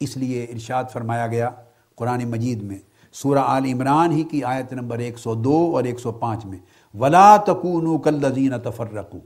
اس 0.00 0.16
لیے 0.16 0.44
ارشاد 0.44 0.84
فرمایا 0.92 1.26
گیا 1.26 1.50
قرآن 1.96 2.24
مجید 2.30 2.62
میں، 2.62 2.78
سورہ 3.14 3.44
آل 3.46 3.64
عمران 3.64 4.12
ہی 4.12 4.22
کی 4.22 4.42
آیت 4.44 4.72
نمبر 4.72 4.98
ایک 4.98 5.18
سو 5.18 5.34
دو 5.34 5.58
اور 5.74 5.84
ایک 5.84 6.00
سو 6.00 6.12
پانچ 6.12 6.44
میں، 6.46 6.58
ولا 6.94 7.36
تکون 7.36 8.00
کلزین 8.02 8.58
تفرقو 8.64 9.18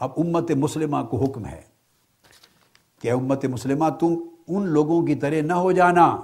اب 0.00 0.10
امت 0.16 0.50
مسلمہ 0.50 1.02
کو 1.10 1.24
حکم 1.24 1.46
ہے 1.46 1.60
کہ 2.98 3.12
امت 3.12 3.44
مسلمہ 3.44 3.88
تم 4.00 4.14
ان 4.48 4.66
لوگوں 4.66 5.02
کی 5.02 5.14
طرح 5.14 5.40
نہ 5.40 5.52
ہو 5.52 5.72
جانا 5.72 6.16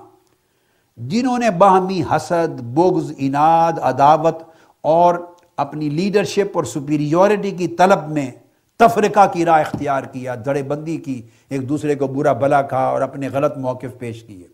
جنہوں 0.96 1.38
نے 1.38 1.50
باہمی 1.50 2.02
حسد، 2.02 2.60
بغض 2.60 3.12
اناد 3.18 3.72
عداوت 3.82 4.38
اور 4.80 5.14
اپنی 5.56 5.88
لیڈرشپ 5.88 6.50
اور 6.54 6.64
سپیریورٹی 6.64 7.50
کی 7.50 7.68
طلب 7.68 8.10
میں 8.10 8.30
تفرقہ 8.76 9.32
کی 9.32 9.44
راہ 9.44 9.60
اختیار 9.60 10.02
کیا، 10.02 10.34
دڑے 10.46 10.62
بندی 10.62 10.96
کی، 10.96 11.22
ایک 11.48 11.68
دوسرے 11.68 11.94
کو 11.94 12.06
برا 12.06 12.32
بلا 12.32 12.62
کہا 12.62 12.84
اور 12.84 13.00
اپنے 13.00 13.28
غلط 13.28 13.58
موقف 13.58 13.98
پیش 13.98 14.22
کیے۔ 14.22 14.46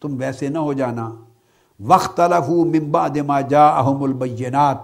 تم 0.00 0.16
ویسے 0.16 0.48
نہ 0.48 0.58
ہو 0.58 0.72
جانا۔ 0.72 1.10
وقت 1.80 2.20
ممبا 2.48 3.08
دما 3.08 3.40
جا 3.40 3.66
احم 3.66 4.02
البینات۔ 4.02 4.76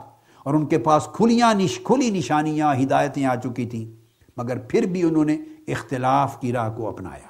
اور 0.45 0.55
ان 0.55 0.67
کے 0.67 0.79
پاس 0.79 1.09
کھلیاں 1.13 1.55
نش، 1.55 1.81
کھلی 1.85 2.11
نشانیاں، 2.11 2.75
ہدایتیں 2.75 3.25
آ 3.25 3.37
چکی 3.37 3.67
تھیں۔ 3.67 3.87
مگر 4.37 4.59
پھر 4.59 4.83
بھی 4.83 5.03
انہوں 5.03 5.25
نے 5.25 5.37
اختلاف 5.73 6.41
کی 6.41 6.53
راہ 6.53 6.77
کو 6.77 6.89
اپنایا۔ 6.89 7.29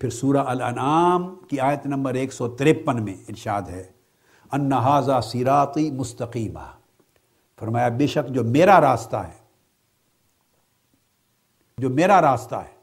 پھر 0.00 0.10
سورہ 0.10 0.36
الانعام 0.36 1.34
کی 1.34 1.60
آیت 1.60 1.86
نمبر 1.86 2.14
ایک 2.14 2.32
سو 2.32 2.48
ترپن 2.48 3.04
میں 3.04 3.16
ارشاد 3.28 3.62
ہے 3.62 3.92
انہذا 4.52 5.20
سیراتی 5.20 5.90
مستقیمہ۔ 5.90 6.76
فرمایا، 7.60 7.88
بے 7.88 8.06
شک 8.06 8.34
جو 8.34 8.44
میرا 8.44 8.80
راستہ 8.80 9.16
ہے، 9.16 9.42
جو 11.78 11.90
میرا 11.90 12.22
راستہ 12.22 12.54
ہے، 12.54 12.76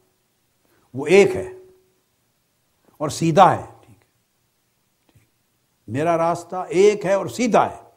وہ 0.93 1.07
ایک 1.07 1.35
ہے 1.35 1.49
اور 2.97 3.09
سیدھا 3.09 3.57
ہے۔ 3.57 3.65
ٹھیک۔ 3.81 4.03
میرا 5.87 6.17
راستہ 6.17 6.55
ایک 6.55 7.05
ہے 7.05 7.13
اور 7.13 7.25
سیدھا 7.25 7.71
ہے۔ 7.71 7.89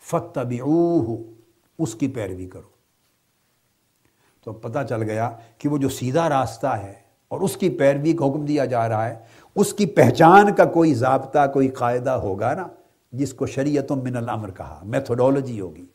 فتح 0.00 0.54
اس 1.78 1.94
کی 1.94 2.08
پیروی 2.08 2.46
کرو۔ 2.46 2.73
تو 4.44 4.52
پتہ 4.52 4.78
چل 4.88 5.02
گیا 5.02 5.30
کہ 5.58 5.68
وہ 5.68 5.78
جو 5.78 5.88
سیدھا 5.88 6.28
راستہ 6.28 6.66
ہے 6.66 6.92
اور 7.28 7.40
اس 7.40 7.56
کی 7.56 7.70
پیروی 7.70 8.12
کا 8.12 8.26
حکم 8.26 8.44
دیا 8.44 8.64
جا 8.64 8.88
رہا 8.88 9.08
ہے، 9.08 9.14
اس 9.56 9.72
کی 9.72 9.86
پہچان 9.86 10.54
کا 10.54 10.64
کوئی 10.64 10.94
ضابطہ، 10.94 11.52
کوئی 11.52 11.68
قاعدہ 11.68 12.10
ہوگا 12.10 12.54
نا، 12.54 12.66
جس 13.12 13.32
کو 13.32 13.46
شریعت 13.46 13.92
من 13.92 14.16
الامر 14.16 14.50
کہا 14.50 14.80
میتھوڈولوجی 14.84 15.60
ہوگی۔ 15.60 15.86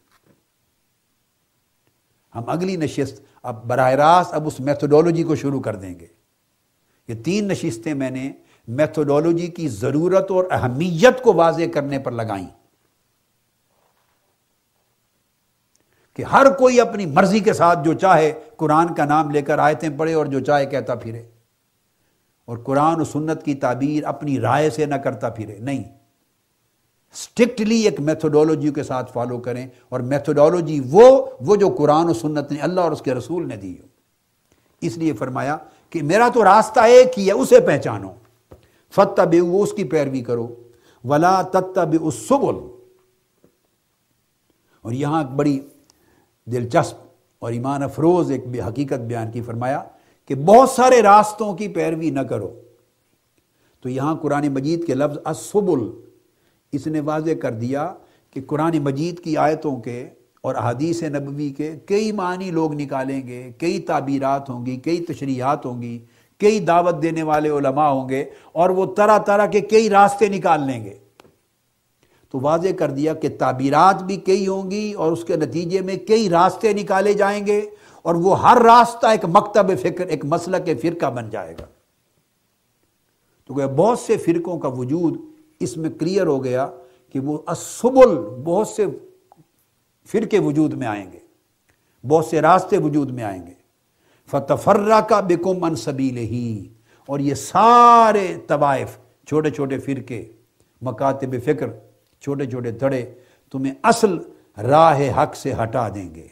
ہم 2.36 2.44
اگلی 2.48 2.76
نشست، 2.76 3.22
اب 3.44 3.68
براہ 3.68 3.92
راست 3.92 4.34
اب 4.34 4.48
اس 4.48 4.60
میتھوڈولوجی 4.60 5.24
کو 5.24 5.36
شروع 5.36 5.62
کر 5.62 5.76
دیں 5.76 6.00
گے۔ 6.00 6.08
یہ 7.08 7.24
تین 7.24 7.48
نشستیں 7.48 7.94
میں 7.94 8.10
نے 8.10 8.32
میتھوڈولوجی 8.68 9.48
کی 9.48 9.68
ضرورت 9.68 10.32
اور 10.32 10.44
اہمیت 10.52 11.22
کو 11.22 11.34
واضح 11.34 11.64
کرنے 11.74 12.00
پر 12.00 12.12
لگائیں۔ 12.12 12.59
کہ 16.20 16.24
ہر 16.24 16.54
کوئی 16.54 16.82
اپنی 16.82 17.06
مرضی 17.06 17.40
کے 17.40 17.54
ساتھ 17.54 17.80
جو 17.84 17.94
چاہے 17.94 18.34
قرآن 18.58 18.94
کا 18.94 19.06
نام 19.06 19.30
لے 19.30 19.42
کر 19.42 19.60
آیتیں 19.60 19.90
پڑھے 19.98 20.14
اور 20.14 20.26
جو 20.26 20.40
چاہے 20.40 20.66
کہتا 20.66 20.96
پھرے۔ 20.96 21.24
اور 22.46 22.58
قرآن 22.58 23.02
و 23.02 23.04
سنت 23.04 23.44
کی 23.44 23.56
تعبیر 23.56 24.04
اپنی 24.04 24.40
رائے 24.40 24.70
سے 24.70 24.86
نہ 24.86 24.96
کرتا 24.96 25.30
پھرے۔ 25.30 25.58
نہیں۔ 25.60 25.84
اسٹرکٹلی 27.14 27.76
ایک 27.76 28.00
میتھوڈولوجی 28.00 28.72
کے 28.72 28.84
ساتھ 28.84 29.14
فالو 29.14 29.40
کریں 29.40 29.68
اور 29.90 30.00
میتھوڈولوجی 30.00 30.82
وہ 30.92 31.26
وہ 31.42 31.56
جو 31.56 31.70
قرآن 31.78 32.10
و 32.10 32.14
سنت 32.14 32.52
نے 32.52 32.60
اللہ 32.60 32.82
اور 32.82 32.92
اس 32.92 33.02
کے 33.02 33.14
رسول 33.14 33.48
نے 33.48 33.56
دی 33.56 33.74
ہو۔ 33.82 33.88
اس 34.82 34.98
لیے 34.98 35.14
فرمایا 35.14 35.58
کہ 35.90 36.04
میرا 36.04 36.30
تو 36.34 36.44
راستہ 36.44 36.80
ایک 36.80 37.20
ہی 37.20 37.28
ہے، 37.28 37.32
اسے 37.32 37.60
پہچانو۔ 37.60 38.10
فتح 38.92 39.22
بے 39.22 39.42
وہ 39.42 39.64
اس 39.64 39.74
کی 39.74 39.84
پیروی 39.84 40.22
کرو۔ 40.22 40.56
ولا 41.04 41.42
تب 41.42 42.06
السبل۔ 42.06 42.56
اور 44.82 44.92
یہاں 44.92 45.24
بڑی 45.24 45.60
دلچسپ 46.52 46.96
اور 47.40 47.52
ایمان 47.52 47.84
افروز 47.84 48.32
ایک 48.32 48.44
حقیقت 48.68 49.00
بیان 49.00 49.32
کی 49.32 49.42
فرمایا 49.42 49.84
کہ 50.26 50.36
بہت 50.36 50.70
سارے 50.70 51.02
راستوں 51.02 51.54
کی 51.54 51.68
پیروی 51.68 52.10
نہ 52.10 52.20
کرو۔ 52.20 52.50
تو 53.82 53.90
یہاں 53.90 54.16
قرآن 54.16 54.48
مجید 54.48 54.86
کے 54.86 54.94
لفظ 54.94 55.18
اسبل 55.26 55.90
اس 56.72 56.88
نے 56.88 57.00
واضح 57.00 57.34
کر 57.42 57.52
دیا 57.52 57.94
کہ 58.34 58.42
قرآن 58.48 58.80
مجید 58.80 59.20
کی 59.20 59.38
آیتوں 59.38 59.76
کے 59.76 60.10
اور 60.42 60.56
احادیث 60.56 61.04
نبوی 61.04 61.50
کے 61.50 61.76
کئی 61.86 62.12
معنی 62.12 62.52
لوگ 62.52 62.74
نکالیں 62.74 63.28
گے، 63.28 63.52
کئی 63.58 63.80
تعبیرات 63.80 64.50
ہوں 64.50 64.66
گی، 64.66 64.76
کئی 64.76 65.06
تشریحات 65.06 65.66
ہوں 65.66 65.82
گی، 65.82 66.00
کئی 66.38 66.60
دعوت 66.60 67.02
دینے 67.02 67.24
والے 67.24 67.50
علماء 67.50 67.90
ہوں 67.90 68.10
گے 68.10 68.26
اور 68.52 68.70
وہ 68.70 68.86
طرح 68.96 69.18
طرح 69.18 69.46
کے 69.46 69.62
کئی 69.62 69.90
راستے 69.90 70.28
نکال 70.28 70.62
لیں 70.68 70.84
گے۔ 70.86 70.98
تو 72.32 72.40
واضح 72.42 72.68
کر 72.80 72.92
دیا 72.92 73.14
کہ 73.14 73.30
تعبیرات 73.40 74.04
بھی 74.04 74.18
کئی 74.18 74.48
ہوں 74.48 74.72
گی 74.72 74.94
اور 74.94 75.12
اس 75.12 75.24
کے 75.24 75.36
نتیجے 75.36 75.82
میں 75.82 75.96
کئی 75.96 76.30
راستے 76.30 76.74
نکالے 76.74 77.14
جائیں 77.14 77.48
گے 77.48 77.70
اور 78.02 78.16
وہ 78.16 78.42
ہر 78.42 78.58
راستہ 78.62 79.08
ایک 79.08 79.26
مکتب 79.26 79.72
فکر، 79.82 80.08
ایک 80.08 80.26
مسئلہ 80.26 80.58
کے 80.66 80.76
فرقہ 80.76 81.06
بن 81.06 81.30
جائے 81.30 81.56
گا۔ 81.60 81.66
تو 83.48 83.54
بہت 83.54 84.00
سے 84.00 84.18
فرقوں 84.18 84.60
کا 84.60 84.68
وجود 84.68 85.18
اس 85.60 85.78
میں 85.78 85.90
کلیئر 85.90 86.28
ہو 86.28 86.44
گیا 86.44 86.68
کہ 87.14 87.20
وہ 87.20 87.38
اسبل 87.48 88.18
بہت 88.44 88.68
سے 88.68 88.86
فرقے 90.12 90.40
وجود 90.40 90.74
میں 90.74 90.88
آئیں 90.88 91.12
گے، 91.12 91.20
بہت 92.08 92.26
سے 92.26 92.42
راستے 92.42 92.78
وجود 92.78 93.12
میں 93.12 93.24
آئیں 93.24 93.48
گے۔ 93.48 93.54
فتفرہ 94.30 95.02
کا 95.02 95.20
بکم 95.20 95.64
ان 95.64 95.76
ہی 96.18 96.68
اور 97.06 97.20
یہ 97.20 97.34
سارے 97.34 98.36
طوائف، 98.48 98.98
چھوٹے 99.28 99.50
چھوٹے 99.50 99.80
فرقے، 99.80 100.24
مکاتب 100.82 101.36
فکر 101.46 101.68
چھوٹے 102.22 102.46
چھوٹے 102.46 102.72
دھڑے 102.72 103.16
تمہیں 103.52 103.74
اصل 103.84 104.18
راہ 104.58 105.00
حق 105.18 105.36
سے 105.36 105.54
ہٹا 105.64 105.90
دیں 105.90 106.16
گے۔ 106.16 106.28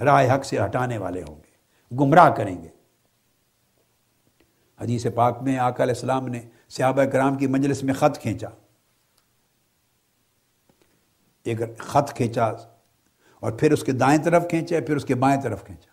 راہ 0.00 0.34
حق 0.34 0.44
سے 0.44 0.64
ہٹانے 0.64 0.98
والے 0.98 1.22
ہوں 1.28 1.34
گے، 1.34 1.52
گمراہ 1.96 2.30
کریں 2.30 2.62
گے۔ 2.62 2.68
حدیث 4.80 5.06
پاک 5.14 5.42
میں 5.42 5.58
آقا 5.58 5.82
علیہ 5.82 5.94
السلام 5.94 6.28
نے 6.28 6.40
صحابہ 6.68 7.04
کرام 7.04 7.34
کی 7.34 7.46
مجلس 7.46 7.82
میں 7.82 7.94
خط 7.94 8.18
کھینچا۔ 8.18 8.48
ایک 11.44 11.78
خط 11.78 12.14
کھینچا 12.14 12.44
اور 13.40 13.52
پھر 13.52 13.72
اس 13.72 13.84
کے 13.84 13.92
دائیں 13.92 14.22
طرف 14.22 14.48
کھینچا 14.50 14.76
پھر 14.86 14.96
اس 14.96 15.04
کے 15.04 15.14
بائیں 15.14 15.42
طرف 15.42 15.64
کھینچا۔ 15.64 15.92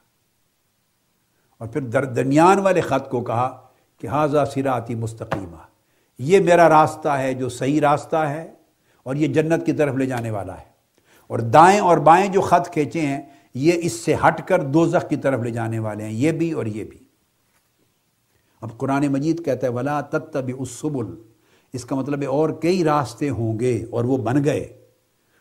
اور 1.57 1.67
پھر 1.67 1.82
درمیان 1.82 2.59
والے 2.59 2.82
خط 2.82 3.09
کو 3.09 3.23
کہا 3.23 3.67
کہ 3.97 4.07
حاضہ 4.07 4.45
سراتی 4.53 4.95
مستقیمہ 4.95 5.68
یہ 6.20 6.39
میرا 6.39 6.70
راستہ 6.70 7.09
ہے 7.09 7.34
جو 7.34 7.49
صحیح 7.49 7.82
راستہ 7.82 8.15
ہے 8.15 8.51
اور 9.03 9.15
یہ 9.15 9.28
جنت 9.28 9.65
کی 9.65 9.74
طرف 9.74 9.95
لے 9.95 10.05
جانے 10.05 10.32
والا 10.32 10.59
ہے۔ 10.59 10.70
اور 11.28 11.39
دائیں 11.39 11.80
اور 11.80 11.97
بائیں 11.97 12.28
جو 12.28 12.41
خط 12.41 12.70
کھینچے 12.70 13.01
ہیں، 13.01 13.22
یہ 13.53 13.72
اس 13.76 13.93
سے 13.93 14.15
ہٹ 14.15 14.47
کر 14.47 14.63
دوزخ 14.63 15.09
کی 15.09 15.15
طرف 15.15 15.39
لے 15.41 15.51
جانے 15.51 15.80
والے 15.80 16.03
ہیں، 16.03 16.11
یہ 16.11 16.32
بھی 16.32 16.51
اور 16.51 16.65
یہ 16.65 16.84
بھی۔ 16.84 16.99
اب 18.61 18.78
قرآن 18.78 19.07
مجید 19.07 19.45
کہتا 19.45 19.67
ہے، 19.67 19.72
ولا 19.72 20.01
تب 20.01 20.51
اسبل 20.59 21.22
اس 21.74 21.86
کا 21.86 21.95
مطلب 21.95 22.22
ہے، 22.22 22.28
اور 22.28 22.49
کئی 22.49 22.84
راستے 22.84 23.30
ہوں 23.30 23.59
گے 23.59 23.86
اور 23.89 24.03
وہ 24.03 24.17
بن 24.17 24.43
گئے۔ 24.43 24.74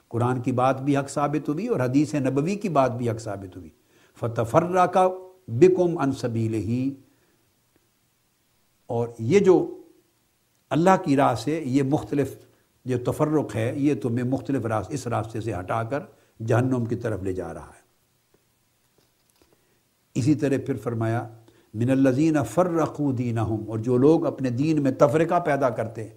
قرآن 0.09 0.41
کی 0.41 0.53
بات 0.53 0.83
بھی 0.83 0.97
حق 0.97 1.11
ثابت 1.11 1.49
ہوئی 1.49 1.66
اور 1.66 1.81
حدیث 1.81 2.14
نبوی 2.14 2.55
کی 2.55 2.68
بات 2.68 2.97
بھی 2.97 3.11
حق 3.11 3.20
ثابت 3.20 3.57
ہوئی۔ 3.57 3.70
فتفرہ 4.20 4.87
کا 4.87 5.09
بکم 5.49 5.99
انصبیل 5.99 6.55
ہی 6.55 6.95
اور 8.87 9.09
یہ 9.18 9.39
جو 9.39 9.78
اللہ 10.71 10.91
کی 11.05 11.16
راہ 11.16 11.35
سے 11.35 11.62
یہ 11.64 11.83
مختلف 11.83 12.37
جو 12.85 13.12
تفرق 13.12 13.57
ہے، 13.57 13.73
یہ 13.77 13.95
تمہیں 13.95 14.25
مختلف 14.25 14.66
راست 14.66 14.91
اس 14.93 15.07
راستے 15.07 15.41
سے 15.41 15.55
ہٹا 15.55 15.83
کر 15.83 16.01
جہنم 16.47 16.85
کی 16.85 16.97
طرف 16.97 17.23
لے 17.23 17.33
جا 17.33 17.55
رہا 17.55 17.66
ہے۔ 17.66 17.89
اسی 20.14 20.35
طرح 20.35 20.55
پھر 20.66 20.77
فرمایا، 20.77 21.29
من 21.75 21.91
الزین 21.91 22.37
فرقو 22.51 23.12
دینہم 23.12 23.64
اور 23.69 23.79
جو 23.79 23.97
لوگ 23.97 24.27
اپنے 24.27 24.51
دین 24.51 24.83
میں 24.83 24.93
تفرقہ 24.93 25.41
پیدا 25.41 25.71
کرتے 25.71 26.05
ہیں 26.05 26.14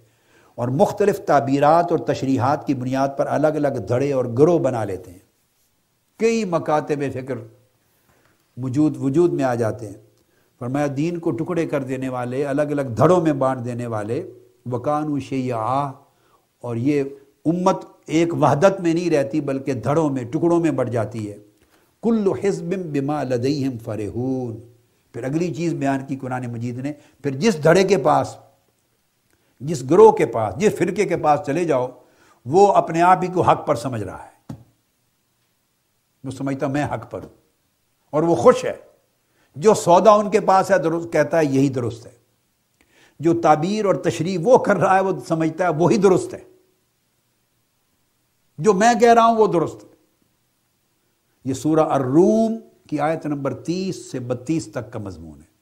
اور 0.54 0.68
مختلف 0.68 1.20
تعبیرات 1.20 1.86
اور 1.90 1.98
تشریحات 1.98 2.66
کی 2.66 2.74
بنیاد 2.74 3.08
پر 3.16 3.26
الگ 3.26 3.46
الگ 3.46 3.78
دھڑے 3.88 4.12
اور 4.12 4.24
گروہ 4.24 4.58
بنا 4.58 4.84
لیتے 4.84 5.10
ہیں۔ 5.10 5.18
کئی 6.18 6.44
مکاتب 6.44 7.02
فکر 7.12 7.34
وجود 8.62 8.96
وجود 8.96 9.32
میں 9.32 9.44
آ 9.44 9.54
جاتے 9.54 9.86
ہیں۔ 9.86 9.94
فرمایا، 10.58 10.86
دین 10.96 11.18
کو 11.18 11.30
ٹکڑے 11.30 11.66
کر 11.66 11.82
دینے 11.82 12.08
والے، 12.08 12.44
الگ 12.44 12.62
الگ 12.62 12.82
دھڑوں 12.82 13.20
میں 13.20 13.32
بانٹ 13.32 13.64
دینے 13.64 13.86
والے 13.86 14.32
وکان 14.66 15.12
و 15.12 15.18
شیعہ 15.18 15.92
اور 16.60 16.76
یہ 16.76 17.04
امت 17.44 17.84
ایک 18.06 18.34
وحدت 18.34 18.80
میں 18.80 18.94
نہیں 18.94 19.10
رہتی 19.10 19.40
بلکہ 19.40 19.72
دھڑوں 19.72 20.10
میں، 20.10 20.24
ٹکڑوں 20.24 20.60
میں 20.60 20.70
بڑھ 20.70 20.90
جاتی 20.90 21.30
ہے۔ 21.30 21.38
کل 22.02 22.28
حزب 22.44 22.74
بما 22.74 23.22
لدیہم 23.22 23.78
فرحون۔ 23.78 24.60
پھر 25.12 25.24
اگلی 25.24 25.54
چیز 25.54 25.74
بیان 25.74 26.06
کی 26.08 26.16
قرآن 26.16 26.52
مجید 26.52 26.78
نے۔ 26.78 26.92
پھر 27.22 27.30
جس 27.30 27.62
دھڑے 27.62 27.84
کے 27.84 27.96
پاس، 27.98 28.36
جس 29.60 29.90
گروہ 29.90 30.12
کے 30.12 30.26
پاس، 30.26 30.54
جس 30.56 30.72
فرقے 30.78 31.04
کے 31.04 31.16
پاس 31.16 31.40
چلے 31.46 31.64
جاؤ، 31.64 31.88
وہ 32.44 32.72
اپنے 32.72 33.02
آپ 33.02 33.18
ہی 33.22 33.28
کو 33.28 33.42
حق 33.42 33.66
پر 33.66 33.74
سمجھ 33.74 34.02
رہا 34.02 34.24
ہے۔ 34.24 34.54
وہ 36.24 36.30
سمجھتا 36.30 36.66
میں 36.66 36.84
حق 36.84 37.10
پر 37.10 37.22
ہوں 37.22 37.36
اور 38.10 38.22
وہ 38.22 38.34
خوش 38.34 38.64
ہے۔ 38.64 38.72
جو 39.56 39.74
سودا 39.74 40.10
ان 40.10 40.30
کے 40.30 40.40
پاس 40.40 40.70
ہے، 40.70 40.78
درست، 40.78 41.12
کہتا 41.12 41.38
ہے 41.38 41.44
یہی 41.44 41.68
درست 41.68 42.06
ہے۔ 42.06 42.21
جو 43.22 43.40
تعبیر 43.40 43.84
اور 43.84 43.94
تشریح 43.94 44.38
وہ 44.42 44.58
کر 44.58 44.76
رہا 44.76 44.94
ہے، 44.94 45.00
وہ 45.00 45.12
سمجھتا 45.28 45.64
ہے، 45.64 45.68
وہی 45.68 45.96
درست 45.96 46.34
ہے۔ 46.34 46.44
جو 48.58 48.72
میں 48.72 48.94
کہہ 49.00 49.12
رہا 49.12 49.24
ہوں، 49.24 49.36
وہ 49.36 49.46
درست 49.46 49.84
ہے۔ 49.84 49.88
یہ 51.44 51.54
سورہ 51.54 51.80
الروم 51.80 52.58
کی 52.88 53.00
آیت 53.00 53.26
نمبر 53.26 53.54
تیس 53.54 54.10
سے 54.10 54.18
بتیس 54.18 54.68
تک 54.72 54.92
کا 54.92 54.98
مضمون 54.98 55.38
ہے۔ 55.38 55.52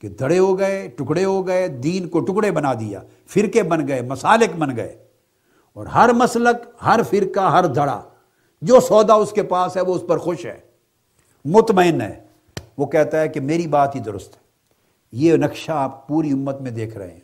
کہ 0.00 0.08
دھڑے 0.08 0.38
ہو 0.38 0.58
گئے، 0.58 0.88
ٹکڑے 0.88 1.24
ہو 1.24 1.46
گئے، 1.46 1.68
دین 1.68 2.08
کو 2.08 2.20
ٹکڑے 2.20 2.50
بنا 2.50 2.72
دیا، 2.72 3.00
فرقے 3.26 3.62
بن 3.62 3.88
گئے، 3.88 4.02
مسالک 4.02 4.56
بن 4.56 4.76
گئے۔ 4.76 5.04
اور 5.72 5.86
ہر 5.86 6.12
مسلک، 6.12 6.84
ہر 6.84 7.00
فرقہ، 7.10 7.50
ہر 7.50 7.66
دھڑا، 7.66 8.02
جو 8.62 8.80
سودا 8.80 9.14
اس 9.14 9.32
کے 9.32 9.42
پاس 9.42 9.76
ہے، 9.76 9.82
وہ 9.82 9.94
اس 9.94 10.02
پر 10.08 10.18
خوش 10.18 10.46
ہے، 10.46 10.60
مطمئن 11.44 12.00
ہے۔ 12.00 12.26
وہ 12.78 12.86
کہتا 12.86 13.20
ہے 13.20 13.28
کہ 13.28 13.40
میری 13.40 13.66
بات 13.66 13.94
ہی 13.94 14.00
درست 14.00 14.36
ہے۔ 14.36 14.45
یہ 15.12 15.36
نقشہ 15.36 15.72
آپ 15.72 16.08
پوری 16.08 16.32
امت 16.32 16.60
میں 16.60 16.70
دیکھ 16.70 16.96
رہے 16.96 17.10
ہیں۔ 17.10 17.20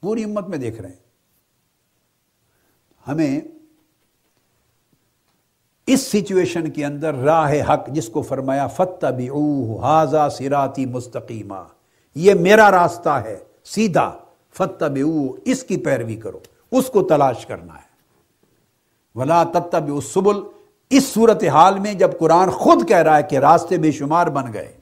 پوری 0.00 0.24
امت 0.24 0.48
میں 0.48 0.58
دیکھ 0.58 0.80
رہے 0.80 0.88
ہیں۔ 0.88 0.96
ہمیں 3.08 3.40
اس 5.86 6.00
سچویشن 6.00 6.70
کے 6.70 6.84
اندر 6.84 7.14
راہ 7.14 7.52
حق 7.52 7.88
جس 7.88 8.08
کو 8.08 8.22
فرمایا 8.22 8.66
فتح 8.66 9.06
بھی 9.06 9.28
حاضہ 9.80 10.28
سراتی 10.32 10.86
مستقیمہ 10.86 11.64
یہ 12.14 12.34
میرا 12.34 12.70
راستہ 12.70 13.08
ہے، 13.08 13.38
سیدھا۔ 13.64 14.18
فتح 14.52 14.84
بھی 14.84 15.02
اس 15.44 15.62
کی 15.62 15.76
پیروی 15.76 16.16
کرو، 16.16 16.40
اس 16.70 16.86
کو 16.86 17.02
تلاش 17.02 17.46
کرنا 17.46 17.74
ہے۔ 17.74 17.94
ولا 19.14 19.44
تب 19.44 20.00
سبل 20.00 20.36
اس 20.90 21.06
صورت 21.06 21.44
حال 21.44 21.78
میں 21.78 21.94
جب 21.94 22.18
قرآن 22.18 22.50
خود 22.50 22.88
کہہ 22.88 22.96
رہا 22.96 23.16
ہے 23.16 23.22
کہ 23.22 23.36
راستے 23.36 23.78
بے 23.78 23.92
شمار 23.92 24.26
بن 24.26 24.52
گئے، 24.52 24.72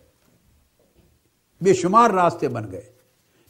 بے 1.60 1.74
شمار 1.74 2.10
راستے 2.10 2.48
بن 2.48 2.70
گئے، 2.70 2.92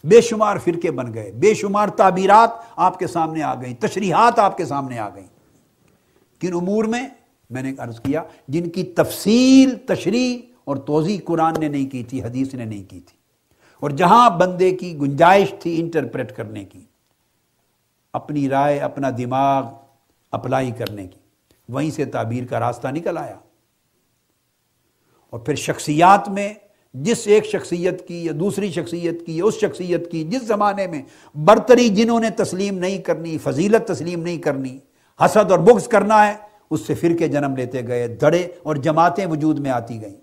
بے 0.04 0.20
شمار 0.20 0.56
فرقے 0.56 0.90
بن 0.90 1.14
گئے، 1.14 1.32
بے 1.32 1.54
شمار 1.54 1.88
تعبیرات 1.88 2.50
آپ 2.76 2.98
کے 2.98 3.06
سامنے 3.06 3.42
آ 3.42 3.54
گئیں، 3.54 3.74
تشریحات 3.74 4.38
آپ 4.38 4.56
کے 4.56 4.64
سامنے 4.64 4.98
آ 4.98 5.08
گئیں۔ 5.08 5.26
کن 6.40 6.54
امور 6.54 6.84
میں؟ 6.84 7.08
میں 7.50 7.62
نے 7.62 7.72
عرض 7.78 8.00
کیا، 8.00 8.22
جن 8.48 8.70
کی 8.70 8.84
تفصیل، 8.84 9.74
تشریح 9.86 10.38
اور 10.64 10.76
توضیح 10.76 11.18
قرآن 11.24 11.54
نے 11.58 11.68
نہیں 11.68 11.90
کی 11.90 12.02
تھی، 12.02 12.22
حدیث 12.22 12.54
نے 12.54 12.64
نہیں 12.64 12.90
کی 12.90 13.00
تھی۔ 13.00 13.16
اور 13.80 13.90
جہاں 13.90 14.30
بندے 14.30 14.70
کی 14.70 14.98
گنجائش 14.98 15.54
تھی 15.60 15.80
انٹرپریٹ 15.80 16.36
کرنے 16.36 16.64
کی، 16.64 16.84
اپنی 18.12 18.48
رائے، 18.48 18.78
اپنا 18.78 19.10
دماغ 19.18 19.66
اپلائی 20.32 20.70
کرنے 20.70 21.06
کی۔ 21.06 21.21
وہیں 21.68 21.90
سے 21.90 22.04
تعبیر 22.04 22.44
کا 22.44 22.60
راستہ 22.60 22.88
نکل 22.88 23.18
آیا۔ 23.18 23.36
اور 25.30 25.40
پھر 25.40 25.54
شخصیات 25.54 26.28
میں 26.28 26.54
جس 26.94 27.26
ایک 27.26 27.44
شخصیت 27.44 28.08
کی 28.08 28.24
یا 28.24 28.32
دوسری 28.40 28.72
شخصیت 28.72 29.26
کی 29.26 29.36
یا 29.36 29.44
اس 29.44 29.54
شخصیت 29.54 30.10
کی 30.10 30.24
جس 30.24 30.42
زمانے 30.42 30.86
میں 30.86 31.02
برتری 31.34 31.88
جنہوں 31.88 32.20
نے 32.20 32.30
تسلیم 32.30 32.78
نہیں 32.78 32.98
کرنی، 32.98 33.38
فضیلت 33.38 33.88
تسلیم 33.88 34.22
نہیں 34.22 34.38
کرنی، 34.38 34.78
حسد 35.24 35.50
اور 35.50 35.58
بغض 35.58 35.88
کرنا 35.88 36.28
ہے، 36.28 36.34
اس 36.70 36.80
سے 36.80 36.94
فرقے 36.94 37.28
جنم 37.28 37.56
لیتے 37.56 37.86
گئے، 37.86 38.08
دھڑے 38.08 38.48
اور 38.62 38.76
جماعتیں 38.76 39.26
وجود 39.26 39.58
میں 39.58 39.70
آتی 39.70 40.02
گئیں۔ 40.02 40.20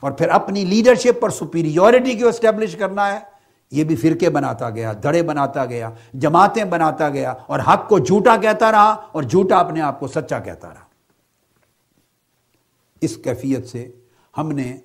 اور 0.00 0.12
پھر 0.12 0.28
اپنی 0.28 0.64
لیڈرشپ 0.64 1.20
پر 1.20 1.30
سپیریورٹی 1.30 2.14
کو 2.14 2.28
اسٹیبلش 2.28 2.76
کرنا 2.76 3.12
ہے؟ 3.12 3.31
یہ 3.72 3.84
بھی 3.84 3.96
فرقے 3.96 4.30
بناتا 4.30 4.70
گیا، 4.70 4.92
دھڑے 5.02 5.22
بناتا 5.22 5.64
گیا، 5.64 5.90
جماعتیں 6.14 6.64
بناتا 6.64 7.08
گیا 7.08 7.34
اور 7.46 7.60
حق 7.60 7.88
کو 7.88 7.98
جھوٹا 7.98 8.36
کہتا 8.36 8.72
رہا 8.72 8.90
اور 8.90 9.22
جھوٹا 9.22 9.58
اپنے 9.58 9.80
آپ 9.80 10.00
کو 10.00 10.08
سچا 10.08 10.38
کہتا 10.38 10.68
رہا۔ 10.68 10.84
اس 13.00 13.16
کیفیت 13.16 13.68
سے 13.68 13.90
ہم 14.38 14.52
نے 14.52 14.78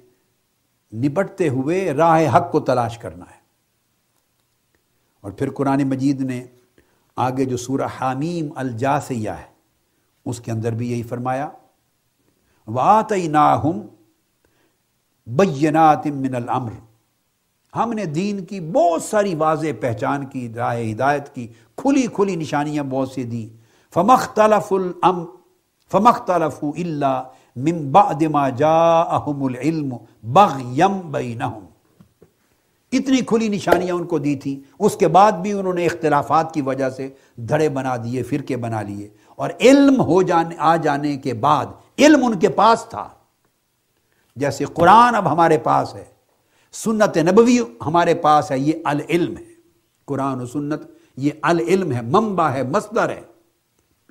نپٹتے 0.93 1.49
ہوئے 1.49 1.93
راہ 1.93 2.37
حق 2.37 2.51
کو 2.51 2.59
تلاش 2.59 2.97
کرنا 2.97 3.25
ہے۔ 3.25 3.37
اور 5.21 5.31
پھر 5.31 5.49
قرآن 5.49 5.83
مجید 5.83 6.21
نے 6.21 6.45
آگے 7.15 7.45
جو 7.45 7.57
سورہ 7.57 7.87
حامیم 7.99 8.49
الجاسیہ 8.55 9.29
ہے، 9.29 9.53
اس 10.25 10.39
کے 10.39 10.51
اندر 10.51 10.71
بھی 10.71 10.91
یہی 10.91 11.03
فرمایا، 11.03 11.49
وَآتَيْنَاهُمْ 12.67 13.85
بَيَّنَاتٍ 15.27 16.11
مِّنَ 16.11 16.35
الْأَمْرِ۔ 16.35 16.73
ہم 17.77 17.93
نے 17.93 18.05
دین 18.05 18.45
کی 18.45 18.59
بہت 18.59 19.03
ساری 19.03 19.35
واضح 19.35 19.67
پہچان 19.79 20.25
کی 20.25 20.53
راہ 20.53 20.77
ہدایت 20.91 21.35
کی، 21.35 21.47
کھلی 21.75 22.07
کھلی 22.13 22.35
نشانیاں 22.35 22.83
بہت 22.83 23.09
سی 23.09 23.23
دی 23.23 23.49
فمختلف 23.93 24.73
الام 24.73 25.25
فمختلف 25.91 26.63
الا 26.63 27.23
من 27.55 27.91
بعد 27.91 28.21
ما 28.21 28.49
جاءهم 28.49 29.43
العلم 29.43 29.93
بغیم 30.23 31.11
بینہم 31.11 31.65
اتنی 32.91 33.17
کھلی 33.17 33.47
نشانیاں 33.47 33.95
ان 33.95 34.05
کو 34.05 34.17
دی 34.17 34.35
تھی 34.35 34.61
اس 34.79 34.95
کے 34.95 35.07
بعد 35.07 35.31
بھی 35.31 35.53
انہوں 35.53 35.73
نے 35.73 35.85
اختلافات 35.85 36.53
کی 36.53 36.61
وجہ 36.61 36.89
سے 36.89 37.09
دھڑے 37.35 37.69
بنا 37.69 37.97
دیے، 37.97 38.23
فرقے 38.23 38.57
بنا 38.57 38.81
لیے۔ 38.81 39.09
اور 39.35 39.49
علم 39.59 40.01
ہو 40.01 40.21
جانے، 40.21 40.55
آ 40.57 40.75
جانے 40.75 41.17
کے 41.17 41.33
بعد 41.33 41.65
علم 41.99 42.25
ان 42.25 42.39
کے 42.39 42.49
پاس 42.49 42.85
تھا۔ 42.89 43.07
جیسے 44.35 44.65
قرآن 44.65 45.15
اب 45.15 45.31
ہمارے 45.31 45.57
پاس 45.57 45.95
ہے۔ 45.95 46.16
سنت 46.83 47.17
نبوی 47.17 47.59
ہمارے 47.85 48.13
پاس 48.13 48.51
ہے، 48.51 48.59
یہ 48.59 48.73
العلم 48.85 49.37
ہے۔ 49.37 49.43
قرآن 50.05 50.41
و 50.41 50.45
سنت، 50.45 50.81
یہ 51.17 51.31
العلم 51.41 51.91
ہے، 51.91 52.01
منبع 52.01 52.49
ہے، 52.49 52.63
مصدر 52.63 53.09
ہے۔ 53.09 53.21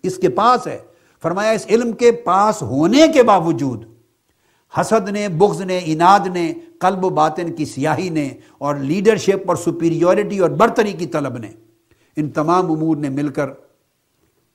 اس 0.03 0.17
کے 0.17 0.29
پاس 0.29 0.67
ہے۔ 0.67 0.79
فرمایا، 1.23 1.51
اس 1.51 1.67
علم 1.69 1.93
کے 1.93 2.13
پاس 2.13 2.63
ہونے 2.63 3.09
کے 3.15 3.23
باوجود 3.23 3.85
حسد 4.81 5.09
نے، 5.09 5.29
بغض 5.29 5.61
نے، 5.63 5.81
اناد 5.85 6.27
نے، 6.27 6.53
قلب 6.81 7.05
و 7.05 7.11
باطن 7.11 7.55
کی 7.55 7.65
سیاہی 7.65 8.09
نے 8.09 8.29
اور 8.59 8.75
لیڈرشپ 8.75 9.49
اور 9.49 9.57
سپیریورٹی 9.57 10.39
اور 10.39 10.51
برتری 10.51 10.93
کی 10.93 11.07
طلب 11.07 11.39
نے 11.39 11.51
ان 12.17 12.31
تمام 12.31 12.73
امور 12.73 12.97
نے 12.97 13.09
مل 13.09 13.29
کر 13.29 13.51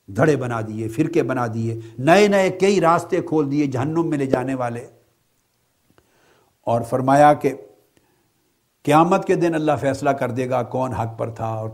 دھڑے 0.08 0.36
بنا 0.36 0.62
دیے، 0.62 0.88
فرقے 0.88 1.24
بنا 1.24 1.48
دیے، 1.54 1.80
نئے 1.98 2.28
نئے 2.28 2.50
کئی 2.50 2.82
راستے 2.82 3.22
کھول 3.22 3.52
دیے 3.52 3.66
جہنم 3.66 4.10
میں 4.10 4.18
لے 4.18 4.26
جانے 4.26 4.56
والے۔ 4.56 4.88
اور 6.62 6.82
فرمایا 6.82 7.34
کہ 7.34 7.54
قیامت 8.84 9.26
کے 9.26 9.36
دن 9.36 9.56
اللہ 9.56 9.72
فیصلہ 9.82 10.10
کر 10.10 10.32
دے 10.32 10.50
گا 10.50 10.64
کون 10.64 10.94
حق 10.94 11.20
پر 11.20 11.30
تھا 11.30 11.46
اور 11.46 11.70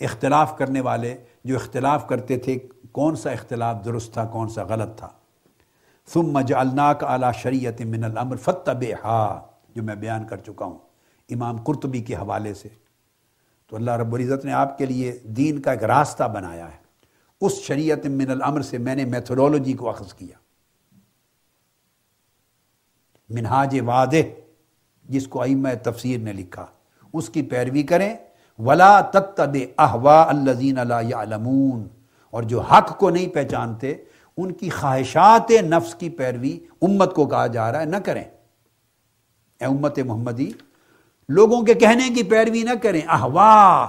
اختلاف 0.00 0.58
کرنے 0.58 0.80
والے 0.80 1.16
جو 1.44 1.56
اختلاف 1.56 2.08
کرتے 2.08 2.38
تھے، 2.38 2.58
کون 2.92 3.16
سا 3.16 3.30
اختلاف 3.30 3.84
درست 3.84 4.12
تھا، 4.12 4.24
کون 4.24 4.48
سا 4.48 4.62
غلط 4.62 4.98
تھا۔ 4.98 5.08
ثم 6.08 6.40
جعلناک 6.40 7.04
علی 7.04 7.26
شریعت 7.38 7.80
من 7.80 8.04
الامر 8.04 8.36
فتبعها 8.36 9.46
جو 9.74 9.82
میں 9.82 9.94
بیان 9.94 10.26
کر 10.26 10.36
چکا 10.36 10.64
ہوں 10.64 10.78
امام 11.30 11.56
قرطبی 11.56 12.00
کے 12.00 12.14
حوالے 12.14 12.54
سے۔ 12.54 12.68
تو 13.66 13.76
اللہ 13.76 13.90
رب 13.90 14.14
العزت 14.14 14.44
نے 14.44 14.52
آپ 14.52 14.78
کے 14.78 14.86
لیے 14.86 15.18
دین 15.24 15.62
کا 15.62 15.70
ایک 15.70 15.84
راستہ 15.84 16.24
بنایا 16.24 16.66
ہے۔ 16.66 16.76
اس 17.40 17.52
شریعت 17.52 18.06
من 18.06 18.30
الامر 18.30 18.60
سے 18.60 18.78
میں 18.78 18.94
نے 18.94 19.04
میتھڈولوجی 19.04 19.72
کو 19.72 19.88
اخذ 19.88 20.14
کیا۔ 20.14 20.36
منہاج 23.28 23.80
وعدہ 23.86 24.41
جس 25.12 25.28
کو 25.28 25.42
ائمہ 25.42 25.68
تفسیر 25.82 26.18
نے 26.18 26.32
لکھا۔ 26.32 26.66
اس 27.12 27.28
کی 27.28 27.42
پیروی 27.42 27.82
کریں۔ 27.82 28.16
ولا 28.58 29.00
تتب 29.00 29.56
احوا 29.78 30.28
الذین 30.28 30.78
لا 30.88 31.00
یعلمون 31.00 31.88
اور 32.30 32.42
جو 32.42 32.60
حق 32.60 32.98
کو 32.98 33.10
نہیں 33.10 33.28
پہچانتے، 33.28 33.94
ان 34.36 34.52
کی 34.52 34.70
خواہشات 34.70 35.50
نفس 35.50 35.94
کی 35.94 36.10
پیروی 36.10 36.58
امت 36.82 37.14
کو 37.14 37.26
کہا 37.26 37.46
جا 37.46 37.72
رہا 37.72 37.80
ہے، 37.80 37.84
نہ 37.84 37.96
کریں۔ 37.96 38.24
اے 39.60 39.64
امت 39.64 39.98
محمدی، 39.98 40.50
لوگوں 41.28 41.62
کے 41.62 41.74
کہنے 41.74 42.14
کی 42.14 42.22
پیروی 42.22 42.62
نہ 42.62 42.74
کریں۔ 42.82 43.00
احوا 43.08 43.86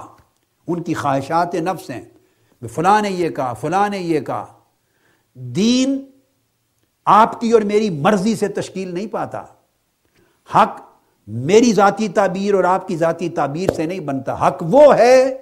ان 0.66 0.82
کی 0.82 0.94
خواہشات 0.94 1.54
نفس 1.54 1.90
ہیں۔ 1.90 2.02
فلاں 2.66 3.02
نے 3.02 3.10
یہ 3.10 3.28
کہا، 3.30 3.52
فلاں 3.52 3.88
نے 3.88 3.98
یہ 3.98 4.20
کہا۔ 4.20 4.46
دین 5.34 6.04
آپ 7.04 7.40
کی 7.40 7.50
اور 7.50 7.62
میری 7.62 7.90
مرضی 7.90 8.36
سے 8.36 8.48
تشکیل 8.48 8.94
نہیں 8.94 9.06
پاتا۔ 9.06 9.42
حق 10.54 10.93
میری 11.26 11.72
ذاتی 11.72 12.08
تعبیر 12.08 12.54
اور 12.54 12.64
آپ 12.64 12.88
کی 12.88 12.96
ذاتی 12.96 13.28
تعبیر 13.28 13.70
سے 13.72 13.86
نہیں 13.86 14.00
بنتا۔ 14.00 14.48
حق 14.48 14.64
وہ 14.70 14.96
ہے 14.96 15.38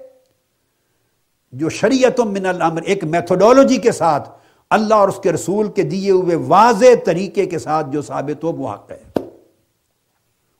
جو 1.52 1.68
شریعت 1.68 2.20
من 2.20 2.46
الامر، 2.46 2.82
ایک 2.82 3.04
میتھوڈولوجی 3.04 3.76
کے 3.76 3.92
ساتھ 3.92 4.30
اللہ 4.70 4.94
اور 4.94 5.08
اس 5.08 5.20
کے 5.22 5.32
رسول 5.32 5.72
کے 5.72 5.82
دیے 5.82 6.10
ہوئے 6.10 6.36
واضح 6.36 6.86
طریقے 7.04 7.46
کے 7.46 7.58
ساتھ 7.58 7.86
جو 7.90 8.02
ثابت 8.02 8.44
ہو، 8.44 8.52
وہ 8.52 8.72
حق 8.72 8.90
ہے۔ 8.90 9.28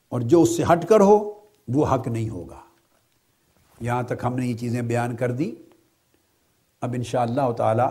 اور 0.09 0.20
جو 0.20 0.43
اس 0.43 0.57
سے 0.57 0.62
ہٹ 0.73 0.87
کر 0.89 1.01
ہو، 1.01 1.33
وہ 1.68 1.87
حق 1.87 2.09
نہیں 2.09 2.29
ہوگا۔ 2.29 2.62
یہاں 3.81 4.03
تک 4.03 4.25
ہم 4.25 4.37
نے 4.37 4.47
یہ 4.47 4.57
چیزیں 4.57 4.83
بیان 4.83 5.16
کر 5.16 5.31
دی 5.31 5.55
اب 6.81 6.93
انشاءاللہ 6.93 7.41
اللہ 7.41 7.55
تعالی 7.55 7.83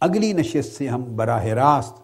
اگلی 0.00 0.32
نشست 0.32 0.76
سے 0.76 0.88
ہم 0.88 1.16
براہ 1.16 1.44
راست 1.44 1.94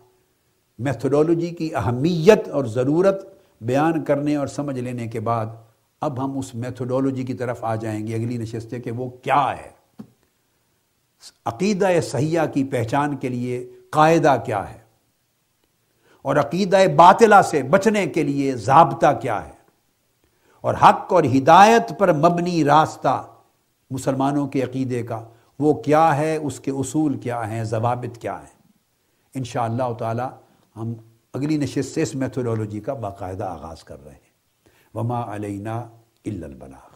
میتھڈولوجی 0.79 1.47
کی 1.47 1.75
اہمیت 1.75 2.49
اور 2.49 2.65
ضرورت 2.65 3.40
بیان 3.61 4.05
کرنے 4.05 4.37
اور 4.37 4.47
سمجھ 4.47 4.79
لینے 4.79 5.07
کے 5.07 5.21
بعد 5.21 5.47
اب 6.01 6.25
ہم 6.25 6.39
اس 6.39 6.55
میتھڈولوجی 6.55 7.23
کی 7.23 7.35
طرف 7.35 7.65
آ 7.65 7.75
جائیں 7.75 8.07
گے 8.07 8.15
اگلی 8.15 8.37
نشست 8.37 8.75
کہ 8.85 8.91
وہ 8.91 9.11
کیا 9.11 9.55
ہے۔ 9.57 9.71
عقیدہ 11.45 11.89
صحیحہ 12.03 12.47
کی 12.47 12.65
پہچان 12.65 13.17
کے 13.17 13.29
لیے 13.29 13.71
قاعدہ 13.91 14.37
کیا 14.45 14.71
ہے 14.71 14.79
اور 16.23 16.37
عقیدہ 16.37 16.79
باطلہ 16.97 17.43
سے 17.45 17.63
بچنے 17.63 18.07
کے 18.07 18.23
لیے 18.23 18.57
ضابطہ 18.57 19.07
کیا 19.23 19.45
ہے 19.45 19.53
اور 20.61 20.75
حق 20.75 21.13
اور 21.13 21.25
ہدایت 21.25 21.99
پر 21.99 22.13
مبنی 22.13 22.65
راستہ 22.65 23.27
مسلمانوں 23.91 24.47
کے 24.47 24.63
عقیدے 24.63 25.03
کا 25.03 25.25
وہ 25.59 25.75
کیا 25.75 26.17
ہے، 26.17 26.37
اس 26.37 26.61
کے 26.61 26.71
اصول 26.71 27.19
کیا 27.19 27.51
ہیں، 27.51 27.65
ضوابط 27.65 28.19
کیا 28.19 28.41
ہیں۔ 28.41 28.63
انشاءاللہ 29.35 29.83
اللہ 29.83 29.97
تعالی 29.97 30.23
ہم 30.77 30.95
اگلی 31.33 31.57
نشست 31.57 31.95
سے 31.95 32.03
اس 32.03 32.15
میتھولوجی 32.15 32.81
کا 32.81 32.95
باقاعدہ 32.95 33.45
آغاز 33.45 33.85
کر 33.85 34.05
رہے 34.05 34.13
ہیں۔ 34.13 34.31
وما 34.95 35.35
علینا 35.35 35.77
الا 36.25 36.47
البلاغ۔ 36.47 36.90